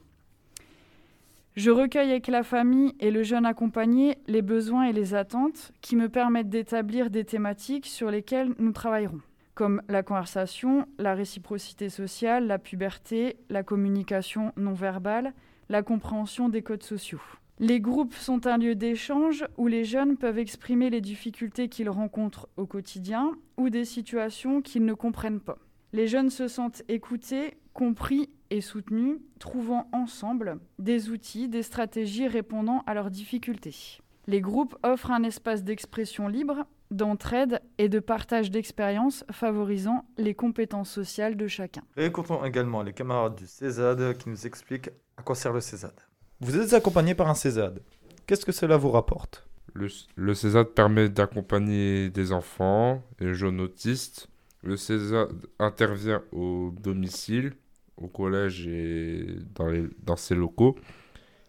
Je 1.59 1.73
recueille 1.73 2.13
avec 2.13 2.29
la 2.29 2.45
famille 2.45 2.95
et 3.01 3.11
le 3.11 3.25
jeune 3.25 3.45
accompagné 3.45 4.19
les 4.29 4.43
besoins 4.43 4.85
et 4.85 4.93
les 4.93 5.15
attentes 5.15 5.73
qui 5.81 5.97
me 5.97 6.09
permettent 6.09 6.51
d'établir 6.51 7.11
des 7.11 7.25
thématiques 7.25 7.87
sur 7.87 8.13
lesquelles 8.13 8.55
nous 8.61 8.71
travaillerons 8.71 9.21
comme 9.57 9.83
la 9.89 10.05
conversation, 10.05 10.87
la 10.99 11.17
réciprocité 11.17 11.89
sociale, 11.89 12.47
la 12.47 12.61
puberté, 12.61 13.39
la 13.51 13.65
communication 13.65 14.53
non 14.57 14.73
verbale, 14.73 15.35
la 15.69 15.83
compréhension 15.83 16.49
des 16.49 16.63
codes 16.63 16.85
sociaux. 16.85 17.21
Les 17.59 17.81
groupes 17.81 18.15
sont 18.15 18.47
un 18.47 18.57
lieu 18.57 18.77
d'échange 18.77 19.45
où 19.57 19.67
les 19.67 19.83
jeunes 19.83 20.17
peuvent 20.17 20.39
exprimer 20.39 20.91
les 20.91 21.01
difficultés 21.01 21.69
qu'ils 21.69 21.91
rencontrent 21.91 22.49
au 22.57 22.67
quotidien 22.67 23.33
ou 23.57 23.69
des 23.69 23.85
situations 23.85 24.63
qu'ils 24.63 24.85
ne 24.85 24.95
comprennent 24.95 25.41
pas. 25.41 25.59
Les 25.93 26.07
jeunes 26.07 26.31
se 26.31 26.49
sentent 26.49 26.83
écoutés, 26.89 27.57
compris 27.73 28.29
et 28.51 28.61
soutenus, 28.61 29.19
trouvant 29.39 29.89
ensemble 29.93 30.59
des 30.79 31.09
outils, 31.11 31.49
des 31.49 31.63
stratégies 31.63 32.29
répondant 32.29 32.83
à 32.87 32.95
leurs 32.95 33.11
difficultés. 33.11 33.99
Les 34.27 34.43
groupes 34.43 34.77
offrent 34.83 35.13
un 35.13 35.23
espace 35.23 35.65
d'expression 35.65 36.29
libre, 36.29 36.67
d'entraide 36.91 37.61
et 37.79 37.89
de 37.89 38.01
partage 38.01 38.51
d'expériences 38.51 39.25
favorisant 39.31 40.05
les 40.19 40.35
compétences 40.35 40.91
sociales 40.91 41.37
de 41.37 41.47
chacun. 41.47 41.83
Écoutons 41.97 42.45
également 42.45 42.83
les 42.83 42.93
camarades 42.93 43.37
du 43.37 43.47
CESAD 43.47 44.19
qui 44.19 44.29
nous 44.29 44.47
expliquent 44.47 44.91
à 45.17 45.23
quoi 45.23 45.35
sert 45.35 45.55
le 45.55 45.61
CESAD. 45.61 45.95
Vous 46.41 46.59
êtes 46.59 46.75
accompagné 46.75 47.15
par 47.15 47.29
un 47.31 47.35
CESAD. 47.35 47.81
Qu'est-ce 48.27 48.45
que 48.45 48.53
cela 48.53 48.77
vous 48.77 48.91
rapporte? 48.91 49.49
Le, 49.73 49.89
le 50.17 50.35
CESAD 50.35 50.69
permet 50.69 51.09
d'accompagner 51.09 52.11
des 52.11 52.33
enfants 52.33 53.03
et 53.21 53.33
jeunes 53.33 53.61
autistes. 53.61 54.29
Le 54.63 54.77
CESAD 54.77 55.47
intervient 55.59 56.23
au 56.33 56.73
domicile, 56.81 57.55
au 57.97 58.09
collège 58.09 58.67
et 58.67 59.39
dans 60.05 60.17
ses 60.17 60.35
locaux. 60.35 60.77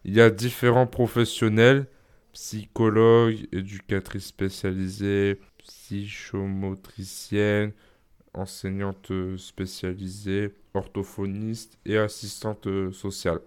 Il 0.05 0.13
y 0.13 0.21
a 0.21 0.29
différents 0.29 0.87
professionnels, 0.87 1.87
psychologues, 2.33 3.47
éducatrices 3.51 4.27
spécialisées, 4.27 5.39
psychomotriciennes, 5.57 7.73
enseignantes 8.33 9.11
spécialisées, 9.37 10.53
orthophonistes 10.73 11.77
et 11.85 11.97
assistantes 11.97 12.67
sociales. 12.91 13.41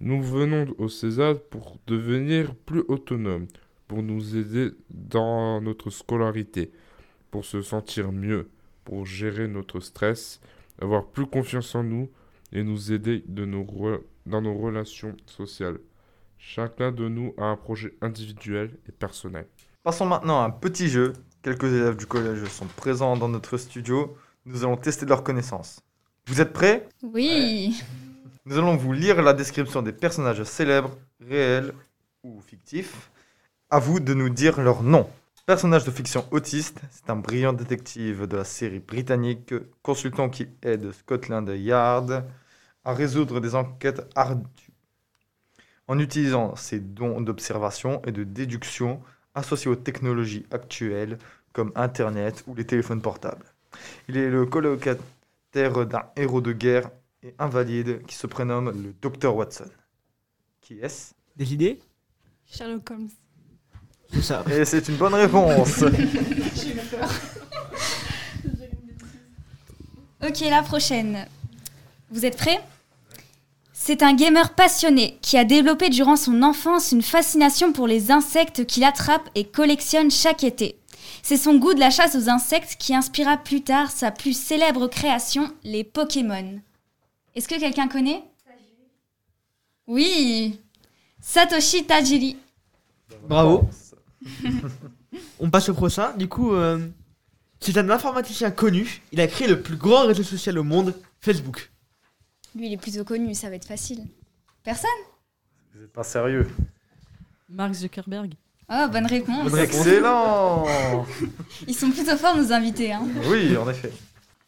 Nous 0.00 0.22
venons 0.22 0.66
au 0.78 0.88
CESAD 0.88 1.38
pour 1.50 1.78
devenir 1.86 2.54
plus 2.54 2.84
autonomes, 2.88 3.46
pour 3.86 4.02
nous 4.02 4.36
aider 4.36 4.70
dans 4.90 5.60
notre 5.60 5.90
scolarité, 5.90 6.72
pour 7.30 7.44
se 7.44 7.62
sentir 7.62 8.10
mieux, 8.12 8.48
pour 8.88 9.04
gérer 9.04 9.48
notre 9.48 9.80
stress, 9.80 10.40
avoir 10.80 11.04
plus 11.04 11.26
confiance 11.26 11.74
en 11.74 11.82
nous 11.82 12.08
et 12.52 12.62
nous 12.62 12.90
aider 12.90 13.22
de 13.28 13.44
nos 13.44 13.62
re- 13.62 14.00
dans 14.24 14.40
nos 14.40 14.56
relations 14.56 15.14
sociales. 15.26 15.78
Chacun 16.38 16.90
de 16.90 17.06
nous 17.06 17.34
a 17.36 17.44
un 17.44 17.56
projet 17.56 17.92
individuel 18.00 18.70
et 18.88 18.92
personnel. 18.92 19.46
Passons 19.82 20.06
maintenant 20.06 20.40
à 20.40 20.46
un 20.46 20.50
petit 20.50 20.88
jeu. 20.88 21.12
Quelques 21.42 21.64
élèves 21.64 21.96
du 21.98 22.06
collège 22.06 22.42
sont 22.46 22.64
présents 22.64 23.18
dans 23.18 23.28
notre 23.28 23.58
studio. 23.58 24.16
Nous 24.46 24.64
allons 24.64 24.78
tester 24.78 25.04
leurs 25.04 25.22
connaissances. 25.22 25.80
Vous 26.26 26.40
êtes 26.40 26.54
prêts? 26.54 26.88
Oui. 27.02 27.82
Nous 28.46 28.56
allons 28.56 28.76
vous 28.76 28.94
lire 28.94 29.20
la 29.20 29.34
description 29.34 29.82
des 29.82 29.92
personnages 29.92 30.42
célèbres, 30.44 30.96
réels 31.20 31.74
ou 32.24 32.40
fictifs. 32.40 33.10
À 33.68 33.80
vous 33.80 34.00
de 34.00 34.14
nous 34.14 34.30
dire 34.30 34.62
leur 34.62 34.82
nom. 34.82 35.06
Personnage 35.48 35.84
de 35.86 35.90
fiction 35.90 36.26
autiste, 36.30 36.78
c'est 36.90 37.08
un 37.08 37.16
brillant 37.16 37.54
détective 37.54 38.26
de 38.26 38.36
la 38.36 38.44
série 38.44 38.80
britannique, 38.80 39.54
consultant 39.80 40.28
qui 40.28 40.46
aide 40.60 40.92
Scotland 40.92 41.48
Yard 41.48 42.26
à 42.84 42.92
résoudre 42.92 43.40
des 43.40 43.54
enquêtes 43.54 44.02
ardues. 44.14 44.44
En 45.86 45.98
utilisant 45.98 46.54
ses 46.54 46.80
dons 46.80 47.22
d'observation 47.22 48.02
et 48.04 48.12
de 48.12 48.24
déduction 48.24 49.00
associés 49.34 49.70
aux 49.70 49.76
technologies 49.76 50.44
actuelles 50.50 51.16
comme 51.54 51.72
Internet 51.76 52.44
ou 52.46 52.54
les 52.54 52.66
téléphones 52.66 53.00
portables. 53.00 53.46
Il 54.06 54.18
est 54.18 54.28
le 54.28 54.44
colocataire 54.44 55.86
d'un 55.86 56.02
héros 56.16 56.42
de 56.42 56.52
guerre 56.52 56.90
et 57.22 57.34
invalide 57.38 58.04
qui 58.04 58.16
se 58.16 58.26
prénomme 58.26 58.70
le 58.82 58.92
Dr 59.00 59.34
Watson. 59.34 59.70
Qui 60.60 60.78
est-ce? 60.80 61.14
Des 61.36 61.54
idées? 61.54 61.80
Sherlock 62.44 62.90
Holmes. 62.90 63.08
C'est 64.12 64.22
ça. 64.22 64.44
Et 64.50 64.64
c'est 64.64 64.88
une 64.88 64.96
bonne 64.96 65.14
réponse. 65.14 65.84
J'ai 66.56 66.70
eu 66.70 66.76
peur. 66.76 67.10
Ok, 70.26 70.40
la 70.40 70.62
prochaine. 70.62 71.26
Vous 72.10 72.24
êtes 72.24 72.36
prêts? 72.36 72.60
C'est 73.72 74.02
un 74.02 74.14
gamer 74.14 74.54
passionné 74.54 75.18
qui 75.22 75.38
a 75.38 75.44
développé 75.44 75.88
durant 75.88 76.16
son 76.16 76.42
enfance 76.42 76.92
une 76.92 77.02
fascination 77.02 77.72
pour 77.72 77.86
les 77.86 78.10
insectes 78.10 78.66
qu'il 78.66 78.84
attrape 78.84 79.28
et 79.34 79.44
collectionne 79.44 80.10
chaque 80.10 80.42
été. 80.42 80.78
C'est 81.22 81.36
son 81.36 81.56
goût 81.56 81.74
de 81.74 81.80
la 81.80 81.90
chasse 81.90 82.16
aux 82.16 82.28
insectes 82.28 82.76
qui 82.78 82.94
inspira 82.94 83.36
plus 83.36 83.62
tard 83.62 83.90
sa 83.90 84.10
plus 84.10 84.38
célèbre 84.38 84.88
création, 84.88 85.50
les 85.64 85.84
Pokémon. 85.84 86.60
Est-ce 87.34 87.48
que 87.48 87.58
quelqu'un 87.58 87.88
connaît? 87.88 88.24
Oui 89.86 90.58
Satoshi 91.20 91.84
Tajiri. 91.84 92.36
Bravo. 93.28 93.68
On 95.40 95.50
passe 95.50 95.68
au 95.68 95.74
prochain. 95.74 96.12
Du 96.16 96.28
coup, 96.28 96.54
euh, 96.54 96.78
c'est 97.60 97.76
un 97.76 97.90
informaticien 97.90 98.50
connu. 98.50 99.02
Il 99.12 99.20
a 99.20 99.26
créé 99.26 99.48
le 99.48 99.60
plus 99.60 99.76
grand 99.76 100.06
réseau 100.06 100.22
social 100.22 100.58
au 100.58 100.64
monde, 100.64 100.94
Facebook. 101.20 101.70
Lui, 102.54 102.68
il 102.68 102.72
est 102.72 102.78
plutôt 102.78 103.04
connu, 103.04 103.34
ça 103.34 103.48
va 103.48 103.56
être 103.56 103.66
facile. 103.66 104.04
Personne? 104.64 104.90
Vous 105.74 105.80
n'êtes 105.80 105.92
pas 105.92 106.04
sérieux. 106.04 106.48
Mark 107.48 107.72
Zuckerberg. 107.72 108.34
Oh, 108.70 108.86
bonne 108.90 109.06
réponse. 109.06 109.54
Excellent 109.56 110.66
Ils 111.66 111.74
sont 111.74 111.90
plutôt 111.90 112.16
forts, 112.16 112.36
nos 112.36 112.52
invités. 112.52 112.92
Hein. 112.92 113.06
Oui, 113.26 113.56
en 113.56 113.68
effet. 113.70 113.90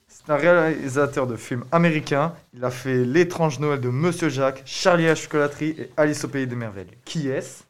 C'est 0.08 0.30
un 0.30 0.36
réalisateur 0.36 1.26
de 1.26 1.36
films 1.36 1.64
américain. 1.72 2.34
Il 2.52 2.62
a 2.64 2.70
fait 2.70 3.04
L'étrange 3.04 3.58
Noël 3.60 3.80
de 3.80 3.88
Monsieur 3.88 4.28
Jacques, 4.28 4.62
Charlie 4.66 5.06
à 5.06 5.10
la 5.10 5.14
chocolaterie 5.14 5.74
et 5.78 5.90
Alice 5.96 6.22
au 6.24 6.28
pays 6.28 6.46
des 6.46 6.56
merveilles. 6.56 6.90
Qui 7.06 7.28
est-ce? 7.28 7.62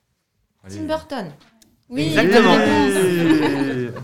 Tim 0.68 0.82
Burton. 0.82 1.32
Oui, 1.91 2.03
Exactement. 2.03 2.53
réponse. 2.57 3.95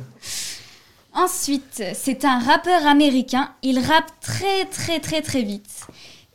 Ensuite, 1.12 1.82
c'est 1.95 2.24
un 2.24 2.39
rappeur 2.39 2.87
américain. 2.87 3.51
Il 3.62 3.78
rappe 3.78 4.11
très 4.20 4.66
très 4.66 5.01
très 5.01 5.22
très 5.22 5.43
vite. 5.43 5.87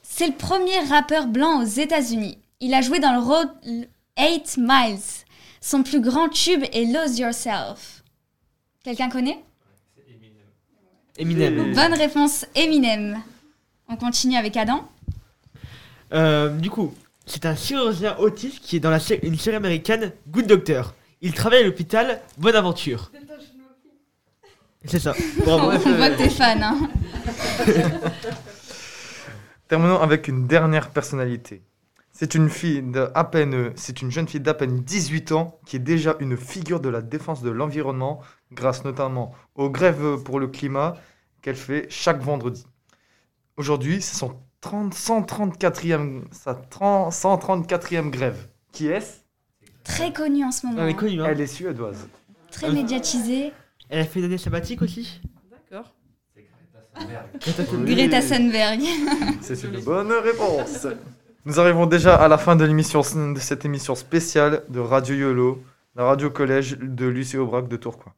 C'est 0.01 0.27
le 0.27 0.33
premier 0.33 0.79
rappeur 0.89 1.27
blanc 1.27 1.61
aux 1.61 1.65
États-Unis. 1.67 2.37
Il 2.61 2.73
a 2.73 2.81
joué 2.81 2.99
dans 2.99 3.13
le 3.13 3.19
rôle 3.19 3.47
8 4.17 4.57
Miles. 4.57 4.99
Son 5.61 5.83
plus 5.83 6.01
grand 6.01 6.29
tube 6.29 6.63
est 6.73 6.85
Lose 6.85 7.19
Yourself. 7.19 8.03
Quelqu'un 8.83 9.09
connaît? 9.09 9.43
Eminem. 11.17 11.73
Bonne 11.73 11.93
réponse, 11.93 12.45
Eminem. 12.55 13.21
On 13.87 13.95
continue 13.95 14.37
avec 14.37 14.57
Adam. 14.57 14.87
Euh, 16.13 16.49
du 16.57 16.69
coup, 16.71 16.93
c'est 17.25 17.45
un 17.45 17.55
chirurgien 17.55 18.15
autiste 18.17 18.59
qui 18.61 18.77
est 18.77 18.79
dans 18.79 18.89
la 18.89 18.99
sé- 18.99 19.19
une 19.21 19.37
série 19.37 19.57
américaine 19.57 20.11
Good 20.29 20.47
Doctor. 20.47 20.95
Il 21.21 21.33
travaille 21.33 21.61
à 21.61 21.65
l'hôpital 21.65 22.19
Bonne 22.37 22.55
Aventure. 22.55 23.11
C'est 24.85 24.99
ça. 24.99 25.13
On 25.41 25.43
Bravo. 25.43 25.77
voit 25.95 26.09
que 26.09 26.17
t'es 26.17 26.29
fan. 26.29 26.63
Hein. 26.63 26.89
Terminons 29.67 30.01
avec 30.01 30.27
une 30.27 30.47
dernière 30.47 30.89
personnalité. 30.89 31.61
C'est 32.11 32.35
une 32.35 32.49
fille 32.49 32.81
de 32.81 33.09
à 33.15 33.23
peine, 33.23 33.71
c'est 33.75 34.01
une 34.01 34.11
jeune 34.11 34.27
fille 34.27 34.41
d'à 34.41 34.53
peine 34.53 34.81
18 34.81 35.31
ans 35.31 35.59
qui 35.65 35.75
est 35.77 35.79
déjà 35.79 36.15
une 36.19 36.35
figure 36.35 36.79
de 36.79 36.89
la 36.89 37.01
défense 37.01 37.41
de 37.41 37.49
l'environnement 37.49 38.21
grâce 38.51 38.83
notamment 38.83 39.33
aux 39.55 39.69
grèves 39.69 40.17
pour 40.23 40.39
le 40.39 40.47
climat 40.47 40.95
qu'elle 41.41 41.55
fait 41.55 41.87
chaque 41.89 42.21
vendredi. 42.21 42.65
Aujourd'hui, 43.57 44.01
c'est 44.01 44.17
son 44.17 44.35
30 44.59 44.93
134e, 44.93 46.23
sa 46.31 46.53
30 46.55 47.13
134e 47.13 48.09
grève. 48.09 48.49
Qui 48.71 48.87
est-ce? 48.87 49.20
Très 49.83 50.13
connu 50.13 50.43
en 50.43 50.51
ce 50.51 50.65
moment. 50.65 50.83
Elle 50.83 50.89
est 50.89 50.95
connue, 50.95 51.21
hein. 51.21 51.27
Elle 51.29 51.41
est 51.41 51.47
suédoise. 51.47 52.07
Très 52.51 52.71
médiatisé. 52.71 53.53
Elle 53.89 53.99
a 53.99 54.05
fait 54.05 54.19
une 54.19 54.25
année 54.25 54.37
sabbatique 54.37 54.81
aussi? 54.81 55.21
D'accord. 55.49 55.93
Greta 57.85 58.21
Thunberg. 58.21 58.81
C'est 59.41 59.63
une 59.63 59.79
bonne 59.81 60.11
réponse. 60.11 60.87
Nous 61.45 61.59
arrivons 61.59 61.87
déjà 61.87 62.15
à 62.15 62.27
la 62.27 62.37
fin 62.37 62.55
de 62.55 62.63
l'émission 62.65 63.01
de 63.01 63.39
cette 63.39 63.65
émission 63.65 63.95
spéciale 63.95 64.63
de 64.69 64.79
Radio 64.79 65.15
YOLO, 65.15 65.63
la 65.95 66.05
radio 66.05 66.29
collège 66.29 66.77
de 66.77 67.05
Lucie 67.07 67.37
Aubrac 67.37 67.67
de 67.67 67.77
Tourcoing. 67.77 68.13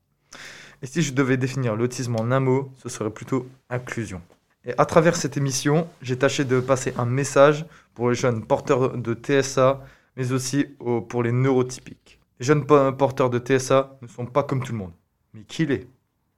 Et 0.81 0.87
si 0.87 1.01
je 1.01 1.13
devais 1.13 1.37
définir 1.37 1.75
l'autisme 1.75 2.15
en 2.17 2.31
un 2.31 2.41
mot, 2.41 2.71
ce 2.81 2.89
serait 2.89 3.09
plutôt 3.09 3.47
inclusion. 3.69 4.21
Et 4.65 4.73
à 4.77 4.85
travers 4.85 5.15
cette 5.15 5.37
émission, 5.37 5.87
j'ai 6.01 6.17
tâché 6.17 6.43
de 6.43 6.59
passer 6.59 6.93
un 6.97 7.05
message 7.05 7.65
pour 7.93 8.09
les 8.09 8.15
jeunes 8.15 8.45
porteurs 8.45 8.97
de 8.97 9.13
TSA, 9.13 9.81
mais 10.15 10.31
aussi 10.31 10.67
au- 10.79 11.01
pour 11.01 11.23
les 11.23 11.31
neurotypiques. 11.31 12.19
Les 12.39 12.45
jeunes 12.45 12.65
po- 12.65 12.91
porteurs 12.93 13.29
de 13.29 13.39
TSA 13.39 13.97
ne 14.01 14.07
sont 14.07 14.25
pas 14.25 14.43
comme 14.43 14.63
tout 14.63 14.71
le 14.71 14.77
monde, 14.79 14.93
mais 15.33 15.43
qui 15.43 15.65
l'est? 15.65 15.87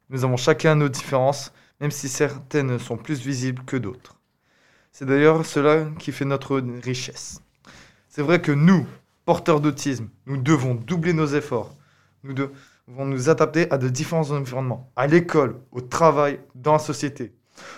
Nous 0.09 0.23
avons 0.23 0.37
chacun 0.37 0.75
nos 0.75 0.89
différences, 0.89 1.51
même 1.81 1.91
si 1.91 2.09
certaines 2.09 2.77
sont 2.79 2.97
plus 2.97 3.19
visibles 3.21 3.63
que 3.65 3.77
d'autres. 3.77 4.19
C'est 4.91 5.05
d'ailleurs 5.05 5.45
cela 5.45 5.85
qui 5.99 6.11
fait 6.11 6.25
notre 6.25 6.59
richesse. 6.83 7.41
C'est 8.07 8.21
vrai 8.21 8.41
que 8.41 8.51
nous, 8.51 8.85
porteurs 9.25 9.59
d'autisme, 9.59 10.09
nous 10.25 10.37
devons 10.37 10.75
doubler 10.75 11.13
nos 11.13 11.25
efforts. 11.27 11.75
Nous 12.23 12.33
devons 12.33 13.05
nous 13.05 13.29
adapter 13.29 13.69
à 13.71 13.77
de 13.77 13.89
différents 13.89 14.31
environnements, 14.31 14.89
à 14.95 15.07
l'école, 15.07 15.59
au 15.71 15.81
travail, 15.81 16.39
dans 16.53 16.73
la 16.73 16.79
société. 16.79 17.33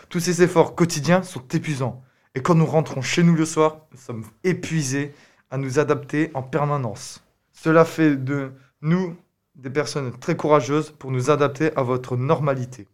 Tous 0.10 0.20
ces 0.20 0.44
efforts 0.44 0.76
quotidiens 0.76 1.24
sont 1.24 1.44
épuisants. 1.54 2.04
Et 2.36 2.42
quand 2.42 2.56
nous 2.56 2.66
rentrons 2.66 3.02
chez 3.02 3.24
nous 3.24 3.36
le 3.36 3.46
soir, 3.46 3.88
nous 3.92 3.98
sommes 3.98 4.26
épuisés 4.44 5.14
à 5.50 5.58
nous 5.58 5.80
adapter 5.80 6.32
en 6.34 6.44
permanence. 6.44 7.24
Cela 7.52 7.86
fait 7.86 8.16
de 8.16 8.52
nous 8.82 9.16
des 9.56 9.70
personnes 9.70 10.12
très 10.20 10.36
courageuses 10.36 10.92
pour 10.92 11.12
nous 11.12 11.32
adapter 11.32 11.76
à 11.76 11.82
votre 11.82 12.16
normalité. 12.16 12.88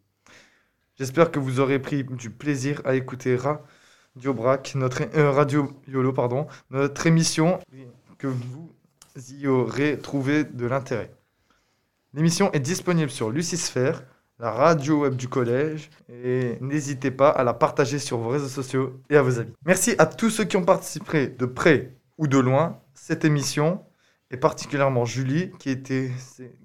J'espère 0.96 1.30
que 1.30 1.38
vous 1.38 1.60
aurez 1.60 1.78
pris 1.78 2.04
du 2.04 2.30
plaisir 2.30 2.80
à 2.84 2.94
écouter 2.94 3.36
Radio 3.36 4.32
Brac, 4.32 4.74
notre 4.76 5.02
euh, 5.16 5.30
Radio 5.30 5.72
YOLO, 5.88 6.12
pardon, 6.12 6.46
notre 6.70 7.06
émission 7.06 7.58
que 8.18 8.28
vous 8.28 8.72
y 9.30 9.46
aurez 9.46 9.98
trouvé 9.98 10.44
de 10.44 10.66
l'intérêt. 10.66 11.10
L'émission 12.14 12.52
est 12.52 12.60
disponible 12.60 13.10
sur 13.10 13.30
Lucisphère, 13.30 14.04
la 14.38 14.52
radio 14.52 15.00
web 15.00 15.16
du 15.16 15.28
collège, 15.28 15.90
et 16.08 16.56
n'hésitez 16.60 17.10
pas 17.10 17.28
à 17.28 17.42
la 17.42 17.54
partager 17.54 17.98
sur 17.98 18.18
vos 18.18 18.28
réseaux 18.28 18.48
sociaux 18.48 19.00
et 19.10 19.16
à 19.16 19.22
vos 19.22 19.40
amis. 19.40 19.52
Merci 19.66 19.96
à 19.98 20.06
tous 20.06 20.30
ceux 20.30 20.44
qui 20.44 20.56
ont 20.56 20.64
participé 20.64 21.26
de 21.26 21.46
près 21.46 21.96
ou 22.18 22.26
de 22.26 22.38
loin 22.38 22.80
cette 22.94 23.24
émission, 23.24 23.82
et 24.30 24.36
particulièrement 24.36 25.04
Julie, 25.04 25.50
qui 25.58 25.70
était, 25.70 26.10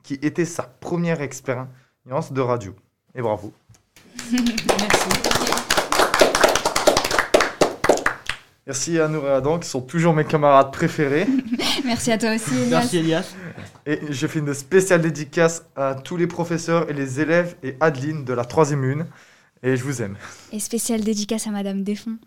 qui 0.04 0.14
était 0.16 0.45
sa 0.45 0.64
première 0.64 1.22
expérience 1.22 2.32
de 2.32 2.41
radio. 2.41 2.76
Et 3.16 3.22
bravo. 3.22 3.54
Merci 8.70 9.00
à 9.00 9.08
Nour 9.08 9.26
et 9.26 9.32
Adam, 9.32 9.58
qui 9.58 9.68
sont 9.68 9.82
toujours 9.82 10.14
mes 10.14 10.26
camarades 10.26 10.72
préférés. 10.72 11.26
Merci 11.86 12.12
à 12.12 12.20
toi 12.20 12.36
aussi, 12.36 12.54
Elias. 12.54 12.70
Merci 12.70 12.97
Elias. 12.97 13.34
Et 13.88 14.00
je 14.12 14.28
fais 14.28 14.38
une 14.38 14.54
spéciale 14.54 15.02
dédicace 15.02 15.66
à 15.76 15.95
tous 15.95 16.18
les 16.18 16.28
professeurs 16.28 16.88
et 16.88 16.93
les 16.93 17.20
élèves 17.20 17.56
et 17.64 17.78
Adeline 17.80 18.26
de 18.26 18.34
la 18.34 18.43
3ème 18.43 18.84
une. 18.84 19.08
Et 19.64 19.76
je 19.76 19.84
vous 19.84 20.04
aime. 20.04 20.18
Et 20.52 20.60
spéciale 20.60 21.02
dédicace 21.02 21.47
à 21.47 21.50
Madame 21.50 21.84
Desfonds. 21.84 22.20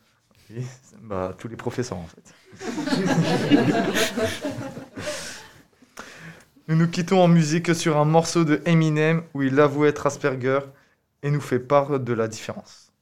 Oui, 0.51 0.64
bah, 1.01 1.33
tous 1.39 1.47
les 1.47 1.55
professeurs 1.55 1.99
en 1.99 2.07
fait. 2.07 2.35
nous 6.68 6.76
nous 6.76 6.86
quittons 6.88 7.22
en 7.22 7.28
musique 7.28 7.74
sur 7.74 7.96
un 7.96 8.04
morceau 8.04 8.44
de 8.44 8.60
Eminem 8.66 9.22
où 9.34 9.42
il 9.42 9.58
avoue 9.60 9.86
être 9.86 10.06
Asperger 10.06 10.60
et 11.22 11.30
nous 11.30 11.40
fait 11.40 11.58
part 11.58 11.98
de 12.00 12.12
la 12.12 12.28
différence. 12.28 12.92